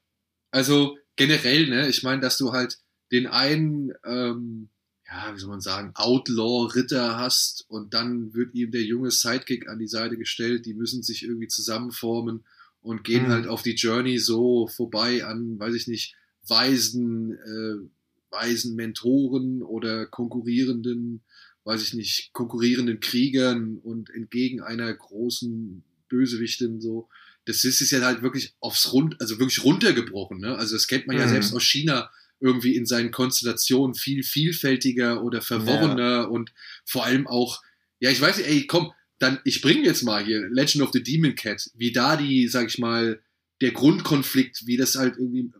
also 0.52 0.96
generell, 1.16 1.70
ne, 1.70 1.88
ich 1.88 2.04
meine, 2.04 2.22
dass 2.22 2.38
du 2.38 2.52
halt 2.52 2.78
den 3.12 3.26
einen, 3.26 3.94
ähm, 4.06 4.70
ja, 5.14 5.34
wie 5.36 5.40
soll 5.40 5.50
man 5.50 5.62
sagen, 5.62 5.92
Outlaw-Ritter 5.94 7.18
hast 7.18 7.66
und 7.70 7.94
dann 7.94 8.34
wird 8.34 8.56
ihm 8.56 8.72
der 8.72 8.82
junge 8.84 9.12
Sidekick 9.12 9.70
an 9.70 9.78
die 9.78 9.88
Seite 9.88 10.18
gestellt, 10.18 10.66
die 10.66 10.74
müssen 10.74 11.04
sich 11.04 11.24
irgendwie 11.24 11.48
zusammenformen 11.48 12.44
und 12.82 13.04
gehen 13.04 13.28
Mhm. 13.28 13.32
halt 13.32 13.48
auf 13.48 13.62
die 13.62 13.76
Journey 13.76 14.18
so 14.18 14.68
vorbei 14.68 15.24
an, 15.24 15.60
weiß 15.60 15.76
ich 15.76 15.88
nicht, 15.88 16.16
weisen, 16.48 17.34
äh, 17.34 18.32
weisen 18.32 18.76
Mentoren 18.76 19.62
oder 19.62 20.08
konkurrierenden, 20.08 21.22
weiß 21.64 21.84
ich 21.84 21.94
nicht, 21.94 22.34
konkurrierenden 22.34 23.00
Kriegern 23.00 23.78
und 23.78 24.10
entgegen 24.10 24.62
einer 24.62 24.92
großen 24.94 25.84
Bösewichtin 26.10 26.82
so 26.82 27.08
das 27.46 27.66
ist, 27.66 27.82
ist 27.82 27.92
ja 27.92 28.00
halt 28.00 28.22
wirklich 28.22 28.56
aufs 28.62 28.94
Rund, 28.94 29.20
also 29.20 29.38
wirklich 29.38 29.66
runtergebrochen. 29.66 30.40
Ne? 30.40 30.56
Also 30.58 30.76
das 30.78 30.88
kennt 30.88 31.08
man 31.08 31.18
ja 31.18 31.26
Mhm. 31.26 31.30
selbst 31.30 31.54
aus 31.54 31.64
China 31.64 32.10
irgendwie 32.44 32.76
in 32.76 32.86
seinen 32.86 33.12
Konstellationen 33.12 33.96
viel 33.96 34.22
vielfältiger 34.22 35.24
oder 35.24 35.42
verworrener 35.42 36.30
und 36.30 36.52
vor 36.86 37.06
allem 37.06 37.26
auch, 37.26 37.62
ja, 38.00 38.10
ich 38.12 38.20
weiß 38.20 38.38
nicht, 38.38 38.50
ey, 38.50 38.68
komm, 38.68 38.92
dann, 39.18 39.40
ich 39.46 39.62
bringe 39.62 39.86
jetzt 39.86 40.04
mal 40.04 40.24
hier 40.26 40.48
Legend 40.50 40.84
of 40.84 40.92
the 40.92 41.02
Demon 41.02 41.36
Cat, 41.36 41.70
wie 41.76 41.94
da 41.94 42.18
die, 42.18 42.50
sag 42.50 42.68
ich 42.68 42.78
mal, 42.78 43.22
der 43.62 43.72
Grundkonflikt, 43.72 44.68
wie 44.68 44.76
das 44.76 44.96
halt 44.96 45.16
irgendwie, 45.18 45.52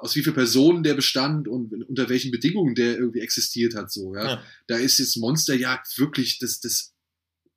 aus 0.00 0.16
wie 0.16 0.22
vielen 0.22 0.34
Personen 0.34 0.82
der 0.82 0.94
bestand 0.94 1.46
und 1.46 1.72
unter 1.84 2.08
welchen 2.08 2.32
Bedingungen 2.32 2.74
der 2.74 2.98
irgendwie 2.98 3.20
existiert 3.20 3.76
hat, 3.76 3.92
so, 3.92 4.14
ja. 4.16 4.24
Ja. 4.24 4.42
Da 4.66 4.76
ist 4.76 4.98
jetzt 4.98 5.16
Monsterjagd 5.16 5.96
wirklich 5.98 6.40
das, 6.40 6.58
das 6.60 6.94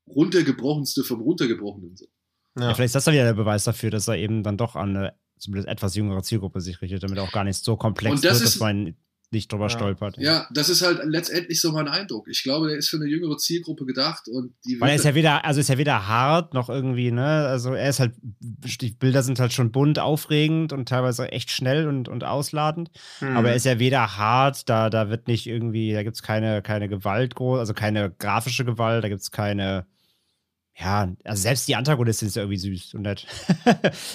runtergebrochenste 0.08 1.04
vom 1.04 1.22
runtergebrochenen, 1.22 1.96
so. 1.98 2.06
Ja, 2.58 2.70
Ja. 2.70 2.74
vielleicht 2.76 2.88
ist 2.90 2.96
das 2.96 3.06
dann 3.06 3.16
wieder 3.16 3.24
der 3.26 3.34
Beweis 3.34 3.64
dafür, 3.64 3.90
dass 3.90 4.08
er 4.08 4.18
eben 4.18 4.44
dann 4.44 4.58
doch 4.58 4.76
an 4.76 4.96
eine 4.96 5.14
zumindest 5.38 5.68
etwas 5.70 5.96
jüngere 5.96 6.24
Zielgruppe 6.24 6.62
sich 6.62 6.82
richtet, 6.82 7.04
damit 7.04 7.20
auch 7.20 7.32
gar 7.32 7.44
nicht 7.44 7.64
so 7.64 7.76
komplex 7.78 8.16
Und 8.16 8.26
das 8.26 8.40
wird, 8.40 8.48
ist- 8.48 8.56
dass 8.56 8.60
man 8.60 8.96
nicht 9.30 9.52
drüber 9.52 9.66
Ja. 9.66 9.70
stolpert. 9.72 10.16
Ja, 10.20 10.48
das 10.54 10.70
ist 10.70 10.82
halt 10.82 11.02
letztendlich 11.04 11.60
so 11.60 11.74
mein 11.74 11.90
Eindruck. 11.90 12.30
Ich 12.30 12.44
glaube, 12.44 12.70
der 12.70 12.78
ist 12.78 12.88
für 12.88 12.96
eine 12.96 13.08
jüngere 13.08 13.38
Zielgruppe 13.38 13.86
gedacht 13.86 14.30
und 14.30 14.54
die 14.66 14.80
Weil 14.80 14.92
er 14.92 14.96
ist 14.96 15.04
ja 15.04 15.16
weder, 15.16 15.44
also 15.44 15.60
ist 15.60 15.68
ja 15.68 15.78
weder 15.78 16.08
hart 16.08 16.54
noch 16.54 16.70
irgendwie, 16.70 17.12
ne, 17.12 17.26
also 17.26 17.74
er 17.74 17.90
ist 17.90 18.00
halt, 18.00 18.14
die 18.22 18.92
Bilder 18.92 19.24
sind 19.24 19.42
halt 19.42 19.52
schon 19.52 19.74
bunt, 19.74 20.00
aufregend 20.00 20.72
und 20.72 20.88
teilweise 20.88 21.30
echt 21.30 21.52
schnell 21.52 21.90
und, 21.90 22.08
und 22.08 22.24
ausladend. 22.24 22.90
Hm. 23.20 23.36
Aber 23.36 23.50
er 23.50 23.56
ist 23.56 23.66
ja 23.66 23.80
weder 23.80 24.16
hart, 24.16 24.70
da, 24.70 24.90
da 24.90 25.10
wird 25.10 25.28
nicht 25.28 25.46
irgendwie, 25.46 25.92
da 25.92 26.04
gibt 26.04 26.16
es 26.16 26.24
keine, 26.24 26.62
keine 26.62 26.88
Gewalt 26.88 27.36
groß, 27.36 27.60
also 27.60 27.74
keine 27.74 28.10
grafische 28.12 28.64
Gewalt, 28.64 29.04
da 29.04 29.10
gibt 29.10 29.20
es 29.22 29.32
keine, 29.32 29.88
ja, 30.80 31.10
also 31.24 31.42
selbst 31.42 31.68
die 31.68 31.76
Antagonistin 31.76 32.28
ist 32.28 32.36
ja 32.36 32.44
irgendwie 32.44 32.58
süß 32.60 32.94
und 32.94 33.02
nett. 33.02 33.26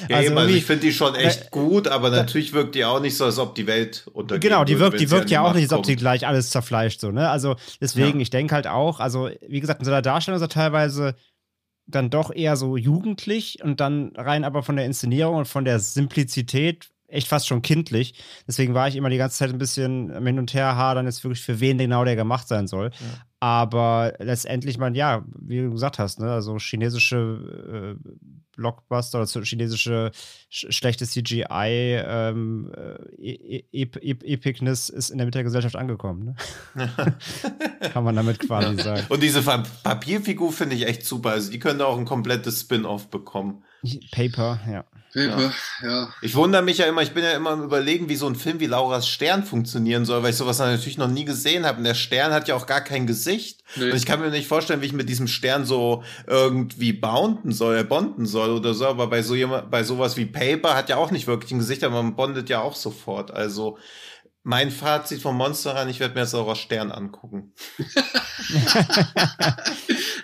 Ja, 0.09 0.17
also 0.17 0.33
irgendwie- 0.33 0.57
ich 0.59 0.65
finde 0.65 0.83
die 0.87 0.93
schon 0.93 1.15
echt 1.15 1.43
Äh, 1.47 1.49
gut, 1.51 1.89
aber 1.89 2.11
natürlich 2.11 2.53
wirkt 2.53 2.75
die 2.75 2.85
auch 2.85 3.01
nicht 3.01 3.17
so, 3.17 3.25
als 3.25 3.39
ob 3.39 3.55
die 3.55 3.67
Welt 3.67 4.07
untergeht. 4.13 4.43
Genau, 4.49 4.65
die 4.65 4.79
wirkt, 4.79 5.01
die 5.01 5.11
wirkt 5.11 5.31
ja 5.31 5.43
auch 5.43 5.55
nicht, 5.55 5.65
als 5.65 5.73
ob 5.73 5.87
sie 5.87 5.97
gleich 5.97 6.27
alles 6.27 6.51
zerfleischt, 6.51 7.01
so, 7.01 7.11
ne? 7.11 7.29
Also 7.31 7.57
deswegen, 7.81 8.19
Ja. 8.19 8.23
ich 8.23 8.31
denke 8.31 8.55
halt 8.55 8.67
auch, 8.67 9.01
also 9.01 9.29
wie 9.49 9.61
gesagt, 9.61 9.81
in 9.81 9.85
seiner 9.87 10.03
Darstellung 10.03 10.37
ist 10.37 10.43
er 10.43 10.49
teilweise 10.49 11.15
dann 11.87 12.11
doch 12.11 12.33
eher 12.33 12.57
so 12.57 12.77
jugendlich 12.77 13.59
und 13.63 13.81
dann 13.81 14.13
rein 14.15 14.45
aber 14.45 14.63
von 14.63 14.77
der 14.77 14.85
Inszenierung 14.87 15.37
und 15.37 15.49
von 15.49 15.65
der 15.65 15.81
Simplizität 15.81 16.91
echt 17.09 17.29
fast 17.29 17.47
schon 17.49 17.61
kindlich. 17.63 18.15
Deswegen 18.47 18.73
war 18.73 18.89
ich 18.89 18.97
immer 18.97 19.11
die 19.11 19.17
ganze 19.19 19.37
Zeit 19.39 19.51
ein 19.51 19.59
bisschen 19.59 20.25
hin 20.25 20.39
und 20.39 20.55
her 20.55 20.77
hadern, 20.77 21.07
jetzt 21.07 21.25
wirklich 21.25 21.43
für 21.43 21.61
wen 21.61 21.77
genau 21.79 22.05
der 22.05 22.17
gemacht 22.17 22.47
sein 22.49 22.67
soll. 22.69 22.91
Aber 23.43 24.15
letztendlich, 24.21 24.79
man, 24.79 24.95
ja, 24.95 25.25
wie 25.37 25.63
du 25.63 25.73
gesagt 25.73 25.99
hast, 25.99 26.21
ne, 26.21 26.31
also 26.31 26.59
chinesische 26.59 27.97
äh, 27.99 28.09
Blockbuster 28.57 29.19
oder 29.21 29.43
chinesische 29.43 30.13
sch 30.49 30.67
schlechte 30.71 31.05
CGI 31.09 31.45
ähm, 32.07 32.71
äh, 33.21 33.65
Ep 33.73 33.97
Ep 33.97 34.23
Epicness 34.23 34.91
ist 34.91 35.11
in 35.11 35.19
der 35.19 35.25
Mitte 35.27 35.39
der 35.39 35.43
Gesellschaft 35.45 35.75
angekommen. 35.75 36.37
Ne? 36.77 36.89
Kann 37.93 38.05
man 38.05 38.15
damit 38.15 38.39
quasi 38.39 38.81
sagen. 38.81 39.07
Und 39.09 39.21
diese 39.25 39.43
Pa- 39.43 39.65
Papierfigur 39.83 40.53
finde 40.53 40.77
ich 40.77 40.87
echt 40.87 41.05
super. 41.05 41.31
Also 41.31 41.51
die 41.51 41.59
könnte 41.59 41.85
auch 41.85 41.99
ein 41.99 42.05
komplettes 42.05 42.61
Spin-off 42.61 43.11
bekommen. 43.11 43.65
Paper, 44.13 44.61
ja. 44.71 44.85
Paper, 45.13 45.53
ja. 45.83 46.09
Ich 46.23 46.35
wundere 46.35 46.63
mich 46.63 46.79
ja 46.79 46.87
immer, 46.87 47.03
ich 47.03 47.13
bin 47.13 47.23
ja 47.23 47.33
immer 47.33 47.51
am 47.51 47.63
überlegen, 47.63 48.09
wie 48.09 48.17
so 48.17 48.27
ein 48.27 48.35
Film 48.35 48.61
wie 48.61 48.67
Laura's 48.67 49.07
Stern 49.07 49.45
funktionieren 49.45 50.07
soll, 50.07 50.23
weil 50.23 50.31
ich 50.31 50.37
sowas 50.37 50.59
natürlich 50.59 50.97
noch 50.97 51.09
nie 51.09 51.27
gesehen 51.27 51.67
habe. 51.67 51.79
Und 51.79 51.85
der 51.85 51.95
Stern 51.95 52.33
hat 52.33 52.49
ja 52.49 52.55
auch 52.55 52.67
gar 52.67 52.81
kein 52.81 53.07
Gesicht. 53.07 53.63
Nee. 53.77 53.91
Und 53.91 53.97
ich 53.97 54.07
kann 54.07 54.21
mir 54.21 54.31
nicht 54.31 54.49
vorstellen, 54.49 54.81
wie 54.81 54.87
ich 54.87 54.95
mit 54.95 55.11
diesem 55.11 55.27
Stern 55.27 55.67
so 55.67 56.03
irgendwie 56.27 56.95
bounden 56.95 57.53
soll, 57.53 57.77
äh, 57.77 57.85
bonden 57.85 58.25
soll 58.25 58.51
oder 58.51 58.73
so. 58.73 58.87
Aber 58.87 59.09
bei 59.09 59.23
so 59.23 59.35
jemand, 59.35 59.71
bei 59.71 59.85
sowas 59.85 60.17
wie 60.17 60.25
Paper 60.25 60.75
hat 60.75 60.89
ja 60.89 60.97
auch 60.97 61.11
nicht 61.11 61.27
wirklich 61.27 61.53
ein 61.53 61.59
Gesicht, 61.59 61.85
aber 61.85 62.03
man 62.03 62.17
bondet 62.17 62.49
ja 62.49 62.63
auch 62.63 62.75
sofort. 62.75 63.33
Also 63.33 63.77
mein 64.45 64.71
Fazit 64.71 65.23
vom 65.23 65.37
Monster 65.37 65.77
Run, 65.77 65.89
ich 65.89 66.01
werde 66.01 66.15
mir 66.15 66.23
jetzt 66.23 66.33
Laura's 66.33 66.59
Stern 66.59 66.91
angucken. 66.91 67.55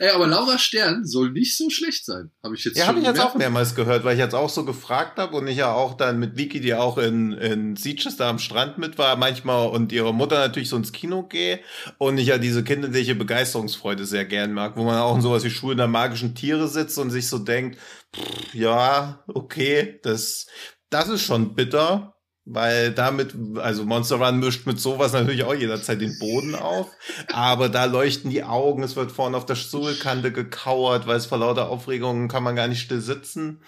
Ey, 0.01 0.11
aber 0.11 0.27
Laura 0.27 0.59
Stern 0.59 1.05
soll 1.05 1.31
nicht 1.31 1.57
so 1.57 1.71
schlecht 1.71 2.05
sein, 2.05 2.31
habe 2.43 2.55
ich 2.55 2.65
jetzt 2.65 2.77
Ja, 2.77 2.87
habe 2.87 2.99
ich 3.01 3.05
jetzt 3.05 3.21
auch 3.21 3.35
mehrmals 3.35 3.75
gehört, 3.75 4.05
weil 4.05 4.15
ich 4.15 4.21
jetzt 4.21 4.35
auch 4.35 4.49
so 4.49 4.65
gefragt 4.65 5.19
habe 5.19 5.37
und 5.37 5.47
ich 5.49 5.57
ja 5.57 5.73
auch 5.73 5.95
dann 5.95 6.19
mit 6.19 6.37
Vicky, 6.37 6.61
die 6.61 6.75
auch 6.75 6.99
in, 6.99 7.33
in 7.33 7.77
Sieges 7.77 8.17
da 8.17 8.31
am 8.31 8.39
Strand 8.39 8.79
mit 8.79 8.99
war, 8.99 9.17
manchmal 9.17 9.69
und 9.69 9.93
ihre 9.93 10.15
Mutter 10.15 10.39
natürlich 10.39 10.69
so 10.69 10.77
ins 10.77 10.93
Kino 10.93 11.25
gehe 11.25 11.61
und 11.99 12.19
ich 12.19 12.29
ja 12.29 12.39
diese 12.39 12.63
kindliche 12.63 13.15
Begeisterungsfreude 13.15 14.05
sehr 14.05 14.25
gern 14.25 14.53
mag, 14.53 14.77
wo 14.77 14.85
man 14.85 14.99
auch 14.99 15.17
in 15.17 15.23
sowas 15.23 15.45
wie 15.45 15.51
Schulen 15.51 15.79
der 15.79 15.89
magischen 15.89 16.35
Tiere 16.35 16.69
sitzt 16.69 16.99
und 16.99 17.11
sich 17.11 17.29
so 17.29 17.39
denkt, 17.39 17.79
pff, 18.15 18.55
ja, 18.55 19.25
okay, 19.27 19.99
das, 20.03 20.47
das 20.91 21.09
ist 21.09 21.23
schon 21.23 21.55
bitter. 21.55 22.15
Weil 22.51 22.93
damit, 22.93 23.35
also 23.59 23.85
Monster 23.85 24.17
Run 24.17 24.39
mischt 24.39 24.67
mit 24.67 24.81
sowas 24.81 25.13
natürlich 25.13 25.45
auch 25.45 25.55
jederzeit 25.55 26.01
den 26.01 26.19
Boden 26.19 26.55
auf. 26.55 26.91
Aber 27.31 27.69
da 27.69 27.85
leuchten 27.85 28.31
die 28.31 28.43
Augen, 28.43 28.83
es 28.83 28.97
wird 28.97 29.13
vorne 29.13 29.37
auf 29.37 29.45
der 29.45 29.55
Stuhlkante 29.55 30.33
gekauert, 30.33 31.07
weil 31.07 31.19
es 31.19 31.27
vor 31.27 31.37
lauter 31.39 31.69
Aufregung 31.69 32.29
kann 32.29 32.43
man 32.43 32.57
gar 32.57 32.67
nicht 32.67 32.81
still 32.81 33.03
sitzen. 33.03 33.63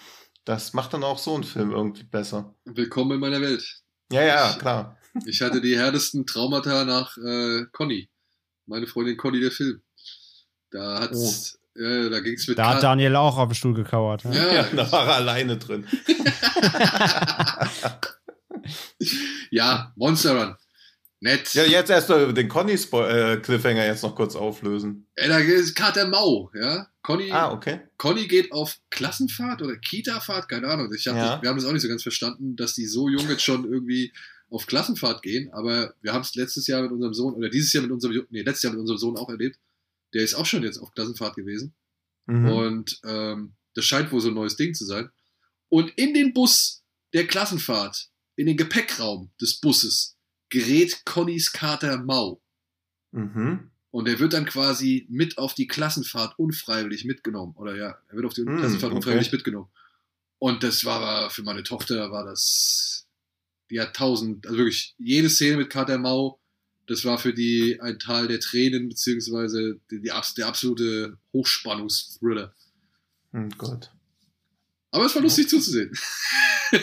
Das 0.45 0.73
macht 0.73 0.95
dann 0.95 1.03
auch 1.03 1.19
so 1.19 1.35
einen 1.35 1.43
Film 1.43 1.69
irgendwie 1.69 2.05
besser. 2.05 2.55
Willkommen 2.65 3.11
in 3.11 3.19
meiner 3.19 3.39
Welt. 3.39 3.63
Ja, 4.11 4.23
ja, 4.23 4.53
klar. 4.53 4.97
Ich 5.27 5.41
hatte 5.41 5.61
die 5.61 5.77
härtesten 5.77 6.25
Traumata 6.25 6.83
nach 6.83 7.15
äh, 7.17 7.65
Conny. 7.73 8.09
Meine 8.65 8.87
Freundin 8.87 9.15
Conny, 9.15 9.41
der 9.41 9.51
Film. 9.51 9.83
Da 10.71 11.01
hat's, 11.01 11.59
äh, 11.75 12.09
da 12.09 12.19
ging's 12.19 12.47
mit 12.47 12.57
Da 12.57 12.73
hat 12.73 12.81
Daniel 12.81 13.15
auch 13.15 13.37
auf 13.37 13.49
dem 13.49 13.53
Stuhl 13.53 13.75
gekauert. 13.75 14.23
Ja. 14.23 14.31
Ja, 14.31 14.53
Ja, 14.53 14.65
da 14.75 14.91
war 14.91 15.05
er 15.05 15.15
alleine 15.17 15.57
drin. 15.57 15.85
ja, 19.51 19.91
Monster 19.95 20.35
Run. 20.39 20.55
Nett. 21.23 21.53
Ja, 21.53 21.63
jetzt 21.65 21.91
erst 21.91 22.09
mal 22.09 22.33
den 22.33 22.47
Conny-Cliffhanger 22.49 23.85
jetzt 23.85 24.01
noch 24.01 24.15
kurz 24.15 24.35
auflösen. 24.35 25.07
Ey, 25.15 25.27
da 25.29 25.37
ist 25.37 25.75
Kater 25.75 26.07
Mau, 26.07 26.49
ja. 26.55 26.87
Conny, 27.03 27.31
Ah, 27.31 27.51
okay. 27.51 27.81
Conny 27.97 28.27
geht 28.27 28.51
auf 28.51 28.77
Klassenfahrt 28.89 29.61
oder 29.61 29.75
Kita-Fahrt, 29.77 30.49
keine 30.49 30.67
Ahnung. 30.67 30.91
Ich 30.93 31.07
hab 31.07 31.15
Ja. 31.15 31.33
das, 31.35 31.41
wir 31.43 31.49
haben 31.49 31.57
das 31.57 31.65
auch 31.65 31.73
nicht 31.73 31.81
so 31.83 31.87
ganz 31.87 32.01
verstanden, 32.03 32.55
dass 32.55 32.73
die 32.73 32.85
so 32.87 33.07
jung 33.07 33.27
jetzt 33.29 33.43
schon 33.43 33.71
irgendwie 33.71 34.13
auf 34.49 34.65
Klassenfahrt 34.67 35.21
gehen. 35.21 35.51
Aber 35.53 35.93
wir 36.01 36.13
haben 36.13 36.21
es 36.21 36.33
letztes 36.35 36.65
Jahr 36.67 36.81
mit 36.81 36.91
unserem 36.91 37.13
Sohn, 37.13 37.33
oder 37.35 37.49
dieses 37.49 37.71
Jahr 37.73 37.83
mit 37.83 37.91
unserem, 37.91 38.25
nee, 38.31 38.41
letztes 38.41 38.63
Jahr 38.63 38.73
mit 38.73 38.79
unserem 38.81 38.97
Sohn 38.99 39.17
auch 39.17 39.29
erlebt. 39.29 39.57
Der 40.13 40.23
ist 40.23 40.33
auch 40.33 40.45
schon 40.45 40.63
jetzt 40.63 40.77
auf 40.79 40.91
Klassenfahrt 40.93 41.35
gewesen. 41.35 41.73
Mhm. 42.25 42.49
Und 42.51 42.99
ähm, 43.05 43.53
das 43.75 43.85
scheint 43.85 44.11
wohl 44.11 44.21
so 44.21 44.27
ein 44.29 44.33
neues 44.35 44.55
Ding 44.57 44.73
zu 44.73 44.85
sein. 44.85 45.09
Und 45.69 45.91
in 45.97 46.13
den 46.13 46.33
Bus 46.33 46.83
der 47.13 47.25
Klassenfahrt, 47.27 48.09
in 48.35 48.47
den 48.47 48.57
Gepäckraum 48.57 49.31
des 49.39 49.59
Busses, 49.59 50.17
gerät 50.49 51.05
Connys 51.05 51.51
Kater 51.51 52.03
Mau. 52.03 52.41
Mhm. 53.11 53.71
Und 53.91 54.07
er 54.07 54.19
wird 54.19 54.33
dann 54.33 54.45
quasi 54.45 55.05
mit 55.09 55.37
auf 55.37 55.53
die 55.53 55.67
Klassenfahrt 55.67 56.39
unfreiwillig 56.39 57.03
mitgenommen. 57.03 57.53
Oder 57.57 57.75
ja, 57.75 57.97
er 58.07 58.15
wird 58.15 58.25
auf 58.25 58.33
die 58.33 58.43
Hm, 58.43 58.57
Klassenfahrt 58.57 58.91
okay. 58.91 58.97
unfreiwillig 58.97 59.31
mitgenommen. 59.31 59.69
Und 60.39 60.63
das 60.63 60.85
war 60.85 61.29
für 61.29 61.43
meine 61.43 61.63
Tochter, 61.63 62.09
war 62.11 62.25
das, 62.25 63.05
die 63.69 63.79
hat 63.79 63.95
tausend, 63.95 64.47
also 64.47 64.57
wirklich 64.57 64.95
jede 64.97 65.29
Szene 65.29 65.57
mit 65.57 65.69
Kater 65.69 65.97
Mau, 65.97 66.39
das 66.87 67.05
war 67.05 67.17
für 67.19 67.33
die 67.33 67.79
ein 67.79 67.99
Tal 67.99 68.27
der 68.27 68.39
Tränen, 68.39 68.89
beziehungsweise 68.89 69.79
die, 69.91 70.01
die, 70.01 70.11
der 70.37 70.47
absolute 70.47 71.17
Hochspannungsthriller. 71.31 72.53
Oh 73.33 73.47
Gott. 73.57 73.91
Aber 74.91 75.05
es 75.05 75.15
war 75.15 75.21
lustig 75.21 75.49
zuzusehen. 75.49 75.91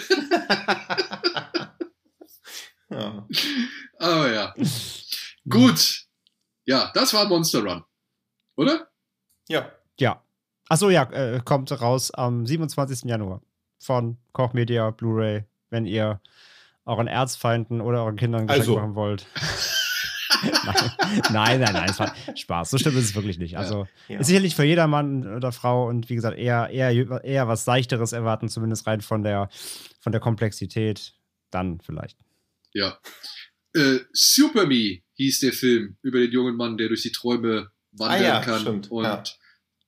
Ja. 2.91 3.27
Aber 3.99 4.33
ja. 4.33 4.55
Gut. 5.49 6.07
Ja, 6.65 6.91
das 6.95 7.13
war 7.15 7.27
Monster 7.29 7.63
Run. 7.63 7.85
Oder? 8.57 8.89
ja. 9.49 9.71
Ja. 9.99 10.23
Achso, 10.71 10.91
ja, 10.91 11.03
äh, 11.13 11.41
kommt 11.45 11.71
raus 11.81 12.11
am 12.11 12.47
27. 12.47 13.05
Januar 13.05 13.41
von 13.79 14.19
Koch 14.33 14.53
Media 14.53 14.91
Blu-ray, 14.91 15.45
wenn 15.71 15.87
ihr 15.87 16.21
euren 16.85 17.09
Erzfeinden 17.09 17.81
oder 17.81 18.05
euren 18.05 18.17
Kindern 18.17 18.47
Geschenk 18.47 18.61
Also. 18.63 18.77
machen 18.77 18.95
wollt. 18.95 19.27
Nein, 20.43 20.91
nein, 21.33 21.61
nein, 21.61 21.73
nein, 21.73 21.91
es 21.91 21.99
war 21.99 22.15
Spaß. 22.35 22.71
So 22.71 22.79
schlimm 22.79 22.97
ist 22.97 23.05
es 23.05 23.15
wirklich 23.15 23.39
nicht. 23.39 23.57
Also 23.59 23.87
Ja. 24.09 24.21
ist 24.21 24.27
sicherlich 24.27 24.55
für 24.57 24.65
jeder 24.65 24.87
Mann 24.87 25.27
oder 25.37 25.53
Frau 25.53 25.89
und 25.89 26.09
wie 26.09 26.15
gesagt, 26.15 26.39
eher, 26.39 26.69
eher, 26.71 27.25
eher 27.25 27.49
was 27.49 27.65
Seichteres 27.65 28.13
erwarten, 28.13 28.49
zumindest 28.49 28.87
rein 28.87 29.01
von 29.01 29.23
der, 29.23 29.49
von 30.01 30.13
der 30.13 30.21
Komplexität. 30.21 31.15
Dann 31.51 31.81
vielleicht. 31.81 32.19
Ja. 32.75 32.99
Äh, 33.75 34.01
Super 34.13 34.67
Me 34.67 35.01
hieß 35.15 35.41
der 35.41 35.53
Film 35.55 35.97
über 36.03 36.19
den 36.19 36.31
jungen 36.31 36.57
Mann, 36.57 36.77
der 36.77 36.89
durch 36.89 37.03
die 37.03 37.13
Träume 37.13 37.71
wandern 37.93 38.21
Ah 38.21 38.23
ja, 38.23 38.41
kann 38.41 38.61
stimmt, 38.61 38.91
und 38.91 39.05
ja. 39.05 39.23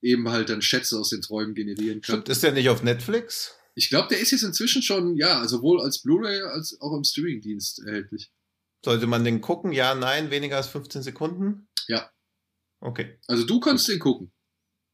eben 0.01 0.29
halt 0.31 0.49
dann 0.49 0.63
Schätze 0.63 0.99
aus 0.99 1.11
den 1.11 1.21
Träumen 1.21 1.55
generieren 1.55 2.01
kann. 2.01 2.15
Stimmt, 2.15 2.29
ist 2.31 2.43
der 2.43 2.53
nicht 2.53 2.69
auf 2.71 2.83
Netflix? 2.83 3.55
Ich 3.75 3.89
glaube, 3.91 4.09
der 4.09 4.21
ist 4.21 4.31
jetzt 4.31 4.43
inzwischen 4.43 4.83
schon, 4.83 5.17
ja, 5.17 5.47
sowohl 5.47 5.81
als 5.81 6.03
Blu-ray 6.03 6.41
als 6.43 6.79
auch 6.81 6.97
im 6.97 7.05
Streamingdienst 7.05 7.83
erhältlich. 7.87 8.31
Sollte 8.85 9.07
man 9.07 9.25
den 9.25 9.41
gucken? 9.41 9.73
Ja, 9.73 9.95
nein, 9.95 10.31
weniger 10.31 10.57
als 10.57 10.69
15 10.69 11.03
Sekunden? 11.03 11.69
Ja. 11.89 12.11
Okay. 12.81 13.19
Also 13.27 13.45
du 13.45 13.61
kannst 13.61 13.89
den 13.89 13.99
gucken. 13.99 14.33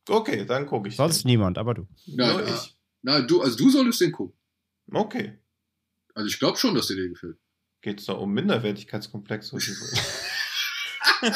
Okay, 0.08 0.44
dann 0.44 0.66
gucke 0.66 0.88
ich. 0.88 0.96
Sonst 0.96 1.22
den. 1.22 1.28
niemand, 1.28 1.58
aber 1.58 1.74
du. 1.74 1.86
Nein, 2.06 2.32
Nur 2.36 2.48
ich. 2.48 2.76
Na, 3.02 3.20
du, 3.20 3.42
also 3.42 3.56
du 3.56 3.70
solltest 3.70 4.00
den 4.00 4.12
gucken. 4.12 4.36
Okay. 4.92 5.38
Also 6.14 6.28
ich 6.28 6.38
glaube 6.38 6.58
schon, 6.58 6.74
dass 6.74 6.88
dir 6.88 6.96
der 6.96 7.08
gefällt. 7.08 7.38
Geht 7.80 8.00
es 8.00 8.06
da 8.06 8.14
um 8.14 8.32
Minderwertigkeitskomplex 8.32 9.52
oder 9.52 9.62
so? 9.62 10.00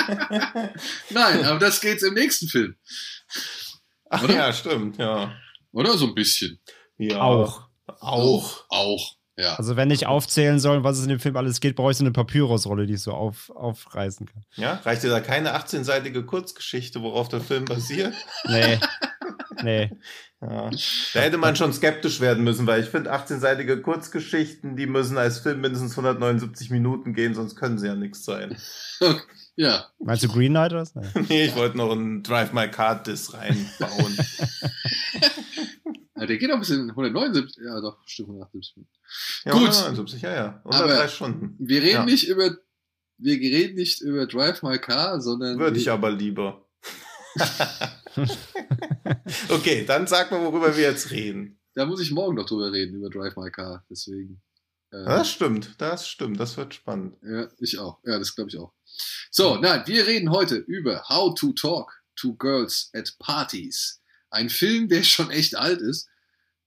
Nein, 1.10 1.44
aber 1.44 1.58
das 1.58 1.80
geht's 1.80 2.02
im 2.02 2.14
nächsten 2.14 2.48
Film. 2.48 2.76
Ach 4.08 4.24
Oder? 4.24 4.34
ja, 4.34 4.52
stimmt, 4.52 4.98
ja. 4.98 5.34
Oder 5.72 5.96
so 5.96 6.06
ein 6.06 6.14
bisschen. 6.14 6.60
ja. 6.98 7.20
Auch. 7.20 7.68
Auch. 7.86 8.64
Auch, 8.68 9.16
ja. 9.36 9.54
Also 9.54 9.76
wenn 9.76 9.90
ich 9.90 10.06
aufzählen 10.06 10.58
soll, 10.58 10.84
was 10.84 10.98
es 10.98 11.04
in 11.04 11.08
dem 11.08 11.20
Film 11.20 11.36
alles 11.36 11.60
geht, 11.60 11.76
brauche 11.76 11.92
ich 11.92 11.96
so 11.96 12.04
eine 12.04 12.12
Papyrusrolle, 12.12 12.86
die 12.86 12.94
ich 12.94 13.02
so 13.02 13.12
auf, 13.12 13.50
aufreißen 13.50 14.26
kann. 14.26 14.44
Ja, 14.54 14.74
reicht 14.84 15.02
dir 15.02 15.10
da 15.10 15.20
keine 15.20 15.56
18-seitige 15.56 16.24
Kurzgeschichte, 16.24 17.02
worauf 17.02 17.28
der 17.28 17.40
Film 17.40 17.64
basiert? 17.64 18.14
Nee. 18.46 18.78
nee. 19.62 19.90
Ja. 20.42 20.70
Da 21.12 21.20
hätte 21.20 21.36
man 21.36 21.54
schon 21.54 21.74
skeptisch 21.74 22.20
werden 22.20 22.44
müssen, 22.44 22.66
weil 22.66 22.82
ich 22.82 22.88
finde, 22.88 23.12
18-seitige 23.12 23.82
Kurzgeschichten, 23.82 24.74
die 24.74 24.86
müssen 24.86 25.18
als 25.18 25.40
Film 25.40 25.60
mindestens 25.60 25.92
179 25.92 26.70
Minuten 26.70 27.12
gehen, 27.12 27.34
sonst 27.34 27.56
können 27.56 27.78
sie 27.78 27.86
ja 27.86 27.94
nichts 27.94 28.24
sein. 28.24 28.56
Ja, 29.56 29.90
Meinst 29.98 30.22
du 30.22 30.28
Green 30.28 30.52
Knight 30.52 30.72
oder 30.72 30.80
was? 30.80 30.94
Nee. 31.14 31.26
Nee, 31.28 31.44
ich 31.44 31.54
wollte 31.54 31.76
noch 31.76 31.92
einen 31.92 32.22
Drive 32.22 32.54
My 32.54 32.70
Car 32.70 33.02
Diss 33.02 33.34
reinbauen. 33.34 34.16
Der 36.26 36.36
geht 36.38 36.50
auch 36.50 36.54
ein 36.54 36.60
bisschen 36.60 36.90
179, 36.90 37.62
ja 37.64 37.80
doch, 37.80 37.98
stimmt 38.06 38.28
178 38.30 38.76
Minuten. 38.76 38.92
ja, 39.44 39.52
Gut. 39.52 39.62
179, 39.68 40.22
ja, 40.22 40.34
ja. 40.34 40.60
Unter 40.64 40.84
Aber 40.84 40.94
drei 40.94 41.08
Stunden. 41.08 41.56
Wir 41.58 41.82
reden 41.82 41.92
Ja. 41.94 42.04
nicht 42.04 42.28
über, 42.28 42.56
wir 43.18 43.34
reden 43.38 43.74
nicht 43.76 44.00
über 44.00 44.26
Drive 44.26 44.62
My 44.62 44.78
Car, 44.78 45.20
sondern 45.20 45.58
Würde 45.58 45.78
ich 45.78 45.90
aber 45.90 46.10
lieber. 46.10 46.66
okay, 49.48 49.84
dann 49.86 50.06
sag 50.06 50.30
mal, 50.30 50.40
worüber 50.42 50.76
wir 50.76 50.84
jetzt 50.84 51.10
reden. 51.10 51.58
da 51.74 51.86
muss 51.86 52.00
ich 52.00 52.10
morgen 52.10 52.36
noch 52.36 52.46
drüber 52.46 52.72
reden, 52.72 52.96
über 52.96 53.10
Drive 53.10 53.36
My 53.36 53.50
Car, 53.50 53.84
deswegen. 53.88 54.40
äh, 54.90 55.04
Das 55.04 55.30
stimmt, 55.30 55.74
das 55.78 56.08
stimmt, 56.08 56.40
das 56.40 56.56
wird 56.56 56.74
spannend. 56.74 57.16
Ja, 57.22 57.48
ich 57.58 57.78
auch. 57.78 57.98
Ja, 58.04 58.18
das 58.18 58.34
glaube 58.34 58.50
ich 58.50 58.58
auch. 58.58 58.72
So, 59.30 59.56
nein, 59.56 59.82
wir 59.86 60.06
reden 60.06 60.30
heute 60.30 60.56
über 60.56 61.08
How 61.08 61.34
to 61.38 61.52
Talk 61.52 62.02
to 62.16 62.34
Girls 62.34 62.90
at 62.94 63.14
Parties. 63.18 64.00
Ein 64.30 64.50
Film, 64.50 64.88
der 64.88 65.02
schon 65.02 65.30
echt 65.30 65.56
alt 65.56 65.80
ist. 65.80 66.08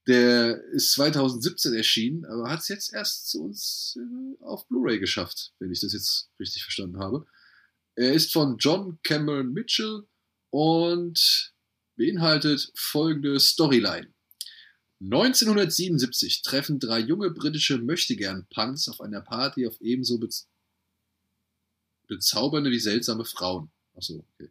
Der 0.06 0.62
ist 0.72 0.92
2017 0.92 1.72
erschienen, 1.74 2.24
aber 2.26 2.50
hat 2.50 2.60
es 2.60 2.68
jetzt 2.68 2.92
erst 2.92 3.28
zu 3.30 3.44
uns 3.44 3.98
äh, 3.98 4.44
auf 4.44 4.68
Blu-ray 4.68 4.98
geschafft, 4.98 5.52
wenn 5.58 5.72
ich 5.72 5.80
das 5.80 5.94
jetzt 5.94 6.28
richtig 6.38 6.62
verstanden 6.62 6.98
habe. 6.98 7.26
Er 7.94 8.12
ist 8.12 8.32
von 8.32 8.58
John 8.58 8.98
Cameron 9.02 9.52
Mitchell 9.52 10.06
und 10.50 11.52
beinhaltet 11.96 12.70
folgende 12.74 13.40
Storyline. 13.40 14.12
1977 15.00 16.42
treffen 16.42 16.78
drei 16.78 16.98
junge 17.00 17.30
britische 17.30 17.78
Möchtegern-Punks 17.78 18.88
auf 18.88 19.00
einer 19.00 19.20
Party 19.20 19.66
auf 19.66 19.80
ebenso 19.80 20.18
bez 20.18 20.48
bezaubernde 22.06 22.70
wie 22.70 22.78
seltsame 22.78 23.24
Frauen. 23.24 23.70
Achso, 23.94 24.26
okay. 24.34 24.50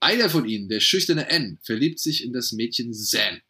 Einer 0.00 0.30
von 0.30 0.48
ihnen, 0.48 0.68
der 0.68 0.80
schüchterne 0.80 1.28
N, 1.28 1.58
verliebt 1.62 1.98
sich 1.98 2.24
in 2.24 2.32
das 2.32 2.52
Mädchen 2.52 2.94
Zan. 2.94 3.42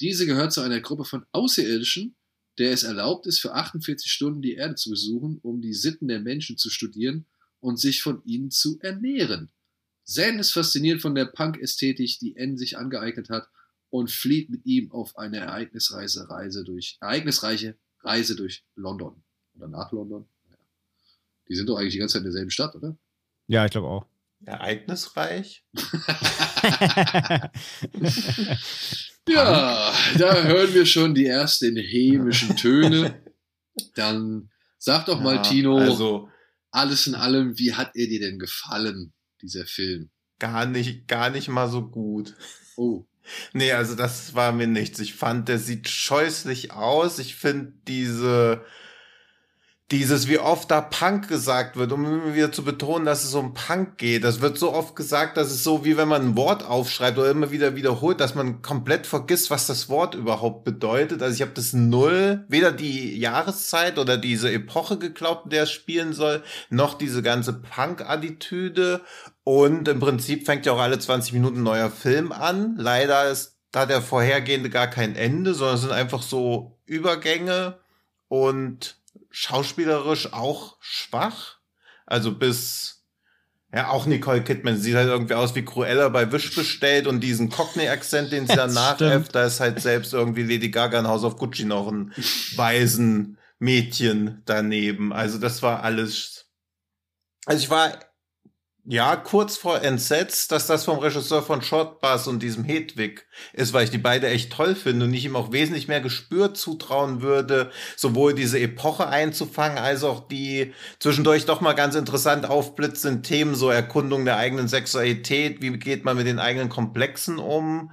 Diese 0.00 0.26
gehört 0.26 0.52
zu 0.52 0.60
einer 0.60 0.80
Gruppe 0.80 1.04
von 1.04 1.24
Außerirdischen, 1.32 2.16
der 2.58 2.72
es 2.72 2.82
erlaubt 2.82 3.26
ist, 3.26 3.40
für 3.40 3.54
48 3.54 4.10
Stunden 4.10 4.42
die 4.42 4.54
Erde 4.54 4.74
zu 4.74 4.90
besuchen, 4.90 5.38
um 5.42 5.60
die 5.60 5.74
Sitten 5.74 6.08
der 6.08 6.20
Menschen 6.20 6.56
zu 6.56 6.70
studieren 6.70 7.26
und 7.60 7.78
sich 7.78 8.02
von 8.02 8.22
ihnen 8.24 8.50
zu 8.50 8.78
ernähren. 8.80 9.50
Zan 10.04 10.38
ist 10.38 10.52
fasziniert 10.52 11.00
von 11.00 11.14
der 11.14 11.26
Punk-Ästhetik, 11.26 12.18
die 12.20 12.36
N 12.36 12.56
sich 12.56 12.78
angeeignet 12.78 13.28
hat, 13.28 13.48
und 13.88 14.10
flieht 14.10 14.50
mit 14.50 14.66
ihm 14.66 14.90
auf 14.92 15.16
eine 15.16 15.38
ereignisreiche 15.38 16.28
Reise 16.28 16.64
durch, 16.64 16.98
ereignisreiche 17.00 17.76
Reise 18.02 18.36
durch 18.36 18.64
London. 18.74 19.22
Oder 19.54 19.68
nach 19.68 19.92
London. 19.92 20.28
Naja. 20.44 20.58
Die 21.48 21.54
sind 21.54 21.68
doch 21.68 21.78
eigentlich 21.78 21.94
die 21.94 21.98
ganze 21.98 22.14
Zeit 22.14 22.20
in 22.20 22.26
derselben 22.26 22.50
Stadt, 22.50 22.74
oder? 22.74 22.96
Ja, 23.46 23.64
ich 23.64 23.70
glaube 23.70 23.88
auch. 23.88 24.06
Ereignisreich? 24.44 25.64
Ja, 29.28 29.92
da 30.18 30.42
hören 30.44 30.72
wir 30.74 30.86
schon 30.86 31.14
die 31.14 31.26
ersten 31.26 31.76
hämischen 31.76 32.56
Töne. 32.56 33.22
Dann 33.94 34.50
sag 34.78 35.06
doch 35.06 35.20
mal, 35.20 35.36
Ja, 35.36 35.42
Tino, 35.42 35.78
Also 35.78 36.28
alles 36.70 37.06
in 37.06 37.14
allem, 37.14 37.58
wie 37.58 37.74
hat 37.74 37.90
er 37.94 38.06
dir 38.06 38.20
denn 38.20 38.38
gefallen, 38.38 39.12
dieser 39.42 39.66
Film? 39.66 40.10
gar 40.38 40.66
nicht, 40.66 41.08
gar 41.08 41.30
nicht 41.30 41.48
mal 41.48 41.68
so 41.68 41.82
gut. 41.88 42.34
Oh, 42.76 43.06
Nee, 43.52 43.72
also 43.72 43.96
das 43.96 44.34
war 44.34 44.52
mir 44.52 44.66
nichts. 44.68 45.00
Ich 45.00 45.14
fand, 45.14 45.48
der 45.48 45.58
sieht 45.58 45.88
scheußlich 45.88 46.72
aus. 46.72 47.18
Ich 47.18 47.34
finde 47.34 47.72
diese, 47.88 48.64
dieses, 49.92 50.26
wie 50.26 50.40
oft 50.40 50.68
da 50.72 50.80
Punk 50.80 51.28
gesagt 51.28 51.76
wird, 51.76 51.92
um 51.92 52.04
immer 52.04 52.34
wieder 52.34 52.50
zu 52.50 52.64
betonen, 52.64 53.06
dass 53.06 53.22
es 53.22 53.34
um 53.34 53.54
Punk 53.54 53.98
geht. 53.98 54.24
Das 54.24 54.40
wird 54.40 54.58
so 54.58 54.72
oft 54.72 54.96
gesagt, 54.96 55.36
dass 55.36 55.52
es 55.52 55.62
so, 55.62 55.84
wie 55.84 55.96
wenn 55.96 56.08
man 56.08 56.22
ein 56.22 56.36
Wort 56.36 56.64
aufschreibt 56.64 57.18
oder 57.18 57.30
immer 57.30 57.52
wieder 57.52 57.76
wiederholt, 57.76 58.18
dass 58.18 58.34
man 58.34 58.62
komplett 58.62 59.06
vergisst, 59.06 59.48
was 59.48 59.68
das 59.68 59.88
Wort 59.88 60.16
überhaupt 60.16 60.64
bedeutet. 60.64 61.22
Also 61.22 61.36
ich 61.36 61.42
habe 61.42 61.52
das 61.54 61.72
null, 61.72 62.44
weder 62.48 62.72
die 62.72 63.16
Jahreszeit 63.16 63.98
oder 63.98 64.16
diese 64.18 64.50
Epoche 64.50 64.98
geglaubt, 64.98 65.44
in 65.44 65.50
der 65.50 65.62
es 65.64 65.70
spielen 65.70 66.12
soll, 66.12 66.42
noch 66.68 66.94
diese 66.94 67.22
ganze 67.22 67.52
Punk-Attitüde. 67.52 69.02
Und 69.44 69.86
im 69.86 70.00
Prinzip 70.00 70.46
fängt 70.46 70.66
ja 70.66 70.72
auch 70.72 70.80
alle 70.80 70.98
20 70.98 71.32
Minuten 71.32 71.58
ein 71.58 71.62
neuer 71.62 71.90
Film 71.90 72.32
an. 72.32 72.74
Leider 72.76 73.30
ist 73.30 73.56
da 73.70 73.86
der 73.86 74.02
vorhergehende 74.02 74.68
gar 74.68 74.88
kein 74.88 75.14
Ende, 75.14 75.54
sondern 75.54 75.76
es 75.76 75.82
sind 75.82 75.92
einfach 75.92 76.22
so 76.22 76.76
Übergänge 76.86 77.78
und 78.26 78.96
schauspielerisch 79.38 80.32
auch 80.32 80.78
schwach. 80.80 81.58
Also 82.06 82.32
bis, 82.32 83.04
ja, 83.70 83.88
auch 83.90 84.06
Nicole 84.06 84.42
Kidman 84.42 84.78
sieht 84.78 84.94
halt 84.94 85.08
irgendwie 85.08 85.34
aus 85.34 85.54
wie 85.54 85.64
Cruella 85.64 86.08
bei 86.08 86.32
Wish 86.32 86.54
bestellt 86.54 87.06
und 87.06 87.20
diesen 87.20 87.50
Cockney-Akzent, 87.50 88.32
den 88.32 88.46
sie 88.46 88.56
dann 88.56 88.72
Das 88.72 88.74
nachäfft, 88.74 89.34
da 89.34 89.44
ist 89.44 89.60
halt 89.60 89.82
selbst 89.82 90.14
irgendwie 90.14 90.42
Lady 90.42 90.70
Gaga 90.70 91.00
in 91.00 91.06
House 91.06 91.22
of 91.22 91.36
Gucci 91.36 91.66
noch 91.66 91.88
ein 91.88 92.14
weisen 92.54 93.36
Mädchen 93.58 94.40
daneben. 94.46 95.12
Also 95.12 95.36
das 95.36 95.62
war 95.62 95.82
alles, 95.82 96.46
also 97.44 97.62
ich 97.62 97.68
war 97.68 97.92
ja, 98.88 99.16
kurz 99.16 99.56
vor 99.56 99.82
entsetzt, 99.82 100.52
dass 100.52 100.68
das 100.68 100.84
vom 100.84 101.00
Regisseur 101.00 101.42
von 101.42 101.60
Shortbus 101.60 102.28
und 102.28 102.40
diesem 102.40 102.62
Hedwig 102.62 103.26
ist, 103.52 103.72
weil 103.72 103.82
ich 103.82 103.90
die 103.90 103.98
beide 103.98 104.28
echt 104.28 104.52
toll 104.52 104.76
finde 104.76 105.06
und 105.06 105.14
ich 105.14 105.24
ihm 105.24 105.34
auch 105.34 105.50
wesentlich 105.50 105.88
mehr 105.88 106.00
Gespür 106.00 106.54
zutrauen 106.54 107.20
würde, 107.20 107.72
sowohl 107.96 108.32
diese 108.32 108.60
Epoche 108.60 109.08
einzufangen, 109.08 109.78
als 109.78 110.04
auch 110.04 110.28
die 110.28 110.72
zwischendurch 111.00 111.46
doch 111.46 111.60
mal 111.60 111.72
ganz 111.72 111.96
interessant 111.96 112.48
aufblitzenden 112.48 113.24
Themen, 113.24 113.56
so 113.56 113.70
Erkundung 113.70 114.24
der 114.24 114.36
eigenen 114.36 114.68
Sexualität, 114.68 115.60
wie 115.62 115.76
geht 115.78 116.04
man 116.04 116.16
mit 116.16 116.28
den 116.28 116.38
eigenen 116.38 116.68
Komplexen 116.68 117.38
um. 117.38 117.90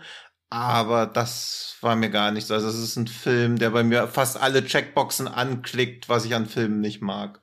Aber 0.52 1.08
das 1.08 1.76
war 1.82 1.96
mir 1.96 2.12
gar 2.12 2.30
nichts. 2.30 2.52
Also 2.52 2.68
es 2.68 2.78
ist 2.78 2.98
ein 2.98 3.08
Film, 3.08 3.58
der 3.58 3.72
bei 3.72 3.84
mir 3.84 4.08
fast 4.08 4.40
alle 4.40 4.64
Checkboxen 4.64 5.28
anklickt, 5.28 6.08
was 6.08 6.26
ich 6.26 6.36
an 6.36 6.46
Filmen 6.46 6.82
nicht 6.82 7.02
mag. 7.02 7.42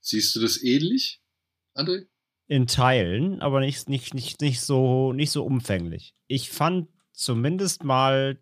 siehst 0.00 0.36
du 0.36 0.40
das 0.40 0.62
ähnlich, 0.62 1.22
André? 1.74 2.06
In 2.46 2.66
Teilen, 2.66 3.40
aber 3.40 3.60
nicht, 3.60 3.88
nicht, 3.88 4.12
nicht, 4.12 4.40
nicht, 4.40 4.60
so, 4.60 5.12
nicht 5.12 5.30
so 5.30 5.44
umfänglich. 5.44 6.14
Ich 6.26 6.50
fand 6.50 6.88
zumindest 7.12 7.84
mal 7.84 8.38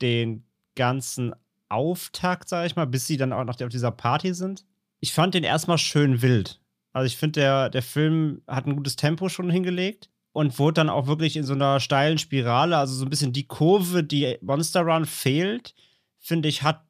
den 0.00 0.44
ganzen 0.74 1.34
Auftakt, 1.68 2.48
sag 2.48 2.66
ich 2.66 2.76
mal, 2.76 2.86
bis 2.86 3.06
sie 3.06 3.16
dann 3.16 3.32
auch 3.32 3.44
noch 3.44 3.60
auf 3.60 3.68
dieser 3.68 3.90
Party 3.90 4.32
sind. 4.34 4.64
Ich 5.00 5.12
fand 5.12 5.34
den 5.34 5.44
erstmal 5.44 5.78
schön 5.78 6.22
wild. 6.22 6.60
Also 6.92 7.06
ich 7.06 7.16
finde, 7.16 7.40
der, 7.40 7.70
der 7.70 7.82
Film 7.82 8.42
hat 8.46 8.66
ein 8.66 8.76
gutes 8.76 8.96
Tempo 8.96 9.28
schon 9.28 9.50
hingelegt 9.50 10.08
und 10.32 10.58
wurde 10.58 10.74
dann 10.74 10.88
auch 10.88 11.06
wirklich 11.06 11.36
in 11.36 11.44
so 11.44 11.52
einer 11.52 11.80
steilen 11.80 12.18
Spirale, 12.18 12.78
also 12.78 12.94
so 12.94 13.04
ein 13.04 13.10
bisschen 13.10 13.32
die 13.32 13.46
Kurve, 13.46 14.02
die 14.02 14.38
Monster 14.40 14.80
Run 14.80 15.04
fehlt, 15.04 15.74
finde 16.18 16.48
ich, 16.48 16.62
hat, 16.62 16.84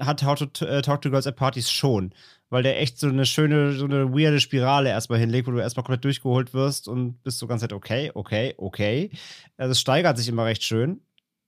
hat 0.00 0.24
How 0.24 0.34
to 0.36 0.64
äh, 0.64 0.82
Talk 0.82 1.02
to 1.02 1.10
Girls 1.10 1.26
at 1.26 1.36
Parties 1.36 1.70
schon 1.70 2.12
weil 2.48 2.62
der 2.62 2.80
echt 2.80 2.98
so 2.98 3.08
eine 3.08 3.26
schöne, 3.26 3.72
so 3.72 3.84
eine 3.84 4.12
weirde 4.12 4.40
Spirale 4.40 4.88
erstmal 4.88 5.18
hinlegt, 5.18 5.46
wo 5.46 5.52
du 5.52 5.58
erstmal 5.58 5.84
komplett 5.84 6.04
durchgeholt 6.04 6.54
wirst 6.54 6.88
und 6.88 7.22
bist 7.22 7.38
so 7.38 7.46
ganz 7.46 7.62
halt 7.62 7.72
okay, 7.72 8.10
okay, 8.14 8.54
okay. 8.58 9.10
Also 9.56 9.72
es 9.72 9.80
steigert 9.80 10.16
sich 10.16 10.28
immer 10.28 10.44
recht 10.44 10.62
schön. 10.62 11.00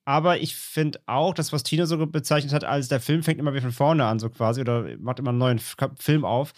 Aber 0.04 0.40
ich 0.40 0.56
finde 0.56 1.00
auch, 1.04 1.34
das, 1.34 1.52
was 1.52 1.64
Tino 1.64 1.84
so 1.84 2.06
bezeichnet 2.06 2.54
hat, 2.54 2.64
als 2.64 2.88
der 2.88 2.98
Film 2.98 3.22
fängt 3.22 3.38
immer 3.38 3.52
wieder 3.52 3.62
von 3.62 3.72
vorne 3.72 4.06
an, 4.06 4.18
so 4.18 4.30
quasi, 4.30 4.62
oder 4.62 4.96
macht 4.98 5.18
immer 5.18 5.30
einen 5.30 5.38
neuen 5.38 5.58
Film 5.58 6.24
auf. 6.24 6.52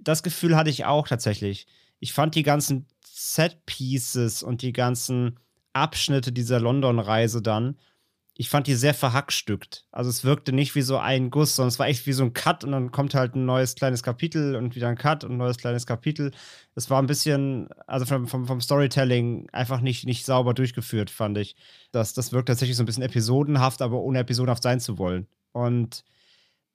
Das 0.00 0.22
Gefühl 0.22 0.56
hatte 0.56 0.70
ich 0.70 0.84
auch 0.84 1.08
tatsächlich. 1.08 1.66
Ich 1.98 2.12
fand 2.12 2.36
die 2.36 2.44
ganzen 2.44 2.86
Set-Pieces 3.04 4.44
und 4.44 4.62
die 4.62 4.72
ganzen 4.72 5.40
Abschnitte 5.72 6.30
dieser 6.30 6.60
London-Reise 6.60 7.42
dann, 7.42 7.76
ich 8.38 8.50
fand 8.50 8.66
die 8.66 8.74
sehr 8.74 8.92
verhackstückt. 8.92 9.86
Also 9.90 10.10
es 10.10 10.22
wirkte 10.22 10.52
nicht 10.52 10.74
wie 10.74 10.82
so 10.82 10.98
ein 10.98 11.30
Guss, 11.30 11.56
sondern 11.56 11.68
es 11.68 11.78
war 11.78 11.88
echt 11.88 12.06
wie 12.06 12.12
so 12.12 12.22
ein 12.22 12.34
Cut 12.34 12.64
und 12.64 12.72
dann 12.72 12.92
kommt 12.92 13.14
halt 13.14 13.34
ein 13.34 13.46
neues 13.46 13.74
kleines 13.76 14.02
Kapitel 14.02 14.56
und 14.56 14.76
wieder 14.76 14.88
ein 14.88 14.98
Cut 14.98 15.24
und 15.24 15.32
ein 15.32 15.36
neues 15.38 15.56
kleines 15.56 15.86
Kapitel. 15.86 16.32
Es 16.74 16.90
war 16.90 17.00
ein 17.00 17.06
bisschen, 17.06 17.68
also 17.86 18.04
vom, 18.04 18.26
vom, 18.26 18.46
vom 18.46 18.60
Storytelling 18.60 19.48
einfach 19.52 19.80
nicht, 19.80 20.04
nicht 20.04 20.26
sauber 20.26 20.52
durchgeführt, 20.52 21.08
fand 21.08 21.38
ich. 21.38 21.56
Das, 21.92 22.12
das 22.12 22.32
wirkt 22.32 22.48
tatsächlich 22.48 22.76
so 22.76 22.82
ein 22.82 22.86
bisschen 22.86 23.02
episodenhaft, 23.02 23.80
aber 23.80 24.02
ohne 24.02 24.18
episodenhaft 24.18 24.62
sein 24.62 24.80
zu 24.80 24.98
wollen. 24.98 25.26
Und 25.52 26.04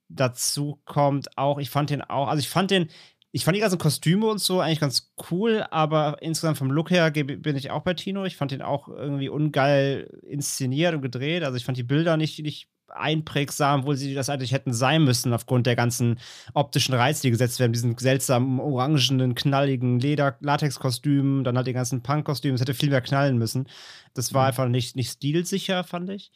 dazu 0.08 0.80
kommt 0.84 1.38
auch, 1.38 1.58
ich 1.58 1.70
fand 1.70 1.90
den 1.90 2.02
auch, 2.02 2.26
also 2.26 2.40
ich 2.40 2.48
fand 2.48 2.72
den, 2.72 2.88
ich 3.34 3.44
fand 3.44 3.56
die 3.56 3.60
ganzen 3.60 3.78
Kostüme 3.78 4.26
und 4.26 4.38
so 4.38 4.60
eigentlich 4.60 4.80
ganz 4.80 5.10
cool, 5.30 5.64
aber 5.70 6.18
insgesamt 6.20 6.58
vom 6.58 6.70
Look 6.70 6.90
her 6.90 7.10
bin 7.10 7.56
ich 7.56 7.70
auch 7.70 7.82
bei 7.82 7.94
Tino. 7.94 8.26
Ich 8.26 8.36
fand 8.36 8.52
ihn 8.52 8.60
auch 8.60 8.88
irgendwie 8.88 9.30
ungeil 9.30 10.20
inszeniert 10.22 10.94
und 10.94 11.00
gedreht. 11.00 11.42
Also 11.42 11.56
ich 11.56 11.64
fand 11.64 11.78
die 11.78 11.82
Bilder 11.82 12.18
nicht, 12.18 12.38
nicht 12.40 12.68
einprägsam, 12.90 13.80
obwohl 13.80 13.96
sie 13.96 14.12
das 14.12 14.28
eigentlich 14.28 14.52
hätten 14.52 14.74
sein 14.74 15.02
müssen, 15.02 15.32
aufgrund 15.32 15.66
der 15.66 15.76
ganzen 15.76 16.18
optischen 16.52 16.94
Reize, 16.94 17.22
die 17.22 17.30
gesetzt 17.30 17.58
werden, 17.58 17.72
diesen 17.72 17.96
seltsamen, 17.96 18.60
orangenen, 18.60 19.34
knalligen 19.34 19.98
Leder 19.98 20.36
Latex-Kostümen, 20.40 21.42
dann 21.42 21.56
halt 21.56 21.66
den 21.66 21.74
ganzen 21.74 22.02
Punk-Kostümen. 22.02 22.56
Es 22.56 22.60
hätte 22.60 22.74
viel 22.74 22.90
mehr 22.90 23.00
knallen 23.00 23.38
müssen. 23.38 23.66
Das 24.12 24.34
war 24.34 24.42
mhm. 24.42 24.48
einfach 24.48 24.68
nicht, 24.68 24.94
nicht 24.94 25.10
stilsicher, 25.10 25.84
fand 25.84 26.10
ich. 26.10 26.32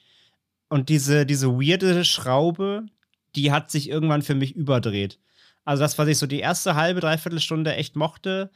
Und 0.70 0.88
diese, 0.88 1.26
diese 1.26 1.48
weirde 1.60 2.06
Schraube, 2.06 2.86
die 3.34 3.52
hat 3.52 3.70
sich 3.70 3.90
irgendwann 3.90 4.22
für 4.22 4.34
mich 4.34 4.56
überdreht. 4.56 5.18
Also 5.66 5.82
das, 5.82 5.98
was 5.98 6.08
ich 6.08 6.16
so 6.16 6.26
die 6.26 6.40
erste 6.40 6.76
halbe, 6.76 7.00
dreiviertel 7.00 7.40
Stunde 7.40 7.74
echt 7.74 7.96
mochte, 7.96 8.50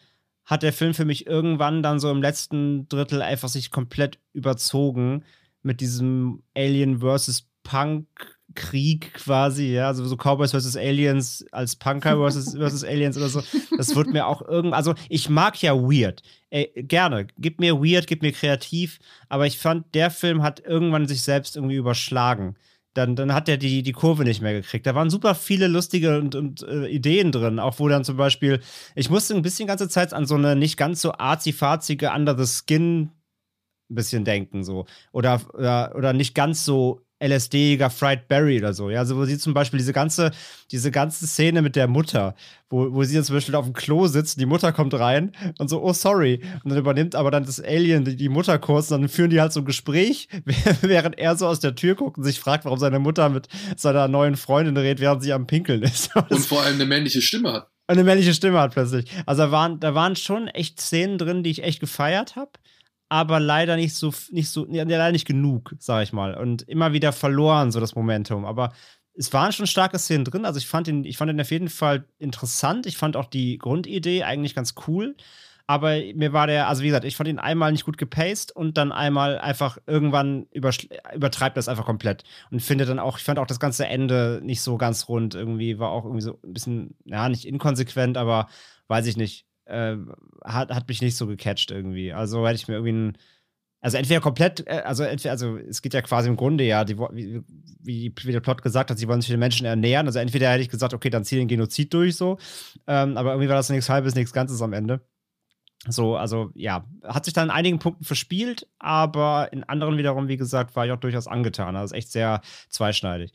hat 0.47 0.63
der 0.63 0.73
Film 0.73 0.95
für 0.95 1.05
mich 1.05 1.27
irgendwann 1.27 1.83
dann 1.83 2.01
so 2.01 2.11
im 2.11 2.23
letzten 2.23 2.89
Drittel 2.89 3.21
einfach 3.21 3.49
sich 3.49 3.71
komplett 3.71 4.19
überzogen 4.33 5.25
mit 5.63 5.81
diesem 5.81 6.43
Alien 6.57 7.01
versus 7.01 7.49
Punk-Krieg 7.65 9.13
quasi, 9.15 9.73
ja, 9.75 9.89
also 9.89 10.07
so 10.07 10.17
Cowboys 10.17 10.53
versus 10.53 10.77
Aliens 10.77 11.45
als 11.51 11.77
Punker 11.77 12.17
versus, 12.17 12.55
versus 12.57 12.85
Aliens 12.85 13.17
oder 13.17 13.29
so. 13.29 13.43
Das 13.77 13.95
wird 13.95 14.09
mir 14.09 14.27
auch 14.27 14.43
irgend, 14.43 14.73
also 14.73 14.95
ich 15.09 15.29
mag 15.29 15.61
ja 15.61 15.75
Weird. 15.75 16.23
Ey, 16.51 16.73
gerne, 16.77 17.27
gib 17.39 17.59
mir 17.59 17.81
Weird, 17.83 18.07
gib 18.07 18.23
mir 18.23 18.33
kreativ, 18.33 19.01
aber 19.29 19.47
ich 19.47 19.59
fand, 19.59 19.95
der 19.95 20.11
Film 20.11 20.43
hat 20.43 20.61
irgendwann 20.61 21.09
sich 21.09 21.23
selbst 21.23 21.57
irgendwie 21.57 21.77
überschlagen. 21.77 22.57
Dann, 22.95 23.15
dann 23.15 23.33
hat 23.33 23.49
er 23.49 23.57
die, 23.57 23.83
die 23.83 23.93
Kurve 23.93 24.25
nicht 24.25 24.43
mehr 24.43 24.53
gekriegt. 24.53 24.85
Da 24.85 24.95
waren 24.97 25.11
super 25.11 25.37
viele 25.37 25.69
lustige 25.69 26.19
und, 26.19 26.35
und 26.35 26.63
äh, 26.63 26.89
Ideen 26.89 27.31
drin, 27.31 27.61
auch 27.61 27.79
wo 27.79 27.89
dann 27.89 28.05
zum 28.05 28.17
Beispiel, 28.17 28.61
ich 28.97 29.11
musste 29.11 29.35
ein 29.35 29.43
bisschen 29.43 29.69
ganze 29.69 29.89
Zeit 29.89 30.13
an 30.13 30.27
so 30.27 30.35
eine 30.35 30.57
nicht 30.57 30.77
ganz 30.77 31.01
so 31.01 31.13
arzi-fazige 31.13 32.11
Under 32.11 32.37
the 32.37 32.47
Skin 32.47 33.13
ein 33.91 33.95
bisschen 33.95 34.25
denken, 34.25 34.65
so. 34.65 34.87
Oder, 35.13 35.41
oder, 35.55 35.95
oder 35.95 36.13
nicht 36.13 36.35
ganz 36.35 36.65
so 36.65 37.03
LSD-iger 37.21 37.91
Fried 37.91 38.29
Berry 38.29 38.59
oder 38.59 38.73
so. 38.73 38.91
Ja, 38.91 39.01
also 39.01 39.17
wo 39.17 39.25
sie 39.25 39.39
zum 39.39 39.55
Beispiel 39.55 39.79
diese 39.79 39.93
ganze, 39.93 40.31
diese 40.71 40.91
ganze 40.91 41.27
Szene 41.27 41.63
mit 41.63 41.77
der 41.77 41.87
Mutter, 41.87 42.35
wo, 42.71 42.93
wo 42.93 43.05
sie 43.05 43.15
dann 43.15 43.25
zum 43.25 43.37
Beispiel 43.37 43.55
auf 43.55 43.67
dem 43.67 43.75
Klo 43.75 44.07
sitzt, 44.07 44.41
die 44.41 44.47
Mutter 44.47 44.73
kommt 44.73 44.95
rein 44.95 45.33
und 45.59 45.69
so, 45.69 45.83
oh 45.83 45.93
sorry. 45.93 46.41
Und 46.65 46.71
dann 46.71 46.79
übernimmt 46.79 47.15
aber 47.15 47.31
dann 47.31 47.45
das 47.45 47.61
Alien 47.61 48.05
die, 48.05 48.17
die 48.17 48.29
Mutter 48.29 48.59
kurz 48.59 48.91
und 48.91 49.03
dann 49.03 49.09
führen 49.09 49.31
die 49.31 49.41
halt 49.41 49.53
so 49.53 49.61
ein 49.61 49.67
Gespräch, 49.67 50.29
während 50.81 51.19
er 51.19 51.37
so 51.37 51.47
aus 51.47 51.61
der 51.61 51.75
Tür 51.75 51.95
guckt 51.95 52.17
und 52.17 52.25
sich 52.25 52.41
fragt, 52.41 52.65
warum 52.65 52.79
seine 52.79 52.99
Mutter 52.99 53.29
mit 53.29 53.49
seiner 53.77 54.09
neuen 54.09 54.37
Freundin 54.37 54.77
redet, 54.77 55.01
während 55.01 55.23
sie 55.23 55.33
am 55.33 55.47
Pinkeln 55.47 55.83
ist. 55.83 56.11
und 56.31 56.41
vor 56.41 56.63
allem 56.63 56.77
eine 56.77 56.87
männliche 56.87 57.21
Stimme 57.21 57.53
hat. 57.53 57.69
Eine 57.87 58.05
männliche 58.05 58.33
Stimme 58.33 58.61
hat 58.61 58.73
plötzlich. 58.73 59.11
Also 59.27 59.43
da 59.43 59.51
waren, 59.51 59.81
da 59.81 59.95
waren 59.95 60.15
schon 60.15 60.47
echt 60.47 60.81
Szenen 60.81 61.19
drin, 61.19 61.43
die 61.43 61.51
ich 61.51 61.65
echt 61.65 61.81
gefeiert 61.81 62.37
habe 62.37 62.53
aber 63.11 63.41
leider 63.41 63.77
nicht 63.77 63.95
so, 63.97 64.15
nicht 64.31 64.49
so, 64.49 64.65
leider 64.71 65.11
nicht 65.11 65.27
genug, 65.27 65.75
sag 65.81 66.05
ich 66.05 66.13
mal. 66.13 66.35
Und 66.35 66.63
immer 66.63 66.93
wieder 66.93 67.13
verloren, 67.13 67.73
so 67.73 67.81
das 67.81 67.97
Momentum. 67.97 68.45
Aber 68.45 68.73
es 69.15 69.33
waren 69.33 69.53
schon 69.53 69.67
starke 69.67 69.99
Szenen 69.99 70.25
drin. 70.25 70.45
Also 70.45 70.59
ich 70.59 70.69
fand 70.69 70.87
ihn, 70.87 71.05
ich 71.05 71.17
fand 71.17 71.31
ihn 71.31 71.41
auf 71.41 71.51
jeden 71.51 71.69
Fall 71.69 72.05
interessant. 72.19 72.87
Ich 72.87 72.97
fand 72.97 73.17
auch 73.17 73.27
die 73.27 73.59
Grundidee 73.59 74.23
eigentlich 74.23 74.55
ganz 74.55 74.75
cool. 74.87 75.17
Aber 75.67 75.97
mir 76.15 76.33
war 76.33 76.47
der, 76.47 76.69
also 76.69 76.83
wie 76.83 76.87
gesagt, 76.87 77.05
ich 77.05 77.17
fand 77.17 77.29
ihn 77.29 77.41
einmal 77.41 77.73
nicht 77.73 77.85
gut 77.85 77.99
gepaced 77.99 78.55
und 78.55 78.79
dann 78.79 78.93
einmal 78.93 79.39
einfach 79.39 79.79
irgendwann 79.89 80.47
übertreibt 80.53 81.57
das 81.57 81.69
einfach 81.69 81.87
komplett. 81.87 82.23
Und 82.53 82.63
finde 82.63 82.87
dann 82.87 83.01
auch, 83.01 83.19
ich 83.19 83.25
fand 83.25 83.41
auch 83.41 83.47
das 83.47 83.61
ganze 83.61 83.87
Ende 83.87 84.41
nicht 84.45 84.63
so 84.63 84.79
ganz 84.79 85.09
rund. 85.09 85.35
Irgendwie 85.35 85.81
war 85.81 85.91
auch 85.91 86.05
irgendwie 86.05 86.23
so 86.23 86.39
ein 86.45 86.53
bisschen, 86.53 86.97
ja, 87.07 87.29
nicht 87.29 87.45
inkonsequent, 87.45 88.17
aber 88.17 88.49
weiß 88.87 89.07
ich 89.07 89.17
nicht 89.17 89.47
äh, 89.71 89.97
hat, 90.45 90.71
hat 90.71 90.89
mich 90.89 91.01
nicht 91.01 91.17
so 91.17 91.27
gecatcht 91.27 91.71
irgendwie. 91.71 92.13
Also 92.13 92.47
hätte 92.47 92.57
ich 92.57 92.69
mir 92.69 92.75
irgendwie 92.75 92.93
ein, 92.93 93.19
also 93.81 93.97
entweder 93.97 94.21
komplett, 94.21 94.67
äh, 94.67 94.83
also 94.85 95.03
entweder, 95.05 95.33
also 95.33 95.57
es 95.57 95.81
geht 95.83 95.95
ja 95.95 96.03
quasi 96.03 96.29
im 96.29 96.37
Grunde 96.37 96.65
ja, 96.65 96.85
die, 96.85 96.99
wie, 96.99 97.43
wie, 98.15 98.33
der 98.33 98.41
Plot 98.41 98.63
gesagt 98.63 98.91
hat, 98.91 98.99
sie 98.99 99.09
wollen 99.09 99.21
sich 99.21 99.31
den 99.31 99.41
Menschen 99.41 99.67
ernähren. 99.67 100.07
Also 100.07 100.19
entweder 100.19 100.51
hätte 100.51 100.63
ich 100.63 100.69
gesagt, 100.69 100.95
okay, 100.95 101.11
dann 101.11 101.25
zieh 101.25 101.37
den 101.37 101.49
Genozid 101.49 101.93
durch 101.95 102.17
so. 102.17 102.39
Ähm, 102.87 103.17
aber 103.17 103.31
irgendwie 103.33 103.49
war 103.49 103.57
das 103.57 103.71
nichts 103.71 103.89
halbes, 103.89 104.15
nichts 104.15 104.33
Ganzes 104.33 104.61
am 104.61 104.73
Ende. 104.73 105.01
So, 105.89 106.17
also 106.17 106.51
ja, 106.55 106.85
hat 107.05 107.25
sich 107.25 107.33
dann 107.33 107.49
in 107.49 107.51
einigen 107.51 107.79
Punkten 107.79 108.05
verspielt, 108.05 108.69
aber 108.79 109.51
in 109.53 109.65
anderen 109.65 109.97
wiederum, 109.97 110.29
wie 110.29 110.37
gesagt, 110.37 110.77
war 110.77 110.85
ich 110.85 110.93
auch 110.93 111.01
durchaus 111.01 111.27
angetan. 111.27 111.75
Also 111.75 111.95
echt 111.95 112.13
sehr 112.13 112.43
zweischneidig. 112.69 113.33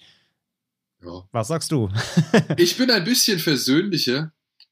Ja. 1.03 1.23
Was 1.31 1.47
sagst 1.47 1.71
du? 1.71 1.89
ich 2.57 2.77
bin 2.77 2.91
ein 2.91 3.03
bisschen 3.03 3.39
versöhnlicher. 3.39 4.31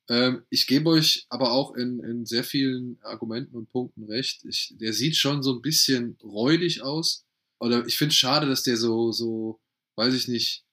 Ähm, 0.09 0.43
ich 0.49 0.67
gebe 0.67 0.89
euch 0.89 1.25
aber 1.29 1.51
auch 1.51 1.75
in, 1.75 1.99
in 2.03 2.25
sehr 2.25 2.43
vielen 2.43 2.99
Argumenten 3.03 3.55
und 3.55 3.71
Punkten 3.71 4.03
recht. 4.03 4.43
Ich, 4.45 4.73
der 4.77 4.93
sieht 4.93 5.15
schon 5.15 5.43
so 5.43 5.53
ein 5.53 5.61
bisschen 5.61 6.17
räudig 6.23 6.81
aus. 6.81 7.25
Oder 7.59 7.85
ich 7.85 7.97
finde 7.97 8.11
es 8.11 8.17
schade, 8.17 8.47
dass 8.47 8.63
der 8.63 8.77
so, 8.77 9.11
so, 9.11 9.61
weiß 9.95 10.13
ich 10.13 10.27
nicht, 10.27 10.65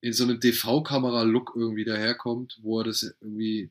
in 0.00 0.12
so 0.12 0.24
einem 0.24 0.40
DV-Kamera-Look 0.40 1.52
irgendwie 1.54 1.84
daherkommt, 1.84 2.58
wo 2.62 2.80
er 2.80 2.84
das 2.84 3.02
irgendwie 3.20 3.70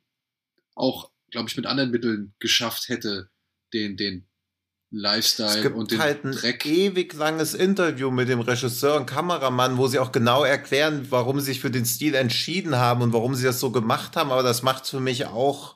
auch, 0.76 1.12
glaube 1.30 1.50
ich, 1.50 1.58
mit 1.58 1.66
anderen 1.66 1.92
Mitteln 1.92 2.34
geschafft 2.40 2.88
hätte, 2.88 3.30
den, 3.74 3.98
den 3.98 4.26
Lifestyle 4.92 5.48
es 5.48 5.62
gibt 5.62 5.76
und 5.76 5.92
den 5.92 6.00
halt 6.00 6.26
ein 6.26 6.34
Dreck. 6.34 6.66
ewig 6.66 7.14
langes 7.14 7.54
Interview 7.54 8.12
mit 8.12 8.28
dem 8.28 8.42
Regisseur 8.42 8.98
und 8.98 9.06
Kameramann, 9.06 9.78
wo 9.78 9.88
sie 9.88 10.00
auch 10.00 10.12
genau 10.12 10.44
erklären, 10.44 11.08
warum 11.10 11.40
sie 11.40 11.48
sich 11.48 11.62
für 11.62 11.72
den 11.72 11.86
Stil 11.86 12.14
entschieden 12.14 12.76
haben 12.76 13.02
und 13.02 13.14
warum 13.14 13.34
sie 13.34 13.46
das 13.46 13.62
so 13.62 13.72
gemacht 13.72 14.18
haben. 14.18 14.32
Aber 14.32 14.44
das 14.44 14.64
macht 14.64 14.86
für 14.88 15.00
mich 15.00 15.28
auch 15.28 15.76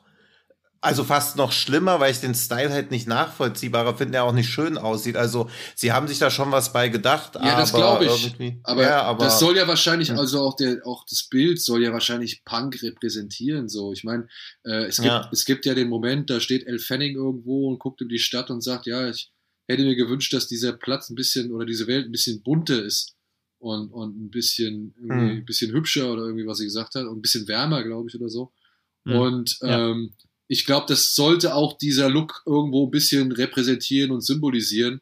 also 0.80 1.04
fast 1.04 1.36
noch 1.36 1.52
schlimmer, 1.52 2.00
weil 2.00 2.12
ich 2.12 2.20
den 2.20 2.34
Style 2.34 2.70
halt 2.70 2.90
nicht 2.90 3.06
nachvollziehbarer 3.06 3.96
finde, 3.96 4.12
der 4.12 4.24
auch 4.24 4.32
nicht 4.32 4.48
schön 4.48 4.78
aussieht. 4.78 5.16
Also 5.16 5.48
sie 5.74 5.92
haben 5.92 6.06
sich 6.06 6.18
da 6.18 6.30
schon 6.30 6.52
was 6.52 6.72
bei 6.72 6.88
gedacht. 6.88 7.34
Ja, 7.34 7.56
das 7.56 7.72
glaube 7.72 8.06
ich. 8.06 8.36
Aber, 8.62 8.82
ja, 8.82 9.02
aber, 9.02 9.24
das 9.24 9.38
soll 9.38 9.56
ja 9.56 9.66
wahrscheinlich, 9.66 10.12
also 10.12 10.40
auch 10.40 10.54
der, 10.54 10.86
auch 10.86 11.04
das 11.08 11.28
Bild 11.28 11.60
soll 11.60 11.82
ja 11.82 11.92
wahrscheinlich 11.92 12.44
Punk 12.44 12.82
repräsentieren. 12.82 13.68
So, 13.68 13.92
ich 13.92 14.04
meine, 14.04 14.28
äh, 14.64 14.84
es 14.84 14.96
gibt, 14.96 15.08
ja. 15.08 15.28
es 15.32 15.44
gibt 15.44 15.66
ja 15.66 15.74
den 15.74 15.88
Moment, 15.88 16.30
da 16.30 16.40
steht 16.40 16.66
El 16.66 16.78
Fanning 16.78 17.16
irgendwo 17.16 17.68
und 17.68 17.78
guckt 17.78 18.00
in 18.02 18.08
die 18.08 18.18
Stadt 18.18 18.50
und 18.50 18.62
sagt, 18.62 18.86
ja, 18.86 19.08
ich 19.08 19.32
hätte 19.68 19.82
mir 19.82 19.96
gewünscht, 19.96 20.32
dass 20.32 20.46
dieser 20.46 20.72
Platz 20.72 21.10
ein 21.10 21.16
bisschen 21.16 21.52
oder 21.52 21.66
diese 21.66 21.86
Welt 21.86 22.06
ein 22.06 22.12
bisschen 22.12 22.42
bunter 22.42 22.82
ist 22.82 23.16
und, 23.58 23.90
und 23.90 24.16
ein 24.16 24.30
bisschen, 24.30 24.94
hm. 24.98 25.10
ein 25.10 25.44
bisschen 25.44 25.72
hübscher 25.72 26.12
oder 26.12 26.22
irgendwie, 26.22 26.46
was 26.46 26.58
sie 26.58 26.66
gesagt 26.66 26.94
hat, 26.94 27.06
und 27.06 27.18
ein 27.18 27.22
bisschen 27.22 27.48
wärmer, 27.48 27.82
glaube 27.82 28.08
ich, 28.08 28.14
oder 28.14 28.28
so. 28.28 28.52
Hm. 29.06 29.16
Und 29.16 29.58
ähm, 29.62 30.14
ich 30.48 30.64
glaube, 30.64 30.86
das 30.88 31.14
sollte 31.14 31.54
auch 31.54 31.76
dieser 31.76 32.08
Look 32.08 32.42
irgendwo 32.46 32.86
ein 32.86 32.90
bisschen 32.90 33.32
repräsentieren 33.32 34.10
und 34.10 34.22
symbolisieren. 34.22 35.00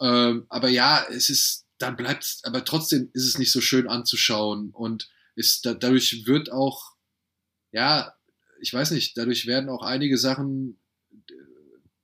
Ähm, 0.00 0.46
aber 0.48 0.68
ja, 0.68 1.04
es 1.10 1.28
ist, 1.28 1.66
dann 1.78 1.96
bleibt 1.96 2.38
aber 2.44 2.64
trotzdem 2.64 3.10
ist 3.12 3.26
es 3.26 3.38
nicht 3.38 3.52
so 3.52 3.60
schön 3.60 3.88
anzuschauen 3.88 4.70
und 4.70 5.08
ist, 5.34 5.66
da, 5.66 5.74
dadurch 5.74 6.26
wird 6.26 6.52
auch, 6.52 6.94
ja, 7.72 8.14
ich 8.60 8.72
weiß 8.72 8.92
nicht, 8.92 9.16
dadurch 9.16 9.46
werden 9.46 9.68
auch 9.68 9.82
einige 9.82 10.18
Sachen, 10.18 10.78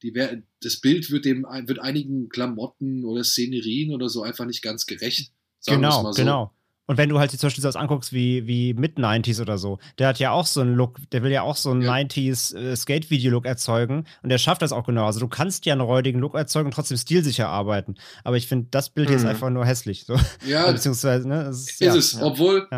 die, 0.03 0.13
das 0.61 0.81
Bild 0.81 1.11
wird 1.11 1.25
dem, 1.25 1.43
wird 1.43 1.79
einigen 1.79 2.29
Klamotten 2.29 3.05
oder 3.05 3.23
Szenerien 3.23 3.93
oder 3.93 4.09
so 4.09 4.23
einfach 4.23 4.47
nicht 4.47 4.63
ganz 4.63 4.87
gerecht. 4.87 5.33
genau, 5.67 6.13
so. 6.13 6.21
genau. 6.21 6.55
Und 6.91 6.97
wenn 6.97 7.09
du 7.09 7.21
halt 7.21 7.31
zum 7.31 7.39
Beispiel 7.47 7.63
sowas 7.63 7.77
anguckst 7.77 8.13
wie, 8.13 8.49
wie 8.49 8.75
Mid-90s 8.75 9.41
oder 9.41 9.59
so, 9.59 9.79
der 10.01 10.09
hat 10.09 10.19
ja 10.19 10.33
auch 10.33 10.45
so 10.45 10.61
einen 10.61 10.75
Look, 10.75 10.99
der 11.13 11.23
will 11.23 11.31
ja 11.31 11.43
auch 11.43 11.55
so 11.55 11.71
einen 11.71 11.83
ja. 11.83 11.93
90s 11.93 12.53
äh, 12.57 12.75
Skate-Video-Look 12.75 13.47
erzeugen 13.47 14.07
und 14.25 14.29
der 14.29 14.39
schafft 14.39 14.61
das 14.61 14.73
auch 14.73 14.85
genau. 14.85 15.07
Also 15.07 15.21
du 15.21 15.29
kannst 15.29 15.67
ja 15.67 15.73
einen 15.73 15.83
räudigen 15.83 16.19
Look 16.19 16.35
erzeugen 16.35 16.67
und 16.67 16.75
trotzdem 16.75 16.97
stilsicher 16.97 17.47
arbeiten. 17.47 17.95
Aber 18.25 18.39
ich 18.39 18.49
finde, 18.49 18.67
das 18.73 18.91
Bild 18.91 19.09
mhm. 19.09 19.15
ist 19.15 19.25
einfach 19.25 19.51
nur 19.51 19.65
hässlich. 19.65 20.05
So. 20.05 20.19
Ja, 20.45 20.69
beziehungsweise, 20.73 21.29
ne, 21.29 21.51
ist, 21.51 21.71
ist 21.71 21.81
ja, 21.81 21.95
es. 21.95 22.13
Ja. 22.15 22.23
Obwohl, 22.23 22.69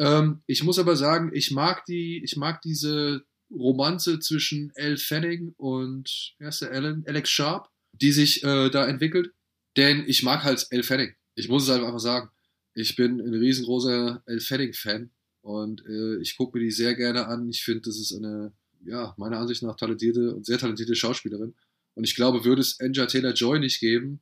ähm, 0.00 0.42
ich 0.48 0.64
muss 0.64 0.80
aber 0.80 0.96
sagen, 0.96 1.30
ich 1.32 1.52
mag 1.52 1.84
die, 1.84 2.24
ich 2.24 2.36
mag 2.36 2.62
diese 2.62 3.22
Romanze 3.52 4.18
zwischen 4.18 4.72
Elle 4.74 4.96
Fanning 4.96 5.54
und, 5.58 6.34
der, 6.40 6.72
Alan? 6.72 7.04
Alex 7.06 7.30
Sharp, 7.30 7.68
die 7.92 8.10
sich 8.10 8.42
äh, 8.42 8.68
da 8.68 8.88
entwickelt. 8.88 9.30
Denn 9.76 10.02
ich 10.08 10.24
mag 10.24 10.42
halt 10.42 10.66
Elle 10.70 10.82
Fanning. 10.82 11.14
Ich 11.36 11.48
muss 11.48 11.62
es 11.62 11.68
halt 11.68 11.84
einfach 11.84 12.00
sagen. 12.00 12.30
Ich 12.74 12.96
bin 12.96 13.20
ein 13.20 13.34
riesengroßer 13.34 14.22
El 14.26 14.40
Fanning-Fan 14.40 15.10
und 15.42 15.84
äh, 15.86 16.20
ich 16.20 16.36
gucke 16.36 16.56
mir 16.56 16.64
die 16.64 16.70
sehr 16.70 16.94
gerne 16.94 17.26
an. 17.26 17.48
Ich 17.48 17.62
finde, 17.62 17.82
das 17.82 17.98
ist 17.98 18.14
eine, 18.14 18.52
ja, 18.84 19.14
meiner 19.16 19.38
Ansicht 19.38 19.62
nach 19.62 19.76
talentierte 19.76 20.34
und 20.34 20.46
sehr 20.46 20.58
talentierte 20.58 20.94
Schauspielerin. 20.94 21.54
Und 21.94 22.04
ich 22.04 22.14
glaube, 22.14 22.44
würde 22.44 22.60
es 22.60 22.78
Anja 22.80 23.06
Taylor-Joy 23.06 23.58
nicht 23.58 23.80
geben, 23.80 24.20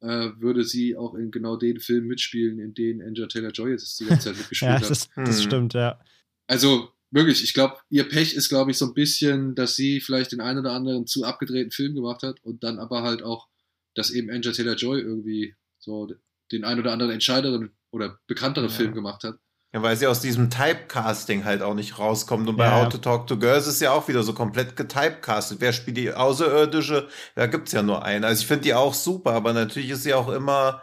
äh, 0.00 0.30
würde 0.38 0.64
sie 0.64 0.96
auch 0.96 1.14
in 1.14 1.30
genau 1.30 1.56
den 1.56 1.80
Filmen 1.80 2.06
mitspielen, 2.06 2.58
in 2.58 2.74
denen 2.74 3.02
Anja 3.02 3.26
Taylor-Joy 3.26 3.72
jetzt 3.72 3.98
die 3.98 4.06
ganze 4.06 4.28
Zeit 4.28 4.36
mitgespielt 4.38 4.70
ja, 4.70 4.80
hat. 4.80 4.90
Das, 4.90 5.08
das 5.16 5.38
hm. 5.38 5.46
stimmt, 5.46 5.74
ja. 5.74 6.00
Also 6.46 6.90
wirklich, 7.10 7.42
ich 7.42 7.54
glaube, 7.54 7.78
ihr 7.90 8.08
Pech 8.08 8.34
ist, 8.34 8.48
glaube 8.48 8.70
ich, 8.70 8.78
so 8.78 8.86
ein 8.86 8.94
bisschen, 8.94 9.54
dass 9.54 9.74
sie 9.74 10.00
vielleicht 10.00 10.32
den 10.32 10.40
einen 10.40 10.60
oder 10.60 10.72
anderen 10.72 11.06
zu 11.06 11.24
abgedrehten 11.24 11.72
Film 11.72 11.94
gemacht 11.94 12.22
hat 12.22 12.42
und 12.42 12.62
dann 12.62 12.78
aber 12.78 13.02
halt 13.02 13.22
auch, 13.22 13.48
dass 13.94 14.10
eben 14.10 14.30
Anja 14.30 14.52
Taylor-Joy 14.52 15.00
irgendwie 15.00 15.54
so 15.78 16.14
den 16.52 16.64
einen 16.64 16.80
oder 16.80 16.92
anderen 16.92 17.12
entscheideren 17.12 17.72
oder 17.90 18.18
bekanntere 18.26 18.66
ja. 18.66 18.72
Film 18.72 18.94
gemacht 18.94 19.24
hat. 19.24 19.36
Ja, 19.72 19.82
weil 19.82 19.96
sie 19.96 20.06
aus 20.06 20.20
diesem 20.20 20.48
Typecasting 20.48 21.44
halt 21.44 21.60
auch 21.60 21.74
nicht 21.74 21.98
rauskommt. 21.98 22.48
Und 22.48 22.56
bei 22.56 22.64
ja, 22.64 22.76
How 22.80 22.88
to 22.88 22.96
Talk 22.98 23.26
to 23.26 23.38
Girls 23.38 23.66
ist 23.66 23.82
ja 23.82 23.92
auch 23.92 24.08
wieder 24.08 24.22
so 24.22 24.32
komplett 24.32 24.76
getypecastet. 24.76 25.60
Wer 25.60 25.74
spielt 25.74 25.98
die 25.98 26.12
Außerirdische? 26.12 27.08
Da 27.34 27.46
gibt's 27.46 27.72
ja 27.72 27.82
nur 27.82 28.02
eine. 28.02 28.26
Also 28.26 28.40
ich 28.40 28.46
finde 28.46 28.62
die 28.62 28.74
auch 28.74 28.94
super, 28.94 29.32
aber 29.32 29.52
natürlich 29.52 29.90
ist 29.90 30.04
sie 30.04 30.14
auch 30.14 30.28
immer 30.30 30.82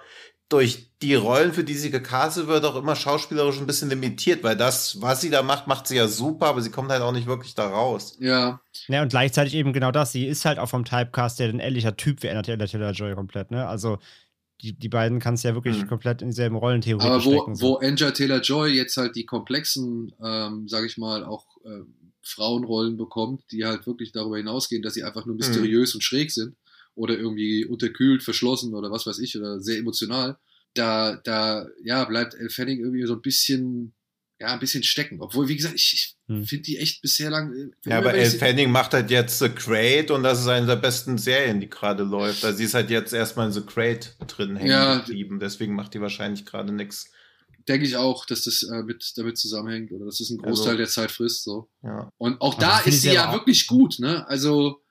durch 0.49 0.91
die 1.01 1.15
Rollen, 1.15 1.53
für 1.53 1.63
die 1.63 1.73
sie 1.73 1.89
gecastet 1.89 2.45
wird, 2.47 2.63
auch 2.65 2.75
immer 2.75 2.95
schauspielerisch 2.95 3.57
ein 3.57 3.65
bisschen 3.65 3.89
limitiert, 3.89 4.43
weil 4.43 4.55
das, 4.55 5.01
was 5.01 5.21
sie 5.21 5.31
da 5.31 5.41
macht, 5.41 5.65
macht 5.65 5.87
sie 5.87 5.97
ja 5.97 6.07
super, 6.07 6.47
aber 6.47 6.61
sie 6.61 6.69
kommt 6.69 6.91
halt 6.91 7.01
auch 7.01 7.11
nicht 7.11 7.25
wirklich 7.25 7.55
da 7.55 7.67
raus. 7.67 8.15
Ja. 8.19 8.59
Ja, 8.87 9.01
und 9.01 9.09
gleichzeitig 9.09 9.55
eben 9.55 9.73
genau 9.73 9.91
das. 9.91 10.11
Sie 10.11 10.27
ist 10.27 10.45
halt 10.45 10.59
auch 10.59 10.69
vom 10.69 10.85
Typecast 10.85 11.39
der 11.39 11.49
ein 11.49 11.59
ähnlicher 11.59 11.97
Typ 11.97 12.21
wie 12.21 12.29
Anna 12.29 12.43
Taylor-Joy 12.43 13.15
komplett, 13.15 13.49
ne? 13.49 13.67
Also 13.67 13.97
die, 14.61 14.73
die 14.73 14.89
beiden 14.89 15.19
kannst 15.19 15.43
du 15.43 15.49
ja 15.49 15.55
wirklich 15.55 15.83
mhm. 15.83 15.87
komplett 15.87 16.21
in 16.21 16.29
dieselben 16.29 16.55
Rollen 16.55 16.81
theoretisch 16.81 17.09
Aber 17.09 17.25
wo, 17.25 17.31
stecken, 17.31 17.55
so. 17.55 17.67
wo 17.67 17.75
Anja 17.75 18.11
Taylor-Joy 18.11 18.69
jetzt 18.69 18.97
halt 18.97 19.15
die 19.15 19.25
komplexen, 19.25 20.13
ähm, 20.23 20.67
sag 20.67 20.85
ich 20.85 20.97
mal, 20.97 21.23
auch 21.23 21.45
äh, 21.65 21.81
Frauenrollen 22.21 22.97
bekommt, 22.97 23.43
die 23.51 23.65
halt 23.65 23.85
wirklich 23.85 24.11
darüber 24.11 24.37
hinausgehen, 24.37 24.81
dass 24.81 24.93
sie 24.93 25.03
einfach 25.03 25.25
nur 25.25 25.35
mysteriös 25.35 25.93
mhm. 25.93 25.97
und 25.97 26.01
schräg 26.01 26.31
sind 26.31 26.55
oder 26.95 27.17
irgendwie 27.17 27.65
unterkühlt, 27.65 28.23
verschlossen 28.23 28.73
oder 28.73 28.89
was 28.91 29.05
weiß 29.05 29.19
ich 29.19 29.37
oder 29.37 29.59
sehr 29.59 29.77
emotional, 29.77 30.37
da, 30.73 31.19
da, 31.23 31.67
ja, 31.83 32.03
bleibt 32.05 32.33
Elle 32.33 32.49
Fanning 32.49 32.79
irgendwie 32.79 33.05
so 33.05 33.13
ein 33.13 33.21
bisschen 33.21 33.93
ja, 34.39 34.47
ein 34.47 34.59
bisschen 34.59 34.83
stecken. 34.83 35.21
Obwohl, 35.21 35.47
wie 35.47 35.55
gesagt, 35.55 35.75
ich, 35.75 35.93
ich 35.93 36.17
hm. 36.27 36.45
finde 36.45 36.63
die 36.63 36.77
echt 36.77 37.01
bisher 37.01 37.29
lang. 37.29 37.53
Äh, 37.53 37.89
ja, 37.89 37.97
aber 37.97 38.13
Elle 38.13 38.31
Fanning 38.31 38.69
macht 38.69 38.93
halt 38.93 39.09
jetzt 39.09 39.39
The 39.39 39.49
Crate 39.49 40.13
und 40.13 40.23
das 40.23 40.41
ist 40.41 40.47
eine 40.47 40.65
der 40.65 40.75
besten 40.75 41.17
Serien, 41.17 41.61
die 41.61 41.69
gerade 41.69 42.03
läuft. 42.03 42.43
Also 42.43 42.57
sie 42.57 42.65
ist 42.65 42.73
halt 42.73 42.89
jetzt 42.89 43.13
erstmal 43.13 43.47
in 43.47 43.53
The 43.53 43.61
Crate 43.61 44.09
drin 44.27 44.57
hängen 44.57 44.71
ja, 44.71 44.97
geblieben. 44.97 45.39
Deswegen 45.39 45.75
macht 45.75 45.93
die 45.93 46.01
wahrscheinlich 46.01 46.45
gerade 46.45 46.73
nichts. 46.73 47.11
Denke 47.67 47.85
ich 47.85 47.95
auch, 47.95 48.25
dass 48.25 48.43
das 48.43 48.63
äh, 48.63 48.83
mit, 48.83 49.13
damit 49.15 49.37
zusammenhängt 49.37 49.91
oder 49.91 50.05
dass 50.05 50.17
das 50.17 50.29
einen 50.29 50.39
Großteil 50.39 50.71
also, 50.71 50.77
der 50.77 50.87
Zeit 50.87 51.11
frisst. 51.11 51.43
So. 51.43 51.69
Ja. 51.81 52.11
Und 52.17 52.39
auch 52.41 52.55
da 52.55 52.79
ist 52.79 53.01
sie 53.01 53.13
ja 53.13 53.31
wirklich 53.33 53.65
gut, 53.65 53.99
ne? 53.99 54.27
Also 54.27 54.83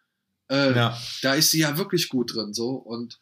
äh, 0.49 0.75
ja. 0.75 0.99
da 1.23 1.35
ist 1.35 1.51
sie 1.51 1.61
ja 1.61 1.77
wirklich 1.79 2.09
gut 2.09 2.35
drin. 2.35 2.53
So. 2.53 2.71
Und 2.71 3.21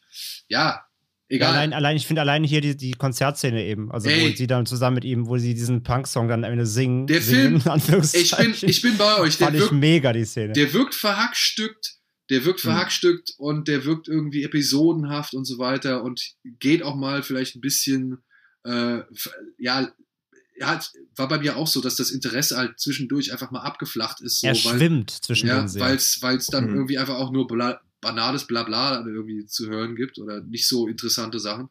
ja, 0.49 0.87
Egal. 1.33 1.49
Ja, 1.49 1.55
allein, 1.55 1.73
allein, 1.73 1.97
ich 1.97 2.07
finde 2.07 2.21
allein 2.21 2.45
hier 2.45 2.61
die, 2.61 2.77
die 2.77 2.91
Konzertszene 2.91 3.65
eben, 3.65 3.91
also 3.91 4.07
Ey. 4.07 4.31
wo 4.31 4.37
sie 4.37 4.47
dann 4.47 4.67
zusammen 4.67 4.97
mit 4.97 5.05
ihm, 5.05 5.27
wo 5.27 5.39
sie 5.39 5.55
diesen 5.55 5.83
Punk-Song 5.83 6.29
dann 6.29 6.45
am 6.45 6.53
Ende 6.53 6.67
singen. 6.67 7.07
Der 7.07 7.23
singen, 7.23 7.59
Film, 7.63 8.03
ich 8.13 8.37
bin, 8.37 8.55
ich 8.61 8.83
bin 8.83 8.99
bei 8.99 9.17
euch. 9.19 9.39
Der 9.39 9.47
Fand 9.47 9.59
wirkt, 9.59 9.73
ich 9.73 9.79
mega, 9.79 10.13
die 10.13 10.27
Szene. 10.27 10.53
Der 10.53 10.71
wirkt 10.75 10.95
verhackstückt, 10.95 11.95
der 12.29 12.45
wirkt 12.45 12.61
hm. 12.61 12.71
verhackstückt 12.71 13.31
hm. 13.31 13.47
und 13.47 13.69
der 13.69 13.87
wirkt 13.87 14.09
irgendwie 14.09 14.45
episodenhaft 14.45 15.33
und 15.33 15.47
so 15.47 15.59
weiter 15.59 16.03
und 16.03 16.23
geht 16.61 16.83
auch 16.83 16.97
mal 16.97 17.23
vielleicht 17.23 17.57
ein 17.57 17.63
bisschen, 17.63 18.19
äh, 18.65 18.99
ja, 19.57 19.91
hat, 20.61 20.93
war 21.17 21.29
bei 21.29 21.39
mir 21.39 21.57
auch 21.57 21.67
so, 21.67 21.81
dass 21.81 21.97
das 21.97 22.11
Interesse 22.11 22.59
halt 22.59 22.79
zwischendurch 22.79 23.33
einfach 23.33 23.51
mal 23.51 23.61
abgeflacht 23.61 24.21
ist. 24.21 24.41
So, 24.41 24.49
er 24.49 24.55
schwimmt 24.55 25.11
zwischen 25.11 25.49
ja, 25.49 25.65
Weil 25.77 25.97
es 25.97 26.47
dann 26.49 26.69
mhm. 26.69 26.75
irgendwie 26.75 26.99
einfach 26.99 27.15
auch 27.15 27.33
nur 27.33 27.47
banales 28.03 28.47
Blabla 28.47 29.03
irgendwie 29.07 29.47
zu 29.47 29.71
hören 29.71 29.97
gibt 29.97 30.19
oder 30.19 30.43
nicht 30.43 30.69
so 30.69 30.87
interessante 30.89 31.39
Sachen. 31.39 31.71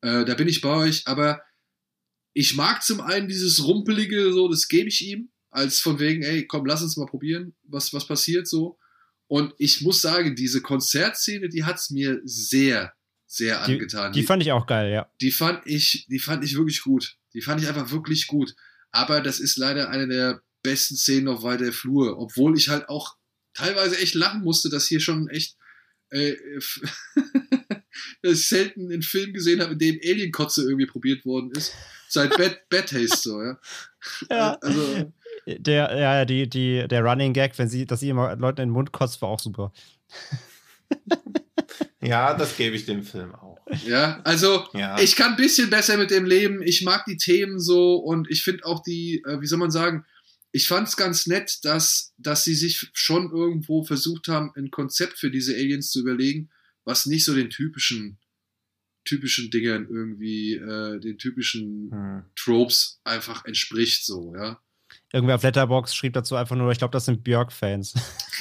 Äh, 0.00 0.24
da 0.24 0.34
bin 0.34 0.48
ich 0.48 0.60
bei 0.60 0.70
euch, 0.70 1.06
aber 1.06 1.40
ich 2.32 2.56
mag 2.56 2.82
zum 2.82 3.00
einen 3.00 3.28
dieses 3.28 3.64
Rumpelige, 3.64 4.32
so, 4.32 4.48
das 4.48 4.66
gebe 4.66 4.88
ich 4.88 5.06
ihm, 5.06 5.30
als 5.50 5.78
von 5.78 6.00
wegen, 6.00 6.22
ey, 6.22 6.46
komm, 6.46 6.66
lass 6.66 6.82
uns 6.82 6.96
mal 6.96 7.06
probieren, 7.06 7.54
was, 7.62 7.94
was 7.94 8.06
passiert 8.06 8.48
so. 8.48 8.78
Und 9.28 9.54
ich 9.58 9.82
muss 9.82 10.00
sagen, 10.00 10.34
diese 10.34 10.60
Konzertszene, 10.60 11.48
die 11.48 11.64
hat 11.64 11.76
es 11.76 11.90
mir 11.90 12.20
sehr, 12.24 12.92
sehr 13.26 13.62
angetan. 13.62 14.12
Die, 14.12 14.20
die, 14.20 14.26
fand 14.26 14.42
ich 14.42 14.52
auch 14.52 14.66
geil, 14.66 14.92
ja. 14.92 15.10
Die 15.20 15.30
fand 15.30 15.66
ich, 15.66 16.06
die 16.08 16.18
fand 16.18 16.44
ich 16.44 16.56
wirklich 16.56 16.82
gut. 16.82 17.16
Die 17.34 17.42
fand 17.42 17.60
ich 17.60 17.68
einfach 17.68 17.90
wirklich 17.90 18.26
gut. 18.26 18.54
Aber 18.92 19.20
das 19.20 19.40
ist 19.40 19.56
leider 19.56 19.90
eine 19.90 20.06
der 20.06 20.42
besten 20.62 20.96
Szenen 20.96 21.28
auf 21.28 21.42
weiter 21.42 21.72
Flur, 21.72 22.18
obwohl 22.18 22.56
ich 22.56 22.68
halt 22.68 22.88
auch 22.88 23.16
teilweise 23.52 23.98
echt 23.98 24.14
lachen 24.14 24.42
musste, 24.42 24.68
dass 24.68 24.86
hier 24.86 25.00
schon 25.00 25.28
echt 25.28 25.56
äh, 26.10 26.34
dass 28.22 28.38
ich 28.40 28.48
selten 28.48 28.92
einen 28.92 29.02
Film 29.02 29.32
gesehen 29.32 29.60
habe, 29.60 29.72
in 29.72 29.78
dem 29.78 30.00
Alienkotze 30.02 30.62
irgendwie 30.62 30.86
probiert 30.86 31.24
worden 31.24 31.50
ist. 31.52 31.72
Seit 32.08 32.36
Bad, 32.36 32.60
Bad 32.68 32.88
Taste 32.88 33.16
so, 33.16 33.42
ja. 33.42 33.58
ja. 34.30 34.58
Also, 34.60 35.12
der, 35.46 35.96
ja, 35.96 36.24
die, 36.24 36.48
die, 36.48 36.86
der 36.88 37.02
Running 37.02 37.32
Gag, 37.32 37.58
wenn 37.58 37.68
sie, 37.68 37.86
dass 37.86 38.00
sie 38.00 38.08
immer 38.08 38.36
Leuten 38.36 38.60
in 38.62 38.68
den 38.68 38.72
Mund 38.72 38.92
kotzt, 38.92 39.20
war 39.22 39.28
auch 39.28 39.40
super. 39.40 39.72
Ja, 42.02 42.34
das 42.34 42.56
gebe 42.56 42.76
ich 42.76 42.86
dem 42.86 43.02
Film 43.02 43.34
auch. 43.34 43.58
Ja, 43.84 44.20
also 44.22 44.64
ja. 44.74 44.98
ich 44.98 45.16
kann 45.16 45.32
ein 45.32 45.36
bisschen 45.36 45.70
besser 45.70 45.96
mit 45.96 46.10
dem 46.10 46.24
leben. 46.24 46.62
Ich 46.62 46.82
mag 46.82 47.04
die 47.04 47.16
Themen 47.16 47.58
so 47.58 47.96
und 47.96 48.30
ich 48.30 48.44
finde 48.44 48.64
auch 48.64 48.82
die, 48.82 49.22
äh, 49.26 49.40
wie 49.40 49.46
soll 49.46 49.58
man 49.58 49.70
sagen, 49.70 50.04
ich 50.56 50.68
fand 50.68 50.88
es 50.88 50.96
ganz 50.96 51.26
nett, 51.26 51.58
dass, 51.64 52.14
dass 52.16 52.44
sie 52.44 52.54
sich 52.54 52.88
schon 52.94 53.30
irgendwo 53.30 53.84
versucht 53.84 54.28
haben, 54.28 54.52
ein 54.56 54.70
Konzept 54.70 55.18
für 55.18 55.30
diese 55.30 55.54
Aliens 55.54 55.90
zu 55.90 56.00
überlegen, 56.00 56.48
was 56.86 57.04
nicht 57.04 57.26
so 57.26 57.34
den 57.34 57.50
typischen, 57.50 58.18
typischen 59.04 59.50
Dingern 59.50 59.86
irgendwie, 59.86 60.54
äh, 60.54 60.98
den 60.98 61.18
typischen 61.18 61.90
hm. 61.92 62.22
Tropes 62.36 63.02
einfach 63.04 63.44
entspricht, 63.44 64.06
so, 64.06 64.34
ja. 64.34 64.58
Irgendwer 65.12 65.34
auf 65.34 65.42
Letterbox 65.42 65.94
schrieb 65.94 66.14
dazu 66.14 66.36
einfach 66.36 66.56
nur, 66.56 66.72
ich 66.72 66.78
glaube, 66.78 66.92
das 66.92 67.04
sind 67.04 67.22
Björk-Fans. 67.22 67.92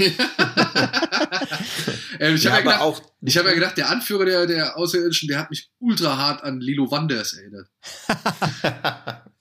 ähm, 2.20 2.36
ich 2.36 2.44
ja, 2.44 2.52
habe 2.52 2.70
ja, 2.70 2.78
gedacht, 2.78 3.04
ich 3.20 3.38
hab 3.38 3.46
ja 3.46 3.54
gedacht, 3.54 3.78
der 3.78 3.90
Anführer 3.90 4.24
der, 4.24 4.48
der 4.48 4.78
Außerirdischen, 4.78 5.28
der 5.28 5.40
hat 5.40 5.50
mich 5.50 5.70
ultra 5.80 6.18
hart 6.18 6.44
an 6.44 6.62
Lilo 6.62 6.90
Wanders 6.90 7.34
erinnert. 7.34 7.70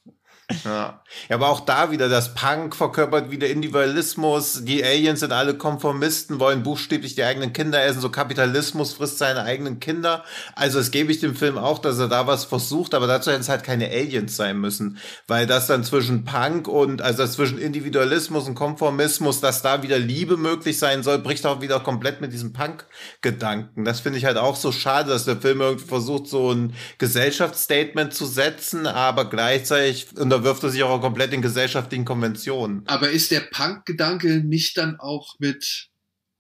Ja. 0.65 1.03
ja, 1.29 1.37
aber 1.37 1.49
auch 1.49 1.61
da 1.61 1.91
wieder 1.91 2.11
das 2.11 2.35
Punk 2.35 2.77
verkörpert 2.77 3.31
wieder 3.31 3.49
Individualismus. 3.49 4.65
Die 4.65 4.85
Aliens 4.85 5.21
sind 5.21 5.33
alle 5.33 5.55
Konformisten, 5.55 6.39
wollen 6.39 6.63
buchstäblich 6.63 7.15
die 7.15 7.25
eigenen 7.25 7.55
Kinder 7.55 7.83
essen. 7.83 8.03
So 8.03 8.11
Kapitalismus 8.11 8.93
frisst 8.93 9.19
seine 9.19 9.45
eigenen 9.45 9.81
Kinder. 9.81 10.23
Also 10.55 10.79
es 10.79 10.91
gebe 10.91 11.11
ich 11.11 11.21
dem 11.21 11.35
Film 11.35 11.57
auch, 11.57 11.79
dass 11.79 11.99
er 11.99 12.09
da 12.09 12.27
was 12.27 12.45
versucht, 12.45 12.93
aber 12.93 13.07
dazu 13.07 13.31
hätten 13.31 13.41
es 13.41 13.49
halt 13.49 13.65
keine 13.65 13.89
Aliens 13.89 14.37
sein 14.37 14.59
müssen. 14.59 14.99
Weil 15.27 15.47
das 15.47 15.67
dann 15.67 15.83
zwischen 15.83 16.27
Punk 16.27 16.69
und, 16.69 17.01
also 17.01 17.27
zwischen 17.27 17.57
Individualismus 17.59 18.47
und 18.47 18.55
Konformismus, 18.55 19.41
dass 19.41 19.63
da 19.63 19.83
wieder 19.83 19.99
Liebe 19.99 20.37
möglich 20.37 20.79
sein 20.79 21.03
soll, 21.03 21.21
bricht 21.21 21.47
auch 21.47 21.63
wieder 21.63 21.81
komplett 21.81 22.21
mit 22.21 22.35
diesem 22.35 22.53
Punk-Gedanken. 22.53 23.87
Das 23.87 24.01
finde 24.01 24.19
ich 24.19 24.27
halt 24.27 24.37
auch 24.37 24.57
so 24.57 24.73
schade, 24.73 25.09
dass 25.09 25.25
der 25.25 25.39
Film 25.39 25.63
irgendwie 25.63 25.87
versucht, 25.87 26.27
so 26.27 26.53
ein 26.53 26.75
Gesellschaftsstatement 26.99 28.13
zu 28.13 28.27
setzen, 28.27 28.87
aber 28.87 29.31
gleichzeitig, 29.31 30.09
und 30.19 30.34
unterwirft 30.35 30.63
er 30.65 30.71
sich 30.71 30.83
auch 30.83 31.01
komplett 31.01 31.33
den 31.33 31.43
gesellschaftlichen 31.43 32.05
Konventionen. 32.05 32.83
Aber 32.87 33.11
ist 33.11 33.31
der 33.31 33.41
Punk-Gedanke 33.41 34.43
nicht 34.45 34.77
dann 34.77 34.99
auch 34.99 35.39
mit, 35.39 35.91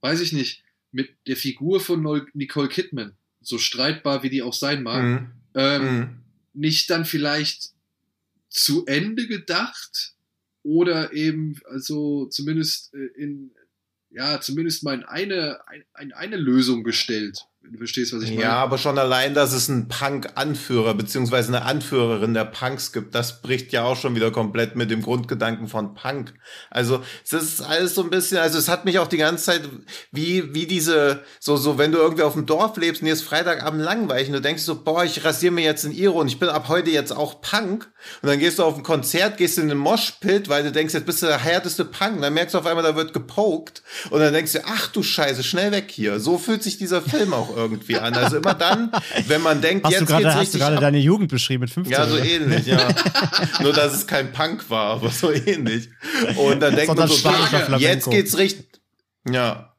weiß 0.00 0.20
ich 0.20 0.32
nicht, 0.32 0.64
mit 0.90 1.10
der 1.26 1.36
Figur 1.36 1.80
von 1.80 2.02
Nicole 2.34 2.68
Kidman, 2.68 3.16
so 3.40 3.58
streitbar 3.58 4.22
wie 4.22 4.30
die 4.30 4.42
auch 4.42 4.54
sein 4.54 4.82
mag, 4.82 5.02
mhm. 5.02 5.30
Ähm, 5.56 5.98
mhm. 5.98 6.08
nicht 6.52 6.90
dann 6.90 7.04
vielleicht 7.04 7.74
zu 8.48 8.86
Ende 8.86 9.28
gedacht 9.28 10.14
oder 10.64 11.12
eben, 11.12 11.60
also 11.66 12.26
zumindest 12.26 12.92
äh, 12.94 13.06
in, 13.16 13.52
ja, 14.10 14.40
zumindest 14.40 14.82
mal 14.82 14.94
in 14.94 15.04
eine, 15.04 15.60
ein, 15.92 16.12
eine 16.12 16.36
Lösung 16.36 16.82
gestellt? 16.82 17.46
Du 17.70 17.78
verstehst, 17.78 18.14
was 18.14 18.22
ich 18.22 18.30
meine? 18.30 18.42
Ja, 18.42 18.52
aber 18.56 18.76
schon 18.76 18.98
allein, 18.98 19.32
dass 19.32 19.54
es 19.54 19.70
einen 19.70 19.88
Punk-Anführer 19.88 20.92
beziehungsweise 20.94 21.48
eine 21.48 21.64
Anführerin 21.64 22.34
der 22.34 22.44
Punks 22.44 22.92
gibt, 22.92 23.14
das 23.14 23.40
bricht 23.40 23.72
ja 23.72 23.84
auch 23.84 23.96
schon 23.96 24.14
wieder 24.14 24.30
komplett 24.30 24.76
mit 24.76 24.90
dem 24.90 25.00
Grundgedanken 25.00 25.66
von 25.66 25.94
Punk. 25.94 26.34
Also 26.70 27.02
es 27.24 27.32
ist 27.32 27.62
alles 27.62 27.94
so 27.94 28.02
ein 28.02 28.10
bisschen, 28.10 28.36
also 28.38 28.58
es 28.58 28.68
hat 28.68 28.84
mich 28.84 28.98
auch 28.98 29.06
die 29.06 29.16
ganze 29.16 29.44
Zeit, 29.44 29.62
wie, 30.12 30.54
wie 30.54 30.66
diese, 30.66 31.22
so, 31.40 31.56
so, 31.56 31.78
wenn 31.78 31.90
du 31.90 31.98
irgendwie 31.98 32.22
auf 32.22 32.34
dem 32.34 32.44
Dorf 32.44 32.76
lebst 32.76 33.00
und 33.00 33.06
dir 33.06 33.14
ist 33.14 33.22
Freitagabend 33.22 33.80
langweilig 33.80 34.28
und 34.28 34.34
du 34.34 34.42
denkst 34.42 34.62
so, 34.62 34.82
boah, 34.82 35.02
ich 35.02 35.24
rasiere 35.24 35.52
mir 35.52 35.64
jetzt 35.64 35.84
ein 35.84 35.92
Iro 35.92 36.20
und 36.20 36.28
ich 36.28 36.38
bin 36.38 36.50
ab 36.50 36.68
heute 36.68 36.90
jetzt 36.90 37.12
auch 37.12 37.40
Punk 37.40 37.90
und 38.20 38.28
dann 38.28 38.38
gehst 38.38 38.58
du 38.58 38.64
auf 38.64 38.76
ein 38.76 38.82
Konzert, 38.82 39.38
gehst 39.38 39.58
in 39.58 39.68
den 39.68 39.78
Moshpit, 39.78 40.50
weil 40.50 40.64
du 40.64 40.70
denkst, 40.70 40.92
jetzt 40.92 41.06
bist 41.06 41.22
du 41.22 41.26
der 41.26 41.38
härteste 41.38 41.86
Punk, 41.86 42.16
und 42.16 42.22
dann 42.22 42.34
merkst 42.34 42.54
du 42.54 42.58
auf 42.58 42.66
einmal, 42.66 42.84
da 42.84 42.94
wird 42.94 43.14
gepokt 43.14 43.82
und 44.10 44.20
dann 44.20 44.34
denkst 44.34 44.52
du, 44.52 44.60
ach 44.66 44.88
du 44.88 45.02
Scheiße, 45.02 45.42
schnell 45.42 45.72
weg 45.72 45.90
hier. 45.90 46.20
So 46.20 46.36
fühlt 46.36 46.62
sich 46.62 46.76
dieser 46.76 47.00
Film 47.00 47.32
auch 47.32 47.53
irgendwie 47.54 47.96
an. 47.96 48.14
Also 48.14 48.36
immer 48.36 48.54
dann, 48.54 48.90
wenn 49.26 49.42
man 49.42 49.60
denkt, 49.60 49.84
hast 49.84 49.92
jetzt 49.92 50.02
du 50.02 50.06
grade, 50.06 50.24
geht's 50.24 50.34
hast 50.34 50.40
richtig. 50.42 50.60
Hast 50.60 50.70
du 50.70 50.74
gerade 50.74 50.80
deine 50.80 50.98
Jugend 50.98 51.30
beschrieben 51.30 51.62
mit 51.62 51.70
15? 51.70 51.92
Ja, 51.92 52.06
so 52.06 52.16
ähnlich, 52.18 52.66
ja. 52.66 52.88
Nur, 53.62 53.72
dass 53.72 53.94
es 53.94 54.06
kein 54.06 54.32
Punk 54.32 54.68
war, 54.70 54.94
aber 54.94 55.10
so 55.10 55.30
ähnlich. 55.30 55.88
Und 56.36 56.60
dann 56.60 56.74
denkt 56.74 56.94
man 56.94 57.08
so, 57.08 57.28
okay, 57.28 57.76
jetzt 57.78 58.10
geht's 58.10 58.36
richtig, 58.36 58.80
ja. 59.28 59.74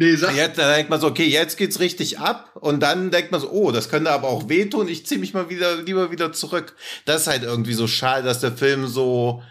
Nee, 0.00 0.14
sag. 0.14 0.36
Jetzt, 0.36 0.56
dann 0.58 0.72
denkt 0.72 0.90
man 0.90 1.00
so, 1.00 1.08
okay, 1.08 1.26
jetzt 1.26 1.56
geht's 1.56 1.80
richtig 1.80 2.20
ab. 2.20 2.52
Und 2.54 2.78
dann 2.80 3.10
denkt 3.10 3.32
man 3.32 3.40
so, 3.40 3.50
oh, 3.50 3.72
das 3.72 3.88
könnte 3.88 4.12
aber 4.12 4.28
auch 4.28 4.48
wehtun. 4.48 4.86
Ich 4.86 5.04
ziehe 5.06 5.20
mich 5.20 5.34
mal 5.34 5.50
wieder, 5.50 5.82
lieber 5.82 6.12
wieder 6.12 6.32
zurück. 6.32 6.76
Das 7.04 7.22
ist 7.22 7.26
halt 7.26 7.42
irgendwie 7.42 7.72
so 7.72 7.88
schade, 7.88 8.22
dass 8.22 8.38
der 8.38 8.52
Film 8.52 8.86
so, 8.86 9.42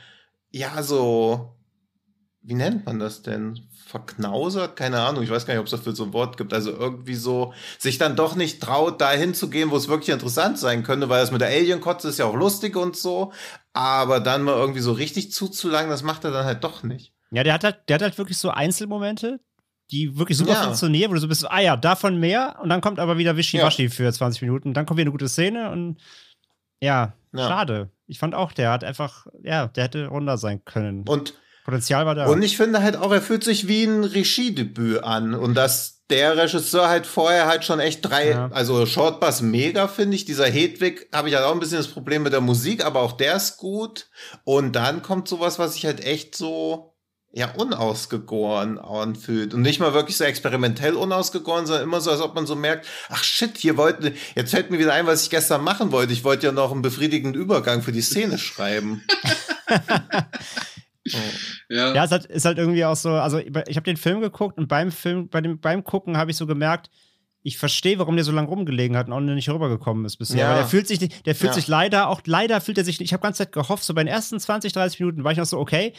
ja, 0.49 0.81
so, 0.83 1.53
wie 2.43 2.53
nennt 2.53 2.85
man 2.85 2.97
das 2.97 3.23
denn? 3.23 3.59
Verknausert, 3.87 4.75
keine 4.75 5.01
Ahnung, 5.01 5.23
ich 5.23 5.29
weiß 5.29 5.45
gar 5.45 5.53
nicht, 5.53 5.59
ob 5.61 5.65
es 5.65 5.71
dafür 5.71 5.95
so 5.95 6.03
ein 6.03 6.13
Wort 6.13 6.37
gibt, 6.37 6.53
also 6.53 6.71
irgendwie 6.71 7.15
so 7.15 7.53
sich 7.79 7.97
dann 7.97 8.15
doch 8.15 8.35
nicht 8.35 8.61
traut, 8.61 9.01
da 9.01 9.11
hinzugehen, 9.11 9.71
wo 9.71 9.77
es 9.77 9.87
wirklich 9.87 10.09
interessant 10.09 10.59
sein 10.59 10.83
könnte, 10.83 11.09
weil 11.09 11.21
das 11.21 11.31
mit 11.31 11.41
der 11.41 11.49
Alien-Kotze 11.49 12.09
ist 12.09 12.19
ja 12.19 12.25
auch 12.25 12.35
lustig 12.35 12.75
und 12.75 12.95
so, 12.95 13.31
aber 13.73 14.19
dann 14.19 14.43
mal 14.43 14.55
irgendwie 14.55 14.81
so 14.81 14.91
richtig 14.91 15.31
zuzulangen, 15.31 15.89
das 15.89 16.03
macht 16.03 16.23
er 16.25 16.31
dann 16.31 16.45
halt 16.45 16.63
doch 16.63 16.83
nicht. 16.83 17.13
Ja, 17.31 17.43
der 17.43 17.53
hat 17.53 17.63
halt, 17.63 17.79
der 17.87 17.95
hat 17.95 18.01
halt 18.01 18.17
wirklich 18.17 18.37
so 18.37 18.49
Einzelmomente, 18.49 19.39
die 19.91 20.17
wirklich 20.17 20.37
super 20.37 20.53
Ja. 20.53 20.63
funktionieren, 20.63 21.09
wo 21.11 21.15
du 21.15 21.21
so 21.21 21.27
bist, 21.27 21.49
ah 21.49 21.59
ja, 21.61 21.77
davon 21.77 22.19
mehr 22.19 22.57
und 22.61 22.69
dann 22.69 22.81
kommt 22.81 22.99
aber 22.99 23.17
wieder 23.17 23.37
Wischiwaschi 23.37 23.89
für 23.89 24.11
20 24.11 24.41
Minuten, 24.41 24.73
dann 24.73 24.85
kommt 24.85 24.97
wieder 24.97 25.05
eine 25.05 25.11
gute 25.11 25.29
Szene 25.29 25.71
und 25.71 25.97
ja, 26.81 27.13
Ja. 27.33 27.47
schade. 27.47 27.89
Ich 28.05 28.19
fand 28.19 28.35
auch, 28.35 28.51
der 28.53 28.71
hat 28.71 28.83
einfach, 28.83 29.27
ja, 29.43 29.67
der 29.67 29.83
hätte 29.85 30.07
runder 30.07 30.37
sein 30.37 30.63
können. 30.63 31.05
Und 31.07 31.33
Potenzial 31.67 32.05
war 32.05 32.15
da. 32.15 32.27
Und 32.27 32.41
ich 32.43 32.55
finde 32.55 32.81
halt 32.81 32.95
auch, 32.95 33.11
er 33.11 33.21
fühlt 33.21 33.43
sich 33.43 33.67
wie 33.67 33.83
ein 33.83 34.05
Regiedebüt 34.05 35.03
an. 35.03 35.33
Und 35.33 35.53
dass 35.55 36.05
der 36.09 36.37
Regisseur 36.37 36.87
halt 36.87 37.05
vorher 37.05 37.45
halt 37.45 37.65
schon 37.65 37.81
echt 37.81 38.05
drei, 38.05 38.29
Ja. 38.29 38.49
also 38.53 38.85
Shortbus 38.85 39.41
mega, 39.41 39.89
finde 39.89 40.15
ich. 40.15 40.23
Dieser 40.23 40.45
Hedwig 40.47 41.09
habe 41.13 41.27
ich 41.27 41.35
halt 41.35 41.43
auch 41.43 41.51
ein 41.51 41.59
bisschen 41.59 41.75
das 41.79 41.89
Problem 41.89 42.23
mit 42.23 42.31
der 42.31 42.39
Musik, 42.39 42.85
aber 42.85 43.01
auch 43.01 43.11
der 43.11 43.35
ist 43.35 43.57
gut. 43.57 44.07
Und 44.45 44.77
dann 44.77 45.01
kommt 45.01 45.27
sowas, 45.27 45.59
was 45.59 45.73
sich 45.73 45.85
halt 45.85 45.99
echt 46.05 46.37
so, 46.37 46.93
ja, 47.33 47.51
unausgegoren 47.57 48.79
anfühlt. 48.79 49.53
Und 49.53 49.61
nicht 49.61 49.81
mal 49.81 49.93
wirklich 49.93 50.15
so 50.15 50.23
experimentell 50.23 50.93
unausgegoren, 50.93 51.65
sondern 51.65 51.83
immer 51.83 51.99
so, 51.99 52.11
als 52.11 52.21
ob 52.21 52.33
man 52.33 52.47
so 52.47 52.55
merkt, 52.55 52.87
ach 53.09 53.25
shit, 53.25 53.57
hier 53.57 53.75
wollten, 53.75 54.13
jetzt 54.35 54.51
fällt 54.51 54.71
mir 54.71 54.79
wieder 54.79 54.93
ein, 54.93 55.05
was 55.05 55.23
ich 55.23 55.29
gestern 55.29 55.65
machen 55.65 55.91
wollte. 55.91 56.13
Ich 56.13 56.23
wollte 56.23 56.45
ja 56.47 56.53
noch 56.53 56.71
einen 56.71 56.81
befriedigenden 56.81 57.39
Übergang 57.41 57.81
für 57.81 57.91
die 57.91 57.99
Szene 58.01 58.37
schreiben. 58.37 59.03
Ja. 61.69 61.93
Ja, 61.93 62.03
es 62.05 62.11
hat, 62.11 62.25
ist 62.25 62.45
halt 62.45 62.57
irgendwie 62.57 62.83
auch 62.85 62.95
so, 62.95 63.11
also 63.11 63.37
ich 63.39 63.75
habe 63.75 63.83
den 63.83 63.97
Film 63.97 64.21
geguckt 64.21 64.57
und 64.57 64.67
beim 64.67 64.91
Film, 64.91 65.29
bei 65.29 65.41
dem, 65.41 65.59
beim 65.59 65.83
Gucken 65.83 66.17
habe 66.17 66.31
ich 66.31 66.37
so 66.37 66.45
gemerkt, 66.47 66.89
ich 67.43 67.57
verstehe, 67.57 67.97
warum 67.99 68.15
der 68.15 68.25
so 68.25 68.31
lange 68.33 68.47
rumgelegen 68.49 68.97
hat 68.97 69.07
und 69.07 69.13
auch 69.13 69.19
nicht 69.21 69.49
rübergekommen 69.49 70.03
ist 70.05 70.17
bisher. 70.17 70.39
Ja. 70.39 70.49
Weil 70.49 70.55
der 70.57 70.65
fühlt 70.67 70.87
sich 70.87 70.99
nicht, 70.99 71.25
der 71.25 71.35
fühlt 71.35 71.51
Ja. 71.51 71.53
sich 71.53 71.67
leider, 71.67 72.09
auch 72.09 72.21
leider 72.25 72.59
fühlt 72.61 72.77
er 72.77 72.83
sich 72.83 72.99
nicht, 72.99 73.09
ich 73.09 73.13
habe 73.13 73.21
ganze 73.23 73.39
Zeit 73.43 73.53
gehofft, 73.53 73.83
so 73.83 73.93
bei 73.93 74.03
den 74.03 74.09
ersten 74.11 74.39
20, 74.39 74.73
30 74.73 74.99
Minuten 74.99 75.23
war 75.23 75.31
ich 75.31 75.37
noch 75.37 75.45
so, 75.45 75.57
okay, 75.57 75.93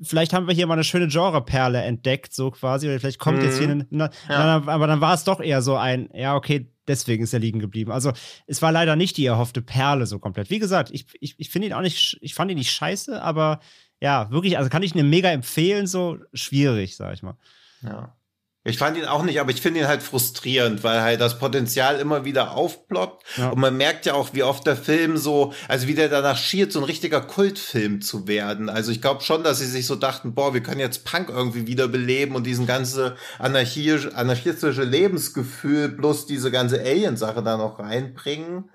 vielleicht 0.00 0.32
haben 0.32 0.46
wir 0.48 0.54
hier 0.54 0.66
mal 0.66 0.74
eine 0.74 0.84
schöne 0.84 1.08
Genreperle 1.08 1.80
entdeckt, 1.82 2.32
so 2.34 2.50
quasi, 2.50 2.88
oder 2.88 2.98
vielleicht 2.98 3.18
kommt 3.18 3.38
Mhm. 3.38 3.44
jetzt 3.44 3.58
hier 3.58 3.68
eine, 3.70 3.86
eine 3.92 4.10
Ja. 4.28 4.62
aber 4.66 4.86
dann 4.86 5.00
war 5.00 5.14
es 5.14 5.24
doch 5.24 5.40
eher 5.40 5.62
so 5.62 5.76
ein, 5.76 6.08
ja, 6.14 6.34
okay, 6.34 6.68
deswegen 6.88 7.22
ist 7.22 7.32
er 7.32 7.38
liegen 7.40 7.60
geblieben. 7.60 7.92
Also 7.92 8.12
es 8.46 8.60
war 8.62 8.72
leider 8.72 8.96
nicht 8.96 9.16
die 9.16 9.26
erhoffte 9.26 9.62
Perle 9.62 10.06
so 10.06 10.18
komplett. 10.18 10.50
Wie 10.50 10.58
gesagt, 10.58 10.90
ich, 10.92 11.06
ich, 11.20 11.34
ich 11.38 11.50
finde 11.50 11.68
ihn 11.68 11.72
auch 11.74 11.80
nicht, 11.82 12.18
ich 12.20 12.34
fand 12.34 12.50
ihn 12.50 12.58
nicht 12.58 12.72
scheiße, 12.72 13.22
aber 13.22 13.60
ja, 14.02 14.28
wirklich, 14.32 14.58
also 14.58 14.68
kann 14.68 14.82
ich 14.82 14.96
ihn 14.96 15.08
mega 15.08 15.30
empfehlen, 15.30 15.86
so 15.86 16.18
schwierig, 16.34 16.96
sag 16.96 17.14
ich 17.14 17.22
mal. 17.22 17.36
Ja. 17.82 18.16
Ich 18.64 18.76
fand 18.78 18.96
ihn 18.96 19.04
auch 19.04 19.22
nicht, 19.22 19.40
aber 19.40 19.52
ich 19.52 19.60
finde 19.60 19.78
ihn 19.78 19.86
halt 19.86 20.02
frustrierend, 20.02 20.82
weil 20.82 21.02
halt 21.02 21.20
das 21.20 21.38
Potenzial 21.38 22.00
immer 22.00 22.24
wieder 22.24 22.56
aufploppt. 22.56 23.24
Ja. 23.36 23.50
Und 23.50 23.60
man 23.60 23.76
merkt 23.76 24.04
ja 24.06 24.14
auch, 24.14 24.34
wie 24.34 24.42
oft 24.42 24.66
der 24.66 24.76
Film 24.76 25.16
so, 25.16 25.52
also 25.68 25.86
wie 25.86 25.94
der 25.94 26.08
danach 26.08 26.36
schiert, 26.36 26.72
so 26.72 26.80
ein 26.80 26.84
richtiger 26.84 27.20
Kultfilm 27.20 28.00
zu 28.00 28.26
werden. 28.26 28.68
Also 28.68 28.90
ich 28.90 29.00
glaube 29.00 29.22
schon, 29.22 29.44
dass 29.44 29.60
sie 29.60 29.66
sich 29.66 29.86
so 29.86 29.94
dachten, 29.94 30.34
boah, 30.34 30.52
wir 30.52 30.64
können 30.64 30.80
jetzt 30.80 31.04
Punk 31.04 31.28
irgendwie 31.28 31.68
wiederbeleben 31.68 32.34
und 32.34 32.44
diesen 32.44 32.66
ganze 32.66 33.16
anarchisch, 33.38 34.08
anarchistische 34.14 34.82
Lebensgefühl 34.82 35.90
plus 35.90 36.26
diese 36.26 36.50
ganze 36.50 36.80
Alien-Sache 36.80 37.42
da 37.44 37.56
noch 37.56 37.78
reinbringen. 37.78 38.70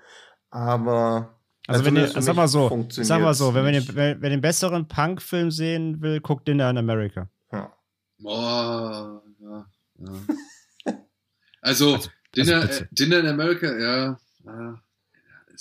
Aber 0.50 1.37
Also 1.68 1.84
wenn 1.84 1.96
ihr, 1.96 2.08
sag 2.08 2.34
mal 2.34 2.48
so, 2.48 2.86
sag 2.88 3.20
mal 3.20 3.34
so, 3.34 3.52
wenn 3.54 3.62
man 3.62 3.74
den, 3.74 3.94
wenn, 3.94 4.22
wenn 4.22 4.30
den 4.30 4.40
besseren 4.40 4.88
Punk-Film 4.88 5.50
sehen 5.50 6.00
will, 6.00 6.18
guckt 6.20 6.48
Dinner 6.48 6.70
in 6.70 6.78
America. 6.78 7.28
Ja. 7.52 7.72
Boah, 8.18 9.22
ja, 9.38 9.66
ja. 9.98 10.94
Also, 11.60 11.98
Dinner, 12.34 12.62
bitte. 12.62 12.84
äh, 12.84 12.86
Dinner 12.92 13.18
in 13.18 13.26
America, 13.26 13.66
ja. 13.78 14.18
ja. 14.44 14.80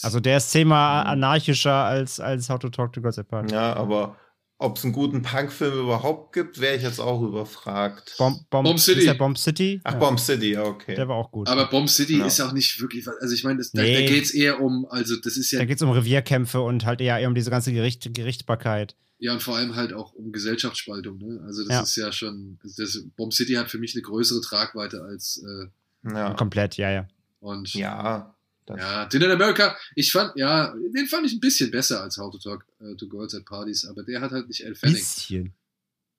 Also 0.04 0.20
der 0.20 0.38
ist 0.38 0.52
zehnmal 0.52 1.06
anarchischer 1.08 1.74
als, 1.74 2.20
als 2.20 2.50
How 2.50 2.60
to 2.60 2.70
Talk 2.70 2.94
to 2.94 3.02
Gods 3.02 3.20
Apart. 3.20 3.52
Ja, 3.52 3.76
aber 3.76 4.16
ob 4.60 4.78
es 4.78 4.84
einen 4.84 4.94
guten 4.94 5.22
Punkfilm 5.22 5.80
überhaupt 5.82 6.34
gibt, 6.34 6.60
wäre 6.60 6.76
ich 6.76 6.82
jetzt 6.84 7.00
auch 7.00 7.22
überfragt. 7.22 8.16
Bomb, 8.18 8.50
Bomb, 8.50 8.66
Bomb 8.66 8.80
City. 8.80 9.00
Ist 9.02 9.06
der 9.08 9.14
Bomb 9.14 9.38
City? 9.38 9.80
Ach, 9.84 9.94
Ja, 9.94 10.00
Bomb 10.00 10.20
City, 10.20 10.58
okay. 10.58 10.96
Der 10.96 11.08
war 11.08 11.16
auch 11.16 11.32
gut. 11.32 11.48
aber 11.48 11.68
Bomb 11.68 11.90
City 11.90 12.18
Ja. 12.20 12.26
ist 12.26 12.40
auch 12.42 12.54
nicht 12.54 12.80
wirklich, 12.82 13.06
was- 13.06 13.18
also 13.22 13.34
ich 13.36 13.44
meine, 13.44 13.60
das- 13.60 13.72
da, 13.72 13.82
Nee. 13.84 13.94
da 14.06 14.12
geht 14.14 14.24
es 14.24 14.34
eher 14.34 14.60
um, 14.60 14.88
also 14.90 15.16
das 15.18 15.38
ist 15.38 15.52
ja, 15.52 15.60
da 15.60 15.66
geht 15.66 15.78
es 15.78 15.82
um 15.84 15.92
Revierkämpfe 15.92 16.62
und 16.62 16.86
halt 16.86 17.02
eher, 17.02 17.20
eher 17.20 17.28
um 17.28 17.36
diese 17.36 17.52
ganze 17.52 17.72
Gericht, 17.72 18.14
Gerichtbarkeit. 18.14 18.96
ja 19.20 19.34
und 19.34 19.42
vor 19.44 19.56
allem 19.58 19.76
halt 19.76 19.94
auch 19.94 20.14
um 20.14 20.32
Gesellschaftsspaltung, 20.32 21.18
ne? 21.18 21.42
Also 21.46 21.64
das 21.64 21.72
Ja. 21.74 21.82
ist 21.84 21.96
ja 21.96 22.12
schon, 22.12 22.60
das, 22.64 22.76
das, 22.76 23.04
Bomb 23.16 23.34
City 23.34 23.54
hat 23.54 23.70
für 23.70 23.78
mich 23.80 23.94
eine 23.96 24.02
größere 24.04 24.42
Tragweite 24.42 25.02
als, 25.04 25.44
äh, 25.44 26.10
ja. 26.14 26.34
Komplett, 26.36 26.78
ja, 26.78 26.90
ja. 26.92 27.08
und 27.40 27.74
ja. 27.74 28.36
Das 28.68 28.80
Ja, 28.80 29.06
Dinner 29.06 29.26
in 29.26 29.32
America, 29.32 29.76
ich 29.96 30.12
fand, 30.12 30.34
ja, 30.36 30.74
den 30.94 31.08
fand 31.08 31.26
ich 31.26 31.34
ein 31.34 31.40
bisschen 31.40 31.72
besser 31.72 32.02
als 32.04 32.18
How 32.18 32.32
to 32.32 32.38
Talk 32.38 32.66
äh, 32.80 32.96
to 32.96 33.08
Girls 33.08 33.34
at 33.34 33.46
Parties, 33.46 33.86
aber 33.86 34.04
der 34.04 34.22
hat 34.22 34.32
halt 34.32 34.48
nicht 34.48 34.62
Elle 34.64 34.76
Fanning. 34.76 34.96
Bisschen. 34.98 35.54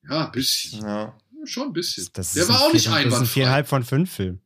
Ja, 0.09 0.25
ein 0.25 0.31
bisschen. 0.31 0.81
ja. 0.81 1.17
Schon 1.45 1.67
ein 1.67 1.73
bisschen. 1.73 2.07
Das 2.13 2.33
der 2.33 2.43
ist 2.43 2.49
war 2.49 2.57
ein 2.57 2.61
auch 2.63 2.73
nicht 2.73 2.83
vier- 2.87 2.91
Das 2.91 2.99
ist 2.99 3.05
ein 3.05 3.05
einwandfrei. 3.13 3.33
viereinhalb 3.33 3.67
von 3.67 3.83
fünf 3.83 4.11
Film. 4.11 4.39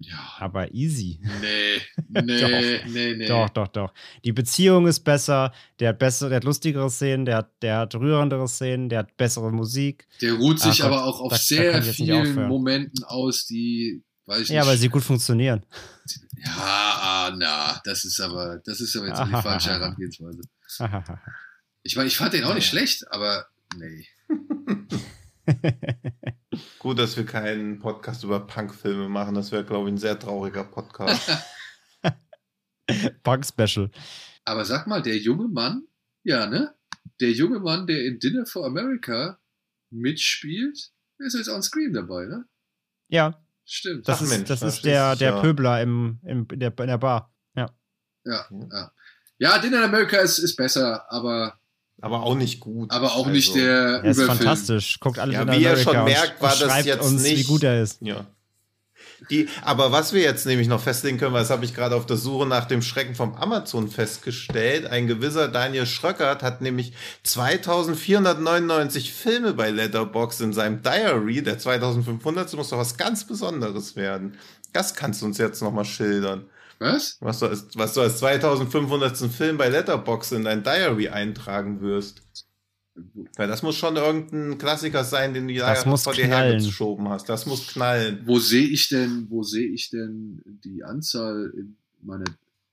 Ja, 0.00 0.18
Aber 0.40 0.74
easy. 0.74 1.20
nee, 1.40 1.80
nee, 2.22 2.40
Doch. 2.40 2.86
nee, 2.90 3.14
nee. 3.14 3.26
Doch, 3.26 3.48
doch, 3.50 3.68
doch. 3.68 3.94
Die 4.24 4.32
Beziehung 4.32 4.88
ist 4.88 5.00
besser, 5.00 5.52
der 5.78 5.90
hat 5.90 6.00
bessere, 6.00 6.30
der 6.30 6.36
hat 6.38 6.44
lustigere 6.44 6.90
Szenen, 6.90 7.24
der 7.24 7.36
hat, 7.38 7.52
der 7.62 7.78
hat 7.78 7.94
rührendere 7.94 8.48
Szenen, 8.48 8.88
der 8.88 8.98
hat 9.00 9.16
bessere 9.16 9.52
Musik. 9.52 10.08
Der 10.20 10.32
ruht 10.34 10.58
sich 10.58 10.82
Ach 10.82 10.88
Gott, 10.88 10.92
aber 10.98 11.04
auch 11.04 11.20
auf 11.20 11.30
da- 11.30 11.36
da 11.36 11.42
sehr 11.42 11.80
nicht 11.80 11.94
vielen. 11.94 12.48
Momenten 12.48 13.04
aus, 13.04 13.46
die, 13.46 14.02
weiß 14.26 14.40
ich 14.42 14.48
Ja, 14.48 14.62
nicht. 14.62 14.68
weil 14.70 14.78
sie 14.78 14.88
gut 14.88 15.04
funktionieren. 15.04 15.64
Ja, 16.44 17.34
na, 17.36 17.80
das 17.84 18.04
ist 18.04 18.20
aber, 18.20 18.60
das 18.64 18.80
ist 18.80 18.96
aber 18.96 19.08
jetzt 19.08 19.20
auch 19.20 19.26
die 19.26 19.42
falsche 19.42 19.70
Herangehensweise. 19.70 20.42
Ich 21.86 21.96
meine, 21.96 22.08
ich 22.08 22.16
fand 22.16 22.32
den 22.32 22.44
auch 22.44 22.54
nicht 22.54 22.66
schlecht, 22.66 23.06
aber 23.12 23.46
nee. 23.76 24.06
Gut, 26.78 26.98
dass 26.98 27.14
wir 27.18 27.26
keinen 27.26 27.78
Podcast 27.78 28.24
über 28.24 28.46
Punkfilme 28.46 29.10
machen. 29.10 29.34
Das 29.34 29.52
wäre, 29.52 29.66
glaube 29.66 29.88
ich, 29.88 29.94
ein 29.94 29.98
sehr 29.98 30.18
trauriger 30.18 30.64
Podcast. 30.64 31.30
Punk 33.22 33.44
Special. 33.44 33.90
Aber 34.46 34.64
sag 34.64 34.86
mal, 34.86 35.02
der 35.02 35.18
junge 35.18 35.48
Mann, 35.48 35.86
ja, 36.22 36.46
ne? 36.46 36.74
Der 37.20 37.32
junge 37.32 37.60
Mann, 37.60 37.86
der 37.86 38.02
in 38.04 38.18
Dinner 38.18 38.46
for 38.46 38.64
America 38.64 39.38
mitspielt, 39.90 40.90
ist 41.18 41.34
jetzt 41.34 41.50
on 41.50 41.62
Screen 41.62 41.92
dabei, 41.92 42.24
ne? 42.24 42.46
Ja, 43.08 43.43
Stimmt. 43.66 44.06
das 44.08 44.18
Ach 44.18 44.22
ist, 44.22 44.30
Mensch, 44.30 44.48
das 44.48 44.62
ist 44.62 44.84
der, 44.84 45.16
der 45.16 45.30
ja- 45.34 45.40
Pöbler 45.40 45.80
im, 45.82 46.18
im, 46.24 46.46
in, 46.52 46.60
der, 46.60 46.72
in 46.78 46.86
der 46.86 46.98
Bar. 46.98 47.32
Ja. 47.56 47.70
Ja, 48.24 48.46
ja. 48.70 48.90
Ja, 49.38 49.58
Dinner 49.58 49.78
in 49.78 49.84
America 49.84 50.16
ist, 50.18 50.38
ist 50.38 50.56
besser, 50.56 51.04
aber, 51.10 51.58
Aber 52.00 52.22
auch 52.22 52.34
nicht 52.36 52.60
gut. 52.60 52.90
aber 52.92 53.12
auch 53.12 53.18
Also, 53.26 53.30
nicht 53.30 53.54
der 53.54 53.72
Er 53.72 54.04
ist 54.04 54.16
Überfilm. 54.18 54.38
fantastisch. 54.38 55.00
Guckt 55.00 55.18
alle 55.18 55.32
Ja, 55.32 55.42
in 55.42 55.50
wie 55.52 55.62
ihr 55.62 55.76
schon 55.76 55.96
und- 55.96 56.04
merkt, 56.04 56.40
war 56.40 56.50
das 56.50 56.58
schreibt 56.60 56.86
jetzt 56.86 57.04
uns, 57.04 57.24
wie 57.24 57.34
nicht- 57.34 57.46
gut 57.48 57.62
er 57.64 57.82
ist. 57.82 58.00
Ja. 58.00 58.26
Die, 59.30 59.48
aber 59.62 59.92
was 59.92 60.12
wir 60.12 60.22
jetzt 60.22 60.46
nämlich 60.46 60.68
noch 60.68 60.80
festlegen 60.80 61.18
können, 61.18 61.32
weil 61.32 61.42
das 61.42 61.50
habe 61.50 61.64
ich 61.64 61.74
gerade 61.74 61.96
auf 61.96 62.06
der 62.06 62.16
Suche 62.16 62.46
nach 62.46 62.66
dem 62.66 62.82
Schrecken 62.82 63.14
vom 63.14 63.34
Amazon 63.34 63.88
festgestellt. 63.88 64.86
Ein 64.86 65.06
gewisser 65.06 65.48
Daniel 65.48 65.86
Schröckert 65.86 66.42
hat 66.42 66.60
nämlich 66.60 66.92
2499 67.22 69.12
Filme 69.12 69.54
bei 69.54 69.70
Letterboxd 69.70 70.40
in 70.42 70.52
seinem 70.52 70.82
Diary. 70.82 71.42
Der 71.42 71.58
2500 71.58 72.52
muss 72.54 72.70
doch 72.70 72.78
was 72.78 72.96
ganz 72.96 73.24
Besonderes 73.24 73.96
werden. 73.96 74.36
Das 74.72 74.94
kannst 74.94 75.22
du 75.22 75.26
uns 75.26 75.38
jetzt 75.38 75.62
noch 75.62 75.72
mal 75.72 75.84
schildern. 75.84 76.46
Was? 76.78 77.16
Was 77.20 77.38
du 77.38 77.46
als, 77.46 77.66
was 77.74 77.94
du 77.94 78.00
als 78.00 78.18
2500. 78.18 79.16
Film 79.32 79.56
bei 79.56 79.68
Letterboxd 79.68 80.32
in 80.32 80.44
dein 80.44 80.62
Diary 80.62 81.08
eintragen 81.08 81.80
wirst. 81.80 82.22
Weil 83.36 83.48
das 83.48 83.62
muss 83.62 83.76
schon 83.76 83.96
irgendein 83.96 84.56
Klassiker 84.58 85.02
sein, 85.04 85.34
den 85.34 85.48
du 85.48 85.54
Das 85.54 85.82
da 85.84 85.90
muss 85.90 86.04
vor 86.04 86.12
dir 86.14 86.26
knallen. 86.26 86.60
hergeschoben 86.60 87.08
hast. 87.08 87.28
Das 87.28 87.44
muss 87.46 87.66
knallen. 87.66 88.20
Wo 88.24 88.38
sehe 88.38 88.66
ich 88.68 88.88
denn, 88.88 89.26
wo 89.30 89.42
sehe 89.42 89.66
ich 89.68 89.90
denn 89.90 90.40
die 90.44 90.84
Anzahl 90.84 91.52
in 91.56 91.76
meiner 92.02 92.24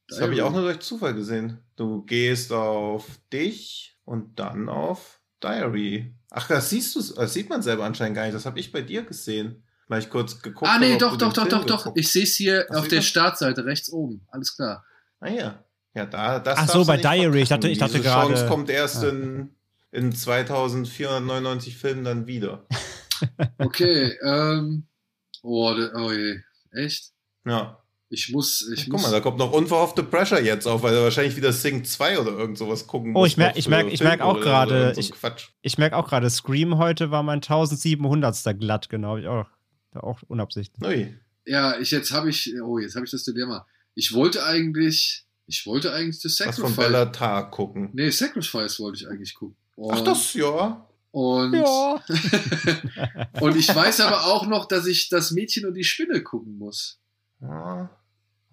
Das 0.07 0.21
habe 0.21 0.33
ich 0.35 0.41
auch 0.43 0.51
nur 0.51 0.61
durch 0.61 0.79
Zufall 0.79 1.15
gesehen. 1.15 1.57
Du 1.75 2.03
gehst 2.03 2.51
auf 2.51 3.07
dich 3.33 3.97
und 4.05 4.39
dann 4.39 4.69
auf 4.69 5.19
Diary. 5.41 6.13
Ach, 6.29 6.47
das 6.47 6.69
siehst 6.69 6.95
du, 6.95 7.01
das 7.15 7.33
sieht 7.33 7.49
man 7.49 7.61
selber 7.63 7.85
anscheinend 7.85 8.15
gar 8.15 8.23
nicht. 8.25 8.35
Das 8.35 8.45
habe 8.45 8.59
ich 8.59 8.71
bei 8.71 8.81
dir 8.81 9.01
gesehen. 9.03 9.63
Weil 9.87 9.99
ich 10.01 10.09
kurz 10.09 10.41
geguckt 10.41 10.71
Ah, 10.71 10.77
nee, 10.79 10.91
habe, 10.93 10.99
doch, 10.99 11.17
doch, 11.17 11.33
doch, 11.33 11.47
doch, 11.47 11.65
doch. 11.65 11.91
Ich 11.95 12.09
sehe 12.09 12.23
es 12.23 12.35
hier 12.35 12.65
auf 12.69 12.87
der 12.87 12.99
das? 12.99 13.05
Startseite 13.07 13.65
rechts 13.65 13.91
oben. 13.91 14.21
Alles 14.31 14.55
klar. 14.55 14.85
Ah 15.19 15.29
ja. 15.29 15.63
Ja, 15.93 16.05
da, 16.05 16.39
das 16.39 16.59
Ach 16.59 16.69
so, 16.69 16.85
bei 16.85 16.95
Diary. 16.95 17.41
Ich 17.41 17.49
dachte- 17.49 17.67
ich 17.67 17.77
dachte 17.77 17.93
Diese 17.97 18.03
gerade- 18.05 18.33
Chance 18.33 18.47
kommt 18.47 18.69
erst 18.69 19.03
Ja. 19.03 19.09
in, 19.09 19.49
in 19.91 20.11
2499 20.13 21.77
Filmen 21.77 22.03
dann 22.03 22.27
wieder. 22.27 22.65
Okay, 23.59 24.17
ähm, 24.23 24.87
oh, 25.43 25.71
de- 25.75 25.91
oh 25.93 26.11
je, 26.11 26.39
echt? 26.71 27.11
Ja. 27.45 27.77
Ich 28.09 28.29
muss, 28.29 28.67
ich 28.73 28.85
Guck 28.85 28.93
muss. 28.93 29.03
mal, 29.03 29.11
da 29.11 29.19
kommt 29.19 29.37
noch 29.37 29.51
unverhoffte 29.53 30.01
Pressure 30.03 30.41
jetzt 30.41 30.65
auf, 30.65 30.81
weil 30.81 30.95
er 30.95 31.03
wahrscheinlich 31.03 31.35
wieder 31.37 31.53
Sing 31.53 31.85
2 31.85 32.19
oder 32.19 32.31
irgend 32.31 32.57
sowas 32.57 32.87
gucken 32.87 33.11
Oh, 33.15 33.19
muss. 33.19 33.27
ich 33.29 33.37
merk- 33.37 33.51
noch 33.51 33.57
ich 33.57 33.67
merk- 33.69 33.93
ich 33.93 34.01
merk 34.01 34.21
auch 34.21 34.41
gerade, 34.41 34.95
so 34.95 34.99
ich- 35.01 35.11
Quatsch. 35.11 35.49
Ich 35.61 35.77
merke 35.77 35.95
auch 35.97 36.07
gerade, 36.09 36.31
Scream 36.31 36.79
heute 36.79 37.11
war 37.11 37.21
mein 37.21 37.41
1700. 37.43 38.59
glatt, 38.59 38.89
genau. 38.89 39.17
Ich 39.17 39.27
auch, 39.27 39.45
auch 39.93 40.19
unabsichtlich. 40.27 40.83
Ui. 40.89 41.15
Ja, 41.45 41.77
ich 41.79 41.91
jetzt 41.91 42.11
habe 42.11 42.29
ich, 42.31 42.51
oh, 42.63 42.79
jetzt 42.79 42.95
habe 42.95 43.05
ich 43.05 43.11
das 43.11 43.23
Dilemma. 43.23 43.67
Ich 43.93 44.13
wollte 44.13 44.43
eigentlich, 44.43 45.25
ich 45.45 45.65
wollte 45.67 45.93
eigentlich 45.93 46.21
das 46.23 46.39
Was 46.39 46.55
von 46.57 46.69
Sacrifice. 46.69 46.85
Bellatar 46.87 47.51
gucken. 47.51 47.91
Nee, 47.93 48.09
Sacrifice 48.09 48.79
wollte 48.79 48.97
ich 48.97 49.07
eigentlich 49.07 49.35
gucken. 49.35 49.55
Und, 49.81 49.95
Ach, 49.95 50.01
das, 50.01 50.35
ja. 50.35 50.87
Und, 51.09 51.55
Ja. 51.55 52.03
und 53.41 53.55
ich 53.55 53.73
weiß 53.73 54.01
aber 54.01 54.25
auch 54.25 54.45
noch, 54.45 54.65
dass 54.65 54.85
ich 54.85 55.09
das 55.09 55.31
Mädchen 55.31 55.65
und 55.65 55.73
die 55.73 55.83
Spinne 55.83 56.21
gucken 56.21 56.59
muss. 56.59 56.99
Ja. 57.41 57.89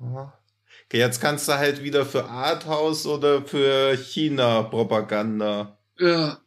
ja. 0.01 0.39
Okay, 0.87 0.99
jetzt 0.99 1.21
kannst 1.21 1.47
du 1.47 1.53
halt 1.53 1.83
wieder 1.83 2.07
für 2.07 2.25
Arthouse 2.25 3.05
oder 3.07 3.45
für 3.45 3.95
China-Propaganda. 3.95 5.79
Ja. 5.99 6.41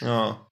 Ja. 0.00 0.50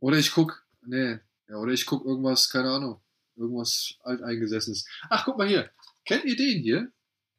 Oder 0.00 0.18
ich 0.18 0.32
guck, 0.32 0.66
nee, 0.84 1.20
ja, 1.48 1.56
oder 1.56 1.72
ich 1.72 1.86
guck 1.86 2.04
irgendwas, 2.04 2.50
keine 2.50 2.70
Ahnung, 2.70 3.00
irgendwas 3.36 3.94
alteingesessenes. 4.02 4.86
Ach, 5.08 5.24
guck 5.24 5.38
mal 5.38 5.46
hier. 5.46 5.70
Kennt 6.04 6.24
ihr 6.24 6.36
den 6.36 6.62
hier? 6.62 6.88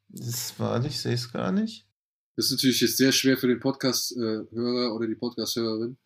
Das 0.08 0.58
war 0.58 0.78
nicht, 0.78 0.92
ich 0.92 1.00
sehe 1.00 1.14
es 1.14 1.30
gar 1.30 1.52
nicht. 1.52 1.85
Das 2.36 2.46
ist 2.46 2.52
natürlich 2.52 2.80
jetzt 2.82 2.96
sehr 2.98 3.12
schwer 3.12 3.36
für 3.36 3.48
den 3.48 3.60
Podcast-Hörer 3.60 4.94
oder 4.94 5.06
die 5.06 5.14
Podcast-Hörerin. 5.14 5.96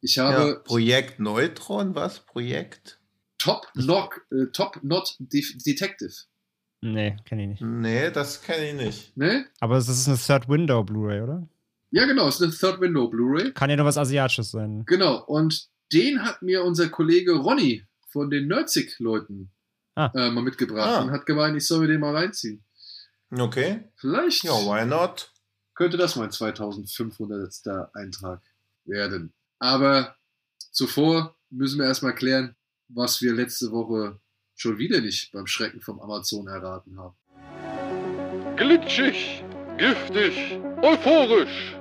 Ich 0.00 0.16
Ja, 0.16 0.32
habe 0.32 0.60
Projekt 0.64 1.20
Neutron, 1.20 1.94
was? 1.94 2.20
Projekt? 2.20 2.98
Top 3.38 3.66
Knock, 3.74 4.26
äh, 4.30 4.46
Top 4.52 4.78
Not 4.82 5.16
De 5.18 5.42
Detective. 5.66 6.12
Nee, 6.80 7.16
kenne 7.24 7.42
ich 7.44 7.48
nicht. 7.48 7.62
Nee, 7.62 8.10
das 8.10 8.42
kenne 8.42 8.68
ich 8.70 8.74
nicht. 8.74 9.16
Ne? 9.16 9.46
Aber 9.60 9.76
das 9.76 9.88
ist 9.88 10.08
eine 10.08 10.16
Third 10.18 10.48
Window 10.48 10.82
Blu-ray, 10.84 11.20
oder? 11.22 11.46
Ja, 11.90 12.06
genau, 12.06 12.28
es 12.28 12.36
ist 12.40 12.42
eine 12.42 12.52
Third 12.52 12.80
Window 12.80 13.08
Blu-ray. 13.08 13.52
Kann 13.52 13.70
ja 13.70 13.76
nur 13.76 13.86
was 13.86 13.96
Asiatisches 13.98 14.50
sein. 14.50 14.84
Genau, 14.86 15.22
und 15.24 15.68
den 15.92 16.22
hat 16.22 16.42
mir 16.42 16.64
unser 16.64 16.88
Kollege 16.88 17.32
Ronny 17.36 17.84
von 18.08 18.30
den 18.30 18.48
Nerdsig-Leuten 18.48 19.50
Ah. 19.96 20.10
äh, 20.14 20.30
mal 20.30 20.42
mitgebracht 20.42 20.88
Ah. 20.88 21.02
und 21.02 21.10
hat 21.12 21.24
gemeint, 21.24 21.56
ich 21.56 21.66
soll 21.66 21.80
mir 21.80 21.86
den 21.88 22.00
mal 22.00 22.14
reinziehen. 22.16 22.64
Okay. 23.30 23.84
Vielleicht 23.96 24.42
Ja, 24.44 24.50
why 24.52 24.84
not? 24.84 25.30
Könnte 25.74 25.96
das 25.96 26.16
mein 26.16 26.30
2500. 26.30 27.94
Eintrag 27.94 28.42
werden. 28.84 29.32
Aber 29.58 30.16
zuvor 30.70 31.36
müssen 31.50 31.78
wir 31.78 31.86
erstmal 31.86 32.14
klären, 32.14 32.54
was 32.88 33.20
wir 33.20 33.32
letzte 33.32 33.70
Woche 33.70 34.20
schon 34.54 34.78
wieder 34.78 35.00
nicht 35.00 35.32
beim 35.32 35.46
Schrecken 35.46 35.80
vom 35.80 36.00
Amazon 36.00 36.46
erraten 36.46 36.98
haben. 36.98 37.16
Glitschig, 38.56 39.42
giftig, 39.78 40.60
euphorisch. 40.82 41.76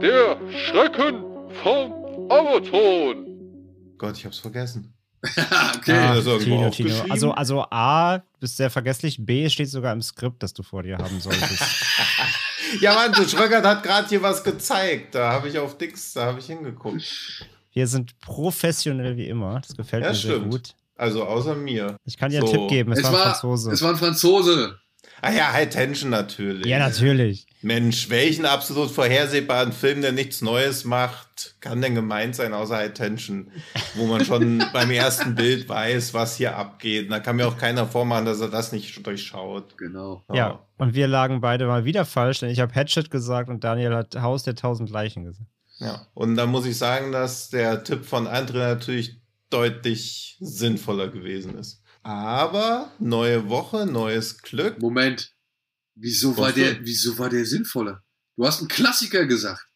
Der 0.00 0.38
Schrecken 0.50 1.22
vom 1.62 1.92
Amazon. 2.30 3.96
Gott, 3.96 4.16
ich 4.16 4.26
hab's 4.26 4.38
vergessen. 4.38 4.95
okay. 5.76 5.92
Ah. 5.98 6.14
das 6.14 6.26
irgendwo 6.26 6.70
Tino? 6.70 6.90
Tino. 6.92 7.04
Also, 7.10 7.32
also 7.32 7.62
A, 7.70 8.22
bist 8.40 8.56
sehr 8.56 8.70
vergesslich. 8.70 9.16
B 9.24 9.48
steht 9.50 9.68
sogar 9.70 9.92
im 9.92 10.02
Skript, 10.02 10.42
das 10.42 10.52
du 10.54 10.62
vor 10.62 10.82
dir 10.82 10.98
haben 10.98 11.20
solltest. 11.20 11.62
Ja, 12.80 12.94
Mann, 12.94 13.12
der 13.12 13.28
Schröckert 13.28 13.64
hat 13.64 13.84
gerade 13.84 14.08
hier 14.08 14.22
was 14.22 14.42
gezeigt. 14.42 15.14
Da 15.14 15.30
habe 15.32 15.48
ich 15.48 15.56
auf 15.56 15.78
Dix, 15.78 16.14
da 16.14 16.24
habe 16.26 16.40
ich 16.40 16.46
hingeguckt. 16.46 17.46
Wir 17.72 17.86
sind 17.86 18.18
professionell 18.18 19.16
wie 19.16 19.28
immer. 19.28 19.60
Das 19.60 19.76
gefällt 19.76 20.02
Ja, 20.02 20.08
mir 20.10 20.14
sehr 20.16 20.32
stimmt. 20.32 20.50
gut. 20.50 20.74
Also 20.96 21.24
außer 21.24 21.54
mir. 21.54 21.96
Ich 22.04 22.16
kann 22.16 22.32
dir 22.32 22.38
einen 22.38 22.48
So. 22.48 22.52
Tipp 22.54 22.68
geben. 22.68 22.90
Es, 22.92 22.98
Es 22.98 23.04
war 23.04 23.12
ein 23.26 23.30
Franzose. 23.32 23.70
es 23.70 23.82
war 23.82 23.90
ein 23.90 23.96
Franzose. 23.96 24.78
Ah 25.22 25.32
ja, 25.32 25.52
High 25.52 25.68
Tension 25.68 26.10
natürlich. 26.10 26.66
ja, 26.66 26.78
natürlich. 26.78 27.46
Mensch, 27.62 28.10
welchen 28.10 28.44
absolut 28.44 28.90
vorhersehbaren 28.90 29.72
Film, 29.72 30.02
der 30.02 30.12
nichts 30.12 30.42
Neues 30.42 30.84
macht, 30.84 31.56
kann 31.60 31.80
denn 31.80 31.94
gemeint 31.94 32.36
sein 32.36 32.52
außer 32.52 32.76
High 32.76 32.92
Tension, 32.92 33.50
wo 33.94 34.06
man 34.06 34.24
schon 34.24 34.62
beim 34.72 34.90
ersten 34.90 35.34
Bild 35.34 35.68
weiß, 35.68 36.14
was 36.14 36.36
hier 36.36 36.56
abgeht. 36.56 37.10
Da 37.10 37.18
kann 37.18 37.36
mir 37.36 37.48
auch 37.48 37.58
keiner 37.58 37.86
vormachen, 37.86 38.26
dass 38.26 38.40
er 38.40 38.48
das 38.48 38.72
nicht 38.72 39.06
durchschaut. 39.06 39.76
Genau. 39.78 40.22
Ja, 40.32 40.66
und 40.76 40.94
wir 40.94 41.08
lagen 41.08 41.40
beide 41.40 41.66
mal 41.66 41.84
wieder 41.84 42.04
falsch, 42.04 42.40
denn 42.40 42.50
ich 42.50 42.60
habe 42.60 42.74
Hatchet 42.74 43.10
gesagt 43.10 43.48
und 43.48 43.64
Daniel 43.64 43.94
hat 43.94 44.16
Haus 44.16 44.42
der 44.42 44.54
tausend 44.54 44.90
Leichen 44.90 45.24
gesagt. 45.24 45.50
Ja. 45.78 46.06
Und 46.14 46.36
da 46.36 46.46
muss 46.46 46.66
ich 46.66 46.78
sagen, 46.78 47.12
dass 47.12 47.50
der 47.50 47.84
Tipp 47.84 48.04
von 48.04 48.26
Andre 48.26 48.58
natürlich 48.58 49.20
deutlich 49.50 50.36
sinnvoller 50.40 51.08
gewesen 51.08 51.58
ist. 51.58 51.82
Aber 52.06 52.92
neue 53.00 53.48
Woche, 53.48 53.84
neues 53.84 54.38
Glück. 54.40 54.80
Moment. 54.80 55.32
Wieso 55.96 56.36
war 56.36 56.52
der, 56.52 56.76
wieso 56.84 57.18
war 57.18 57.28
der 57.28 57.44
sinnvoller? 57.44 58.00
Du 58.36 58.46
hast 58.46 58.60
einen 58.60 58.68
Klassiker 58.68 59.26
gesagt. 59.26 59.66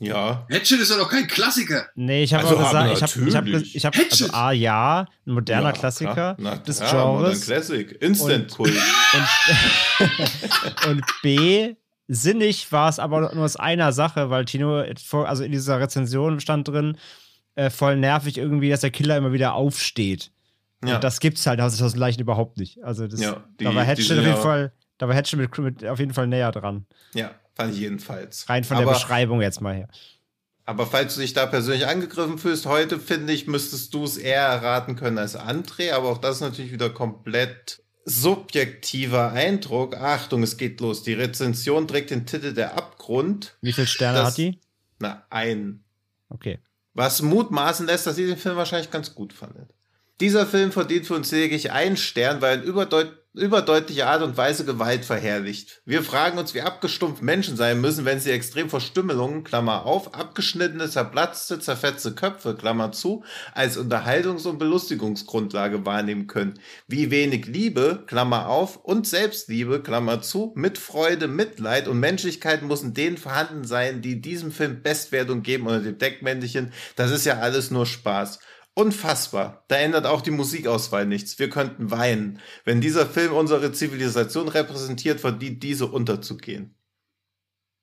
Ja. 0.00 0.44
Hatchet 0.50 0.80
ist 0.80 0.90
ja 0.90 0.96
doch 0.96 1.08
kein 1.08 1.28
Klassiker. 1.28 1.86
Nee, 1.94 2.24
ich 2.24 2.34
habe 2.34 2.42
Also, 2.48 2.56
auch 2.58 2.66
gesagt, 2.66 2.96
ich 2.96 3.02
habe 3.04 3.28
ich 3.28 3.36
hab, 3.36 3.46
ich 3.46 3.86
hab, 3.86 3.94
also 3.94 4.04
Hatchet. 4.10 4.34
A, 4.34 4.50
ja, 4.50 5.06
ein 5.24 5.34
moderner 5.34 5.68
ja, 5.68 5.72
Klassiker. 5.72 6.36
Na, 6.40 6.56
des 6.56 6.78
klar, 6.78 7.16
Genres. 7.18 7.42
Classic. 7.42 7.92
Instant 8.02 8.50
Kult. 8.50 8.74
Und, 10.00 10.86
und 10.88 11.04
B, 11.22 11.76
sinnig 12.08 12.72
war 12.72 12.88
es 12.88 12.98
aber 12.98 13.32
nur 13.32 13.44
aus 13.44 13.54
einer 13.54 13.92
Sache, 13.92 14.30
weil 14.30 14.46
Tino, 14.46 14.82
vor- 15.06 15.28
also 15.28 15.44
in 15.44 15.52
dieser 15.52 15.78
Rezension 15.78 16.40
stand 16.40 16.66
drin, 16.66 16.98
äh, 17.54 17.70
voll 17.70 17.96
nervig 17.96 18.36
irgendwie, 18.36 18.70
dass 18.70 18.80
der 18.80 18.90
Killer 18.90 19.16
immer 19.16 19.32
wieder 19.32 19.54
aufsteht. 19.54 20.32
Ja. 20.84 20.96
Und 20.96 21.04
das 21.04 21.20
gibt's 21.20 21.46
halt 21.46 21.60
aus 21.60 21.76
tausend 21.76 21.98
Leichen 22.00 22.20
überhaupt 22.20 22.58
nicht. 22.58 22.82
Also 22.82 23.06
das, 23.06 23.20
Ja, 23.20 23.44
die- 23.60 23.64
da 23.64 23.74
war 23.74 23.84
Hatchet 23.86 24.10
auf 24.10 24.16
jeden 24.16 24.28
ja- 24.30 24.36
Fall, 24.36 24.72
da 24.98 25.08
war 25.08 25.14
Hatchet 25.14 25.38
mit, 25.38 25.56
mit 25.58 25.84
auf 25.86 25.98
jeden 25.98 26.12
Fall 26.14 26.26
näher 26.26 26.50
dran. 26.52 26.86
ja, 27.14 27.30
fand 27.54 27.74
ich 27.74 27.80
jedenfalls. 27.80 28.48
Rein 28.48 28.64
von 28.64 28.76
aber, 28.78 28.86
der 28.86 28.92
Beschreibung 28.94 29.40
jetzt 29.42 29.60
mal 29.60 29.74
her. 29.74 29.88
Aber 30.64 30.86
falls 30.86 31.14
du 31.16 31.20
dich 31.20 31.32
da 31.34 31.46
persönlich 31.46 31.86
angegriffen 31.86 32.38
fühlst, 32.38 32.66
heute 32.66 32.98
finde 33.00 33.32
ich, 33.32 33.46
müsstest 33.48 33.92
du 33.94 34.04
es 34.04 34.16
eher 34.16 34.42
erraten 34.42 34.94
können 34.96 35.18
als 35.18 35.36
André, 35.38 35.92
aber 35.92 36.08
auch 36.08 36.18
das 36.18 36.36
ist 36.36 36.40
natürlich 36.42 36.72
wieder 36.72 36.88
komplett 36.90 37.82
subjektiver 38.04 39.32
Eindruck. 39.32 39.96
Achtung, 39.96 40.42
es 40.42 40.56
geht 40.56 40.80
los. 40.80 41.02
Die 41.02 41.12
Rezension 41.14 41.86
trägt 41.86 42.10
den 42.10 42.26
Titel 42.26 42.52
Der 42.52 42.76
Abgrund. 42.76 43.56
Wie 43.60 43.72
viele 43.72 43.86
Sterne 43.86 44.18
Das- 44.18 44.28
hat 44.28 44.38
die? 44.38 44.58
Na, 44.98 45.24
ein. 45.30 45.84
Okay. 46.28 46.58
Was 46.94 47.22
mutmaßen 47.22 47.86
lässt, 47.86 48.06
dass 48.06 48.18
ihr 48.18 48.26
den 48.26 48.36
Film 48.36 48.56
wahrscheinlich 48.56 48.90
ganz 48.90 49.14
gut 49.14 49.32
fandet. 49.32 49.70
Dieser 50.20 50.46
Film 50.46 50.72
verdient 50.72 51.06
für 51.06 51.14
uns 51.14 51.30
lediglich 51.30 51.72
einen 51.72 51.96
Stern, 51.96 52.40
weil 52.40 52.58
er 52.58 52.62
in 52.62 52.68
überdeut 52.68 53.22
überdeutlicher 53.34 54.08
Art 54.08 54.22
und 54.22 54.36
Weise 54.36 54.66
Gewalt 54.66 55.06
verherrlicht. 55.06 55.80
Wir 55.86 56.02
fragen 56.02 56.36
uns, 56.36 56.52
wie 56.52 56.60
abgestumpft 56.60 57.22
Menschen 57.22 57.56
sein 57.56 57.80
müssen, 57.80 58.04
wenn 58.04 58.20
sie 58.20 58.30
extrem 58.30 58.68
Verstümmelungen, 58.68 59.42
Klammer 59.42 59.86
auf, 59.86 60.14
abgeschnittene, 60.14 60.90
zerplatzte, 60.90 61.58
zerfetzte 61.58 62.14
Köpfe, 62.14 62.54
Klammer 62.54 62.92
zu, 62.92 63.24
als 63.54 63.78
Unterhaltungs- 63.78 64.46
und 64.46 64.58
Belustigungsgrundlage 64.58 65.86
wahrnehmen 65.86 66.26
können. 66.26 66.60
Wie 66.86 67.10
wenig 67.10 67.46
Liebe, 67.46 68.04
Klammer 68.06 68.48
auf, 68.48 68.76
und 68.76 69.06
Selbstliebe, 69.06 69.82
Klammer 69.82 70.20
zu, 70.20 70.52
mit 70.54 70.76
Freude, 70.76 71.26
Mitleid 71.26 71.88
und 71.88 72.00
Menschlichkeit 72.00 72.60
muss 72.60 72.82
in 72.82 72.92
denen 72.92 73.16
vorhanden 73.16 73.64
sein, 73.64 74.02
die 74.02 74.20
diesem 74.20 74.52
Film 74.52 74.82
Bestwertung 74.82 75.42
geben 75.42 75.66
unter 75.66 75.80
dem 75.80 75.96
Deckmäntelchen. 75.96 76.74
Das 76.96 77.10
ist 77.10 77.24
ja 77.24 77.38
alles 77.38 77.70
nur 77.70 77.86
Spaß. 77.86 78.40
Unfassbar. 78.74 79.64
Da 79.68 79.76
ändert 79.76 80.06
auch 80.06 80.22
die 80.22 80.30
Musikauswahl 80.30 81.04
nichts. 81.06 81.38
Wir 81.38 81.50
könnten 81.50 81.90
weinen. 81.90 82.40
Wenn 82.64 82.80
dieser 82.80 83.06
Film 83.06 83.32
unsere 83.34 83.72
Zivilisation 83.72 84.48
repräsentiert, 84.48 85.20
verdient 85.20 85.62
diese 85.62 85.86
unterzugehen. 85.86 86.74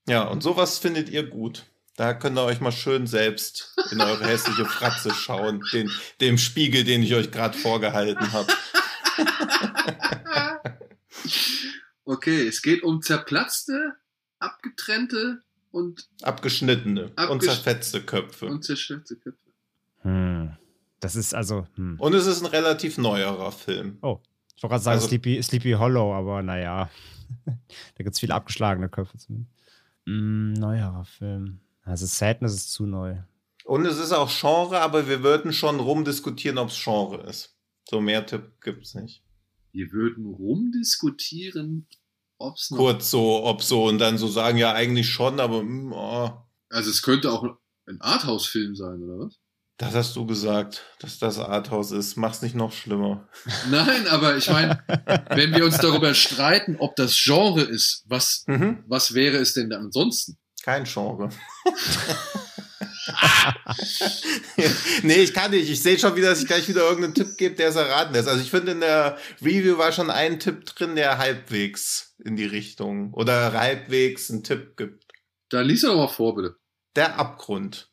Ja, 0.07 0.23
und 0.23 0.41
sowas 0.41 0.79
findet 0.79 1.09
ihr 1.09 1.27
gut. 1.29 1.65
Da 1.95 2.13
könnt 2.13 2.37
ihr 2.37 2.43
euch 2.43 2.61
mal 2.61 2.71
schön 2.71 3.05
selbst 3.07 3.75
in 3.91 4.01
eure 4.01 4.25
hässliche 4.25 4.65
Fratze 4.65 5.13
schauen, 5.13 5.61
den, 5.73 5.91
dem 6.21 6.37
Spiegel, 6.37 6.83
den 6.85 7.03
ich 7.03 7.13
euch 7.13 7.29
gerade 7.29 7.57
vorgehalten 7.57 8.31
habe. 8.31 8.51
Okay, 12.05 12.47
es 12.47 12.61
geht 12.63 12.81
um 12.81 13.01
zerplatzte, 13.03 13.93
abgetrennte 14.39 15.43
und, 15.71 16.07
Abgeschnittene 16.23 17.03
und 17.05 17.19
Abgesch- 17.19 17.45
zerfetzte 17.45 18.01
Köpfe. 18.01 18.47
und 18.47 18.63
zerstörte 18.63 19.15
Köpfe. 19.15 19.49
Hm. 20.01 20.57
Das 20.99 21.15
ist 21.15 21.33
also, 21.33 21.65
hm. 21.75 21.97
Und 21.99 22.13
es 22.13 22.25
ist 22.25 22.41
ein 22.41 22.47
relativ 22.47 22.97
neuerer 22.97 23.51
Film. 23.51 23.97
Ich 23.97 24.03
wollte 24.03 24.21
gerade 24.61 24.83
sagen 24.83 24.95
Also- 24.95 25.07
Sleepy, 25.07 25.41
Sleepy 25.41 25.71
Hollow, 25.73 26.13
aber 26.13 26.41
naja. 26.43 26.89
da 27.45 28.03
gibt 28.03 28.13
es 28.13 28.19
viele 28.19 28.33
abgeschlagene 28.33 28.89
Köpfe 28.89 29.17
zumindest. 29.17 29.53
Hm, 30.05 30.53
neuerer 30.53 31.05
Film. 31.05 31.61
Also 31.83 32.05
Sadness 32.05 32.53
ist 32.53 32.71
zu 32.71 32.85
neu. 32.85 33.17
Und 33.65 33.85
es 33.85 33.99
ist 33.99 34.11
auch 34.11 34.29
Genre, 34.29 34.79
aber 34.79 35.07
wir 35.07 35.23
würden 35.23 35.53
schon 35.53 35.79
rumdiskutieren, 35.79 36.57
ob 36.57 36.69
es 36.69 36.83
Genre 36.83 37.21
ist. 37.29 37.55
So 37.87 38.01
mehr 38.01 38.25
Tipp 38.25 38.59
gibt's 38.61 38.95
nicht. 38.95 39.23
Wir 39.71 39.91
würden 39.91 40.25
rumdiskutieren, 40.25 41.87
ob 42.39 42.55
es 42.55 42.71
noch. 42.71 42.77
Kurz 42.77 43.11
so, 43.11 43.43
ob 43.45 43.61
so 43.61 43.85
und 43.85 43.99
dann 43.99 44.17
so 44.17 44.27
sagen, 44.27 44.57
ja, 44.57 44.73
eigentlich 44.73 45.09
schon, 45.09 45.39
aber 45.39 45.61
mm, 45.63 45.93
oh. 45.93 46.31
Also, 46.69 46.89
es 46.89 47.01
könnte 47.01 47.31
auch 47.31 47.43
ein 47.87 48.01
Arthouse-Film 48.01 48.75
sein, 48.75 49.01
oder 49.03 49.25
was? 49.25 49.38
Das 49.79 49.95
hast 49.95 50.13
du 50.17 50.25
gesagt, 50.25 50.83
dass 50.99 51.19
das 51.19 51.39
Arthouse 51.39 51.93
ist. 51.93 52.17
Mach's 52.17 52.41
nicht 52.41 52.53
noch 52.53 52.73
schlimmer. 52.73 53.29
Nein, 53.71 54.07
aber 54.07 54.35
ich 54.35 54.49
meine, 54.49 54.83
wenn 55.29 55.53
wir 55.55 55.63
uns 55.63 55.77
darüber 55.77 56.13
streiten, 56.13 56.75
ob 56.79 56.97
das 56.97 57.15
Genre 57.15 57.61
ist, 57.61 58.03
was, 58.05 58.43
Mhm. 58.45 58.83
was 58.87 59.13
wäre 59.13 59.37
es 59.37 59.53
denn 59.53 59.71
ansonsten? 59.71 60.37
Kein 60.63 60.83
Genre. 60.83 61.29
nee, 65.03 65.21
ich 65.21 65.33
kann 65.33 65.51
nicht. 65.51 65.69
Ich 65.69 65.81
sehe 65.81 65.97
schon 65.97 66.15
wieder, 66.15 66.29
dass 66.29 66.41
ich 66.41 66.47
gleich 66.47 66.67
wieder 66.67 66.81
irgendeinen 66.81 67.13
Tipp 67.13 67.37
gebe, 67.37 67.55
der 67.55 67.69
es 67.69 67.75
erraten 67.75 68.13
lässt. 68.13 68.27
Also 68.27 68.41
ich 68.41 68.51
finde, 68.51 68.73
in 68.73 68.81
der 68.81 69.17
Review 69.41 69.77
war 69.77 69.91
schon 69.91 70.09
ein 70.11 70.39
Tipp 70.39 70.65
drin, 70.65 70.95
der 70.97 71.17
halbwegs 71.17 72.15
in 72.23 72.35
die 72.35 72.45
Richtung 72.45 73.13
oder 73.13 73.53
halbwegs 73.53 74.29
einen 74.29 74.43
Tipp 74.43 74.75
gibt. 74.77 75.05
Da 75.49 75.61
lies 75.61 75.81
doch 75.81 75.95
mal 75.95 76.07
vor, 76.09 76.35
bitte. 76.35 76.55
Der 76.95 77.17
Abgrund. 77.17 77.89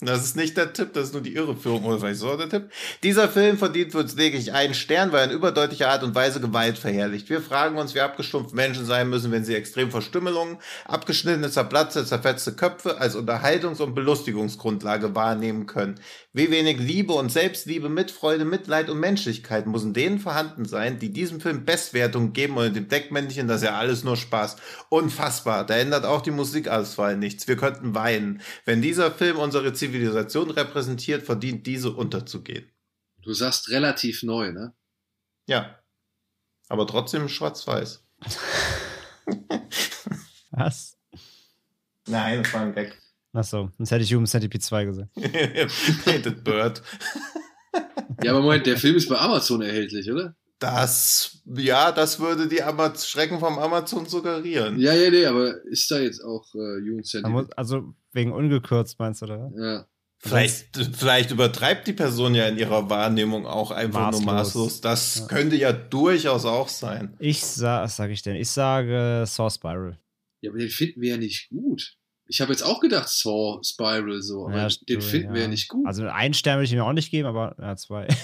Das 0.00 0.24
ist 0.24 0.36
nicht 0.36 0.56
der 0.56 0.72
Tipp, 0.72 0.92
das 0.92 1.08
ist 1.08 1.12
nur 1.12 1.22
die 1.22 1.34
Irreführung, 1.34 1.84
oder 1.84 2.00
vielleicht 2.00 2.18
so 2.18 2.36
der 2.36 2.48
Tipp. 2.48 2.70
Dieser 3.04 3.28
Film 3.28 3.58
verdient 3.58 3.94
uns 3.94 4.16
lediglich 4.16 4.52
einen 4.52 4.74
Stern, 4.74 5.12
weil 5.12 5.20
er 5.20 5.24
in 5.26 5.36
überdeutlicher 5.36 5.88
Art 5.88 6.02
und 6.02 6.16
Weise 6.16 6.40
Gewalt 6.40 6.78
verherrlicht. 6.78 7.30
Wir 7.30 7.40
fragen 7.40 7.78
uns, 7.78 7.94
wie 7.94 8.00
abgestumpft 8.00 8.54
Menschen 8.54 8.86
sein 8.86 9.08
müssen, 9.08 9.30
wenn 9.30 9.44
sie 9.44 9.54
extrem 9.54 9.92
Verstümmelungen, 9.92 10.58
abgeschnittene, 10.84 11.50
zerplatzte, 11.50 12.04
zerfetzte 12.04 12.54
Köpfe 12.54 12.98
als 13.00 13.14
Unterhaltungs- 13.14 13.80
und 13.80 13.94
Belustigungsgrundlage 13.94 15.14
wahrnehmen 15.14 15.66
können. 15.66 16.00
Wie 16.32 16.50
wenig 16.50 16.78
Liebe 16.78 17.12
und 17.12 17.30
Selbstliebe, 17.30 17.88
Mitfreude, 17.88 18.44
Mitleid 18.44 18.90
und 18.90 18.98
Menschlichkeit 18.98 19.66
müssen 19.66 19.94
denen 19.94 20.18
vorhanden 20.18 20.64
sein, 20.64 20.98
die 20.98 21.12
diesem 21.12 21.40
Film 21.40 21.64
Bestwertung 21.64 22.32
geben 22.32 22.56
und 22.56 22.74
dem 22.74 22.88
Deckmännchen, 22.88 23.46
das 23.46 23.62
ist 23.62 23.68
ja 23.68 23.78
alles 23.78 24.02
nur 24.02 24.16
Spaß. 24.16 24.56
Unfassbar. 24.88 25.64
Da 25.64 25.76
ändert 25.76 26.04
auch 26.04 26.20
die 26.20 26.30
Musikauswahl 26.32 27.16
nichts. 27.16 27.46
Wir 27.46 27.56
könnten 27.56 27.94
weinen. 27.94 28.40
Wenn 28.64 28.82
dieser 28.82 29.10
Film 29.10 29.38
unsere 29.38 29.67
Zivilisation 29.74 30.50
repräsentiert, 30.50 31.22
verdient 31.22 31.66
diese 31.66 31.90
unterzugehen. 31.90 32.70
Du 33.22 33.32
sagst 33.32 33.68
relativ 33.70 34.22
neu, 34.22 34.52
ne? 34.52 34.74
Ja. 35.46 35.78
Aber 36.68 36.86
trotzdem 36.86 37.28
schwarz-weiß. 37.28 38.04
Was? 40.50 40.98
Nein, 42.06 42.42
das 42.42 42.52
war 42.52 42.62
ein 42.62 42.74
Gag. 42.74 42.96
Achso, 43.32 43.70
sonst 43.76 43.90
hätte 43.90 44.04
ich 44.04 44.12
Human 44.12 44.26
Centipede 44.26 44.64
2 44.64 44.84
gesagt. 44.84 45.10
Painted 46.04 46.42
Bird. 46.42 46.82
Ja, 48.22 48.32
aber 48.32 48.42
Moment, 48.42 48.66
der 48.66 48.76
Film 48.76 48.96
ist 48.96 49.08
bei 49.08 49.18
Amazon 49.18 49.62
erhältlich, 49.62 50.10
oder? 50.10 50.34
Das, 50.58 51.40
ja, 51.44 51.92
das 51.92 52.18
würde 52.18 52.48
die 52.48 52.62
Ama 52.62 52.92
Schrecken 52.96 53.38
vom 53.38 53.58
Amazon 53.58 54.06
suggerieren. 54.06 54.78
Ja, 54.80 54.92
ja, 54.92 55.10
nee, 55.10 55.24
aber 55.24 55.62
ist 55.66 55.88
da 55.90 56.00
jetzt 56.00 56.20
auch 56.24 56.52
äh, 56.54 56.80
Human 56.80 57.04
Centipede? 57.04 57.56
also 57.56 57.94
wegen 58.18 58.32
ungekürzt 58.32 58.98
meinst 58.98 59.22
du, 59.22 59.26
oder? 59.26 59.50
Ja. 59.56 59.86
Vielleicht, 60.20 60.76
vielleicht 60.96 61.30
übertreibt 61.30 61.86
die 61.86 61.92
Person 61.92 62.34
ja 62.34 62.46
in 62.48 62.58
ihrer 62.58 62.90
Wahrnehmung 62.90 63.46
auch 63.46 63.70
einfach 63.70 64.10
nur 64.10 64.20
Maßlos. 64.22 64.24
maßlos. 64.24 64.80
Das 64.80 65.18
Ja. 65.20 65.26
könnte 65.28 65.54
ja 65.56 65.72
durchaus 65.72 66.44
auch 66.44 66.68
sein. 66.68 67.14
Ich 67.20 67.44
sag, 67.44 67.84
was 67.84 67.96
sage 67.96 68.12
ich 68.12 68.22
denn? 68.22 68.34
Ich 68.34 68.50
sage 68.50 69.24
Saw 69.26 69.48
Spiral. 69.48 69.96
Ja, 70.40 70.50
aber 70.50 70.58
den 70.58 70.70
finden 70.70 71.00
wir 71.00 71.10
ja 71.10 71.16
nicht 71.16 71.48
gut. 71.50 71.94
Ich 72.26 72.40
habe 72.40 72.50
jetzt 72.52 72.62
auch 72.62 72.80
gedacht, 72.80 73.08
Saw 73.08 73.60
Spiral 73.64 74.20
so, 74.20 74.46
aber 74.46 74.56
Ja, 74.56 74.62
den 74.64 74.70
stimmt, 74.70 75.04
finden 75.04 75.34
wir 75.34 75.42
ja 75.42 75.48
nicht 75.48 75.68
gut. 75.68 75.86
Also 75.86 76.04
einen 76.08 76.34
Stern 76.34 76.56
würde 76.58 76.64
ich 76.64 76.72
mir 76.72 76.84
auch 76.84 76.92
nicht 76.92 77.12
geben, 77.12 77.28
aber 77.28 77.54
ja, 77.60 77.76
zwei. 77.76 78.08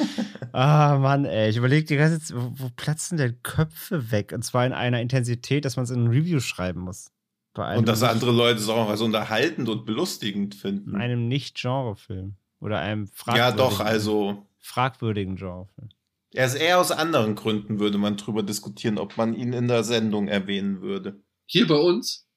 ah, 0.52 0.98
Mann, 0.98 1.24
ey. 1.24 1.48
Ich 1.50 1.56
überlege 1.56 1.86
die 1.86 1.96
ganze 1.96 2.20
Zeit, 2.20 2.36
wo, 2.36 2.52
wo 2.56 2.70
platzen 2.76 3.16
denn 3.16 3.42
Köpfe 3.42 4.10
weg? 4.10 4.32
Und 4.32 4.44
zwar 4.44 4.66
in 4.66 4.72
einer 4.72 5.00
Intensität, 5.00 5.64
dass 5.64 5.76
man 5.76 5.84
es 5.84 5.90
in 5.90 6.04
ein 6.04 6.08
Review 6.08 6.40
schreiben 6.40 6.80
muss. 6.80 7.10
Bei 7.52 7.66
einem 7.66 7.80
Und 7.80 7.88
dass 7.88 8.02
andere 8.02 8.30
Leute 8.30 8.60
es 8.60 8.68
auch 8.68 8.76
noch 8.76 8.88
als 8.90 9.00
unterhaltend 9.00 9.68
und 9.68 9.84
belustigend 9.84 10.54
finden. 10.54 10.90
in 10.94 11.00
einem 11.00 11.28
Nicht-Genre-Film. 11.28 12.36
Oder 12.60 12.78
einem 12.78 13.04
Ja, 13.06 13.10
fragwürdigen, 13.14 13.56
doch, 13.56 13.80
also. 13.80 14.46
fragwürdigen 14.58 15.36
Genrefilm. 15.36 15.88
Er 16.32 16.46
ist 16.46 16.54
eher 16.54 16.78
aus 16.78 16.92
anderen 16.92 17.34
Gründen, 17.34 17.80
würde 17.80 17.98
man 17.98 18.16
drüber 18.16 18.42
diskutieren, 18.44 18.98
ob 18.98 19.16
man 19.16 19.34
ihn 19.34 19.52
in 19.52 19.66
der 19.66 19.82
Sendung 19.82 20.28
erwähnen 20.28 20.80
würde. 20.80 21.20
Hier 21.46 21.66
bei 21.66 21.74
uns, 21.74 22.28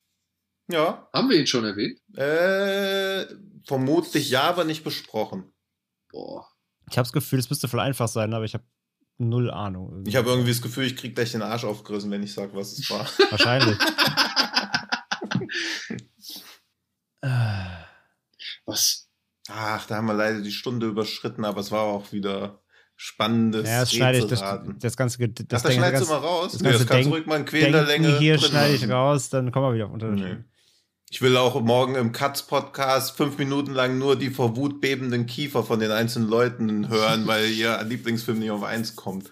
Ja, 0.72 1.07
haben 1.14 1.30
wir 1.30 1.38
ihn 1.39 1.45
schon 1.45 1.66
erwähnt? 1.66 1.99
äh, 2.18 3.26
vermutlich 3.68 4.30
ja, 4.32 4.43
aber 4.43 4.64
nicht 4.64 4.84
besprochen. 4.84 5.51
Boah. 6.11 6.47
Ich 6.89 6.97
habe 6.97 7.05
das 7.05 7.14
Gefühl, 7.14 7.38
es 7.39 7.49
müsste 7.49 7.68
voll 7.68 7.80
einfach 7.82 8.07
sein, 8.07 8.34
aber 8.34 8.45
ich 8.45 8.53
habe 8.55 8.64
null 9.20 9.51
Ahnung. 9.51 10.03
Ich 10.07 10.16
habe 10.16 10.30
irgendwie 10.30 10.49
das 10.51 10.61
Gefühl, 10.61 10.86
ich 10.86 10.95
krieg 10.95 11.14
gleich 11.16 11.32
den 11.34 11.41
Arsch 11.43 11.64
aufgerissen, 11.66 12.09
wenn 12.09 12.24
ich 12.24 12.34
sage, 12.34 12.55
was 12.55 12.72
es 12.78 12.89
war. 12.89 13.05
Wahrscheinlich. 13.30 13.78
Äh, 15.89 15.97
Was? 18.65 19.09
Ach, 19.49 19.86
da 19.88 19.95
haben 19.95 20.05
wir 20.05 20.13
leider 20.13 20.41
die 20.41 20.51
Stunde 20.51 20.88
überschritten, 20.88 21.45
aber 21.45 21.61
es 21.61 21.71
war 21.71 21.82
auch 21.84 22.11
wieder 22.11 22.59
spannendes 22.95 23.67
ja, 23.67 23.82
das 23.82 23.93
schneide 23.93 24.17
ich. 24.19 24.26
Das, 24.28 24.39
das 24.80 24.97
ganze. 24.97 25.17
Das, 25.17 25.45
Das, 25.47 25.63
das 25.63 25.74
schneidest 25.74 26.01
das 26.01 26.07
du 26.07 26.13
mal 26.13 26.19
raus? 26.19 26.51
das 26.53 26.61
Nee, 26.61 26.69
das 26.69 26.78
ganze 26.80 26.93
kannst 26.93 27.07
du 27.07 27.13
ruhig 27.13 27.26
mal 27.26 27.39
in 27.39 27.45
quälender 27.45 27.84
Länge 27.84 28.17
hier 28.19 28.39
schneide 28.39 28.76
ich 28.76 28.89
raus, 28.89 29.30
dann 29.30 29.51
kommen 29.51 29.67
wir 29.67 29.76
wieder 29.76 29.86
auf 29.86 29.91
Nee. 29.97 30.05
Unterschied. 30.05 30.43
Ich 31.09 31.21
will 31.21 31.38
auch 31.38 31.61
morgen 31.61 31.93
im 31.93 32.11
Katz-Podcast 32.11 33.15
fünf 33.15 33.38
Minuten 33.38 33.71
lang 33.71 33.99
nur 33.99 34.15
die 34.15 34.32
vor 34.32 34.55
Wut 34.55 34.82
bebenden 34.82 35.28
Kiefer 35.28 35.63
von 35.63 35.80
den 35.80 35.91
einzelnen 35.91 36.28
Leuten 36.28 36.89
hören, 36.89 37.28
weil 37.28 37.51
ihr 37.51 37.84
Lieblingsfilm 37.84 38.39
nicht 38.39 38.49
auf 38.49 38.63
eins 38.63 38.95
kommt. 38.95 39.30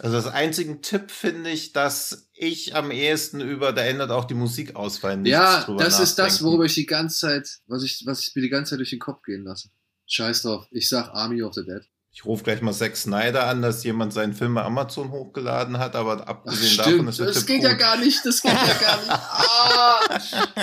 Also 0.00 0.16
das 0.16 0.26
einzigen 0.26 0.80
Tipp 0.82 1.10
finde 1.10 1.50
ich, 1.50 1.72
dass 1.72 2.28
ich 2.32 2.76
am 2.76 2.90
ehesten 2.90 3.40
über, 3.40 3.72
da 3.72 3.82
ändert 3.82 4.10
auch 4.10 4.24
die 4.26 4.34
Musikauswahl 4.34 5.16
nichts 5.16 5.32
Ja, 5.32 5.62
drüber 5.64 5.82
das 5.82 5.98
ist 6.00 6.16
das, 6.18 6.26
nachdenken. 6.34 6.44
worüber 6.44 6.64
ich 6.66 6.74
die 6.74 6.86
ganze 6.86 7.18
Zeit, 7.18 7.58
was 7.66 7.82
ich, 7.82 8.02
was 8.06 8.20
ich 8.20 8.34
mir 8.36 8.42
die 8.42 8.48
ganze 8.48 8.70
Zeit 8.70 8.78
durch 8.78 8.90
den 8.90 9.00
Kopf 9.00 9.22
gehen 9.22 9.44
lasse. 9.44 9.70
Scheiß 10.06 10.42
drauf. 10.42 10.66
Ich 10.70 10.88
sag 10.88 11.08
Army 11.14 11.42
of 11.42 11.54
the 11.54 11.64
Dead. 11.64 11.82
Ich 12.10 12.24
rufe 12.24 12.42
gleich 12.42 12.62
mal 12.62 12.72
Zack 12.72 12.96
Snyder 12.96 13.46
an, 13.46 13.60
dass 13.62 13.84
jemand 13.84 14.12
seinen 14.12 14.32
Film 14.32 14.54
bei 14.54 14.62
Amazon 14.62 15.10
hochgeladen 15.10 15.78
hat, 15.78 15.94
aber 15.94 16.22
Ach, 16.22 16.28
abgesehen 16.28 16.76
davon 16.76 16.92
stimmt, 16.92 17.08
ist 17.10 17.18
der 17.18 17.26
das 17.26 17.36
Tipp 17.38 17.46
geht 17.46 17.56
gut. 17.60 17.64
ja 17.70 17.72
gar 17.74 17.96
nicht, 17.98 18.24
das 18.26 18.42
geht 18.42 18.50
ja 18.52 18.74
gar 18.80 18.96
nicht. 18.98 19.10
Ah, 19.10 20.20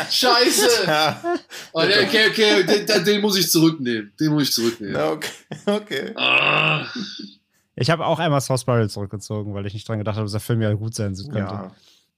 scheiße. 0.09 0.69
Ja, 0.87 1.21
Oh, 1.71 1.81
okay, 1.81 2.29
okay, 2.29 2.63
den, 2.85 3.05
den, 3.05 3.21
muss 3.21 3.37
ich 3.37 3.49
zurücknehmen. 3.49 4.13
Den 4.19 4.33
muss 4.33 4.43
ich 4.43 4.51
zurücknehmen. 4.53 4.95
okay, 4.95 5.29
okay. 5.65 6.13
Ah. 6.15 6.85
Ich 7.75 7.89
habe 7.89 8.05
auch 8.05 8.19
einmal 8.19 8.41
Saw 8.41 8.57
Spiral 8.57 8.89
zurückgezogen, 8.89 9.53
weil 9.53 9.65
ich 9.65 9.73
nicht 9.73 9.87
dran 9.87 9.97
gedacht 9.97 10.15
habe, 10.15 10.25
dass 10.25 10.31
der 10.31 10.41
Film 10.41 10.61
ja 10.61 10.73
gut 10.73 10.95
sein 10.95 11.15
könnte. 11.15 11.37
Ja. 11.39 11.71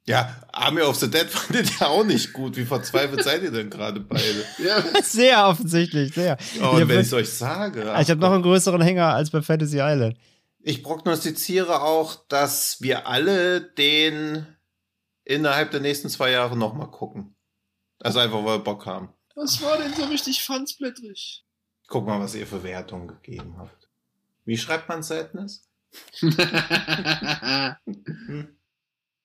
Ja, 0.09 0.33
Army 0.53 0.81
of 0.81 0.95
the 0.95 1.11
Dead 1.11 1.25
fandet 1.29 1.69
ihr 1.81 1.87
auch 1.89 2.05
nicht 2.05 2.31
gut. 2.31 2.55
Wie 2.55 2.63
verzweifelt 2.63 3.23
seid 3.23 3.43
ihr 3.43 3.51
denn 3.51 3.69
gerade 3.69 3.99
beide? 3.99 4.45
Ja. 4.63 4.81
Sehr 5.03 5.47
offensichtlich, 5.47 6.13
sehr. 6.13 6.37
Oh, 6.61 6.69
und 6.75 6.83
Ich 6.83 6.87
wenn 6.87 7.01
ich 7.01 7.07
es 7.07 7.13
euch 7.13 7.29
sage. 7.29 7.81
ich 7.99 8.09
habe 8.09 8.15
noch 8.21 8.31
einen 8.31 8.43
größeren 8.43 8.81
Hänger 8.81 9.13
als 9.13 9.29
bei 9.31 9.41
Fantasy 9.41 9.79
Island. 9.81 10.15
Ich 10.59 10.81
prognostiziere 10.81 11.81
auch, 11.81 12.15
dass 12.29 12.81
wir 12.81 13.07
alle 13.07 13.61
den 13.61 14.47
innerhalb 15.25 15.71
der 15.71 15.81
nächsten 15.81 16.07
zwei 16.09 16.31
Jahre 16.31 16.57
nochmal 16.57 16.89
gucken. 16.89 17.35
Also 17.99 18.19
einfach, 18.19 18.37
weil 18.45 18.59
wir 18.59 18.63
Bock 18.63 18.85
haben. 18.85 19.09
Was 19.35 19.61
war 19.61 19.77
denn 19.77 19.93
so 19.93 20.05
richtig 20.05 20.41
fansblättrig? 20.43 21.43
Guck 21.87 22.05
mal, 22.05 22.19
was 22.19 22.33
ihr 22.33 22.47
für 22.47 22.63
Wertungen 22.63 23.07
gegeben 23.07 23.55
habt. 23.57 23.76
Wie 24.47 24.57
schreibt 24.57 24.89
man 24.89 25.03
Sadness? 25.03 25.69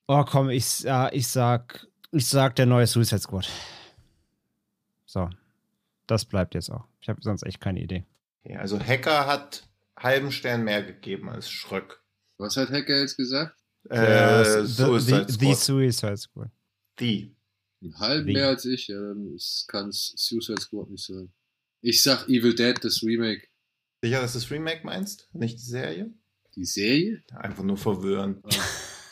Oh, 0.09 0.25
komm, 0.25 0.51
ich, 0.51 0.81
ja, 0.81 1.11
ich 1.13 1.29
sag, 1.29 1.87
ich 2.11 2.27
sag 2.27 2.57
der 2.57 2.67
neue 2.67 2.87
Suicide 2.87 3.21
Squad. 3.21 3.49
So. 5.07 5.31
Das 6.07 6.27
bleibt 6.27 6.55
jetzt 6.55 6.71
auch. 6.71 6.85
Ich 7.01 7.09
habe 7.09 7.23
sonst 7.23 7.45
echt 7.45 7.61
keine 7.61 7.81
Idee. 7.81 8.05
Okay, 8.45 8.57
also 8.57 8.79
Hacker 8.79 9.27
hat 9.27 9.63
halben 9.97 10.33
Stern 10.33 10.65
mehr 10.65 10.83
gegeben 10.83 11.31
als 11.31 11.49
Schröck. 11.49 12.03
Was 12.37 12.57
hat 12.57 12.71
Hacker 12.71 12.99
jetzt 12.99 13.17
gesagt? 13.17 13.57
Äh, 13.89 14.65
the, 14.65 14.67
Suicide 14.67 15.27
the, 15.29 15.39
the 15.39 15.55
Squad. 15.55 15.57
Suicide 15.57 16.17
Squad. 16.17 16.51
Die. 16.99 17.35
Einen 17.81 17.99
halben 17.99 18.27
Wie? 18.27 18.33
mehr 18.35 18.49
als 18.49 18.65
ich, 18.65 18.89
ja, 18.89 19.01
dann 19.01 19.37
kann 19.69 19.89
es 19.89 20.13
Suicide 20.17 20.61
Squad 20.61 20.91
nicht 20.91 21.07
sein. 21.07 21.33
Ich 21.81 22.03
sag 22.03 22.29
Evil 22.29 22.55
Dead, 22.55 22.77
das 22.83 23.03
Remake. 23.03 23.49
Sicher, 24.03 24.21
dass 24.21 24.33
du 24.33 24.41
das 24.41 24.51
Remake 24.51 24.85
meinst? 24.85 25.29
Nicht 25.33 25.59
die 25.59 25.65
Serie? 25.65 26.13
Die 26.57 26.65
Serie? 26.65 27.23
Einfach 27.35 27.63
nur 27.63 27.77
verwirren. 27.77 28.43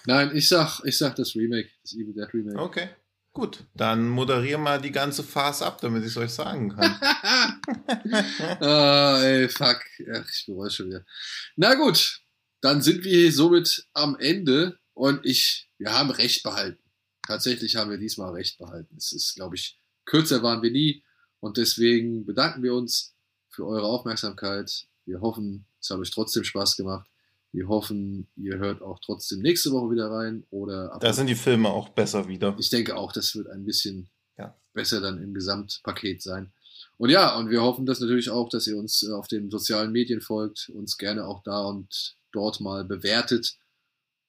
Nein, 0.06 0.34
ich 0.34 0.48
sag, 0.48 0.80
ich 0.84 0.98
sag 0.98 1.14
das 1.14 1.36
Remake, 1.36 1.68
das 1.82 1.92
Evil 1.94 2.12
Dead 2.12 2.34
Remake. 2.34 2.58
Okay. 2.58 2.88
Gut, 3.32 3.64
dann 3.74 4.08
moderier 4.08 4.58
mal 4.58 4.80
die 4.80 4.90
ganze 4.90 5.22
Farce 5.22 5.62
ab, 5.62 5.80
damit 5.80 6.02
ich 6.02 6.08
es 6.08 6.16
euch 6.16 6.32
sagen 6.32 6.70
kann. 6.70 6.98
ah, 8.60 9.20
ey, 9.22 9.48
fuck. 9.48 9.80
Ach, 10.12 10.28
ich 10.28 10.46
bereue 10.46 10.70
schon 10.70 10.88
wieder. 10.88 11.06
Na 11.54 11.76
gut, 11.76 12.22
dann 12.60 12.82
sind 12.82 13.04
wir 13.04 13.32
somit 13.32 13.86
am 13.92 14.16
Ende 14.18 14.80
und 14.94 15.24
ich, 15.24 15.70
wir 15.78 15.92
haben 15.92 16.10
Recht 16.10 16.42
behalten. 16.42 16.82
Tatsächlich 17.24 17.76
haben 17.76 17.92
wir 17.92 17.98
diesmal 17.98 18.32
Recht 18.32 18.58
behalten. 18.58 18.96
Es 18.96 19.12
ist, 19.12 19.36
glaube 19.36 19.54
ich, 19.54 19.78
kürzer 20.04 20.42
waren 20.42 20.62
wir 20.62 20.72
nie 20.72 21.04
und 21.38 21.58
deswegen 21.58 22.26
bedanken 22.26 22.64
wir 22.64 22.74
uns 22.74 23.14
für 23.50 23.66
eure 23.66 23.86
Aufmerksamkeit. 23.86 24.86
Wir 25.06 25.20
hoffen, 25.20 25.66
es 25.80 25.90
hat 25.90 25.98
euch 25.98 26.10
trotzdem 26.10 26.44
Spaß 26.44 26.76
gemacht. 26.76 27.08
Wir 27.52 27.66
hoffen, 27.68 28.28
ihr 28.36 28.58
hört 28.58 28.80
auch 28.80 29.00
trotzdem 29.00 29.40
nächste 29.40 29.72
Woche 29.72 29.90
wieder 29.90 30.10
rein 30.10 30.44
oder 30.50 30.96
Da 31.00 31.12
sind 31.12 31.26
die 31.26 31.34
Filme 31.34 31.68
auch 31.68 31.88
besser 31.88 32.28
wieder. 32.28 32.54
ich 32.58 32.70
denke 32.70 32.96
auch, 32.96 33.12
das 33.12 33.34
wird 33.34 33.48
ein 33.48 33.64
bisschen 33.64 34.08
Ja. 34.38 34.56
besser 34.72 35.00
dann 35.00 35.20
im 35.20 35.34
Gesamtpaket 35.34 36.22
sein. 36.22 36.52
Und 36.96 37.10
ja, 37.10 37.36
und 37.36 37.50
wir 37.50 37.62
hoffen 37.62 37.86
das 37.86 37.98
natürlich 38.00 38.30
auch, 38.30 38.48
dass 38.50 38.66
ihr 38.68 38.76
uns 38.76 39.02
äh, 39.02 39.10
auf 39.12 39.26
den 39.26 39.50
sozialen 39.50 39.90
Medien 39.90 40.20
folgt, 40.20 40.68
uns 40.68 40.96
gerne 40.96 41.26
auch 41.26 41.42
da 41.42 41.64
und 41.64 42.16
dort 42.30 42.60
mal 42.60 42.84
bewertet. 42.84 43.56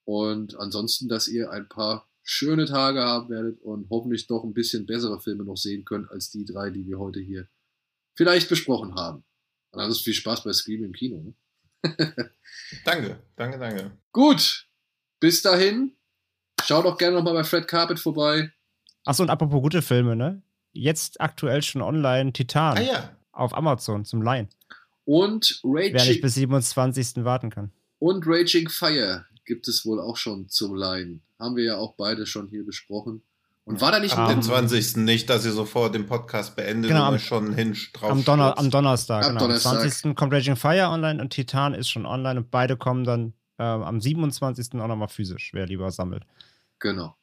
Und 0.03 0.57
ansonsten, 0.57 1.07
dass 1.07 1.28
ihr 1.28 1.51
ein 1.51 1.67
paar 1.69 2.07
schöne 2.24 2.65
Tage 2.65 3.01
haben 3.01 3.30
werdet 3.30 3.61
und 3.61 3.89
hoffentlich 3.89 4.26
doch 4.28 4.43
ein 4.43 4.53
bisschen 4.53 4.86
bessere 4.86 5.19
Filme 5.19 5.43
noch 5.43 5.57
sehen 5.57 5.86
könnt 5.86 6.09
als 6.09 6.32
die 6.32 6.45
drei, 6.45 6.69
die 6.72 6.88
wir 6.88 6.97
heute 6.97 7.19
hier 7.19 7.47
vielleicht 8.22 8.49
besprochen 8.49 8.93
haben. 8.93 9.24
Und 9.72 9.80
alles 9.80 10.01
viel 10.01 10.13
Spaß 10.13 10.43
bei 10.43 10.53
Scream 10.53 10.84
im 10.84 10.93
Kino. 10.93 11.24
Ne? 11.24 11.34
Danke, 12.86 13.19
danke, 13.36 13.57
danke. 13.57 13.91
Gut, 14.11 14.67
bis 15.19 15.41
dahin. 15.41 15.93
Schaut 16.63 16.86
auch 16.86 16.97
gerne 16.99 17.15
nochmal 17.17 17.34
bei 17.34 17.43
Fred 17.43 17.67
Carpet 17.67 17.99
vorbei. 17.99 18.51
Achso, 19.05 19.24
und 19.24 19.30
apropos 19.32 19.59
gute 19.63 19.82
Filme, 19.82 20.15
ne? 20.15 20.43
Jetzt 20.72 21.19
aktuell 21.19 21.63
schon 21.63 21.82
online 21.82 22.32
Titan 22.32 22.78
Ah 22.78 22.82
ja. 22.82 23.17
auf 23.32 23.55
Amazon 23.57 24.05
zum 24.05 24.22
Leihen. 24.22 24.49
Und 25.03 25.59
Wer 25.63 25.91
nicht 25.91 25.99
Raging, 26.07 26.22
bis 26.22 26.36
27. 26.36 27.24
warten 27.26 27.49
kann. 27.49 27.72
und 27.97 28.24
Raging 28.28 28.69
Fire 28.69 29.26
gibt 29.45 29.67
es 29.67 29.84
wohl 29.86 29.99
auch 29.99 30.15
schon 30.17 30.47
zum 30.47 30.76
Leihen. 30.76 31.24
Haben 31.39 31.55
wir 31.55 31.63
ja 31.63 31.78
auch 31.78 31.95
beide 31.95 32.28
schon 32.28 32.47
hier 32.49 32.63
besprochen. 32.63 33.24
Und 33.64 33.80
war 33.80 33.91
da 33.91 33.99
nicht 33.99 34.18
Ab 34.18 34.28
Ah. 34.30 34.34
den 34.34 34.41
20. 34.41 34.97
nicht, 35.05 35.30
dass 35.30 35.45
ihr 35.45 35.51
sofort 35.51 35.93
den 35.93 36.05
Podcast 36.07 36.55
beendet 36.55 36.89
Genau, 36.91 37.07
und 37.07 37.14
am- 37.14 37.20
schon 37.20 37.53
hin 37.53 37.78
drauf 37.93 38.12
Am, 38.12 38.26
Donner 38.26 38.57
am. 38.57 38.70
Donnerstag, 38.72 39.24
Ab 39.24 39.30
genau. 39.30 39.41
Donnerstag. 39.41 39.74
Am 39.74 39.80
20. 39.82 40.16
kommt 40.16 40.34
Raging 40.34 40.55
Fire 40.55 40.88
online 40.89 41.22
und 41.22 41.30
Titan 41.30 41.74
ist 41.76 41.89
schon 41.89 42.05
online 42.05 42.39
und 42.39 42.51
beide 42.51 42.76
kommen 42.76 43.03
dann 43.03 43.34
ähm, 43.59 43.84
am 43.84 44.01
27. 44.01 44.82
auch 44.82 44.88
nochmal 44.88 45.07
physisch, 45.09 45.51
wer 45.53 45.68
lieber 45.68 45.91
sammelt. 45.91 46.24
Genau. 46.80 47.16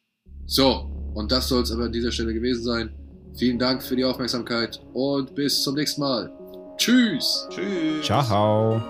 So, 0.46 1.10
und 1.14 1.32
das 1.32 1.48
soll 1.48 1.62
es 1.64 1.72
aber 1.72 1.84
an 1.86 1.92
dieser 1.92 2.12
Stelle 2.12 2.32
gewesen 2.32 2.62
sein. 2.62 2.94
Vielen 3.36 3.58
Dank 3.58 3.82
für 3.82 3.96
die 3.96 4.04
Aufmerksamkeit 4.04 4.80
und 4.94 5.34
bis 5.34 5.62
zum 5.64 5.74
nächsten 5.74 6.00
Mal. 6.00 6.32
Tschüss. 6.78 7.48
Tschüss. 7.50 8.04
Ciao. 8.06 8.80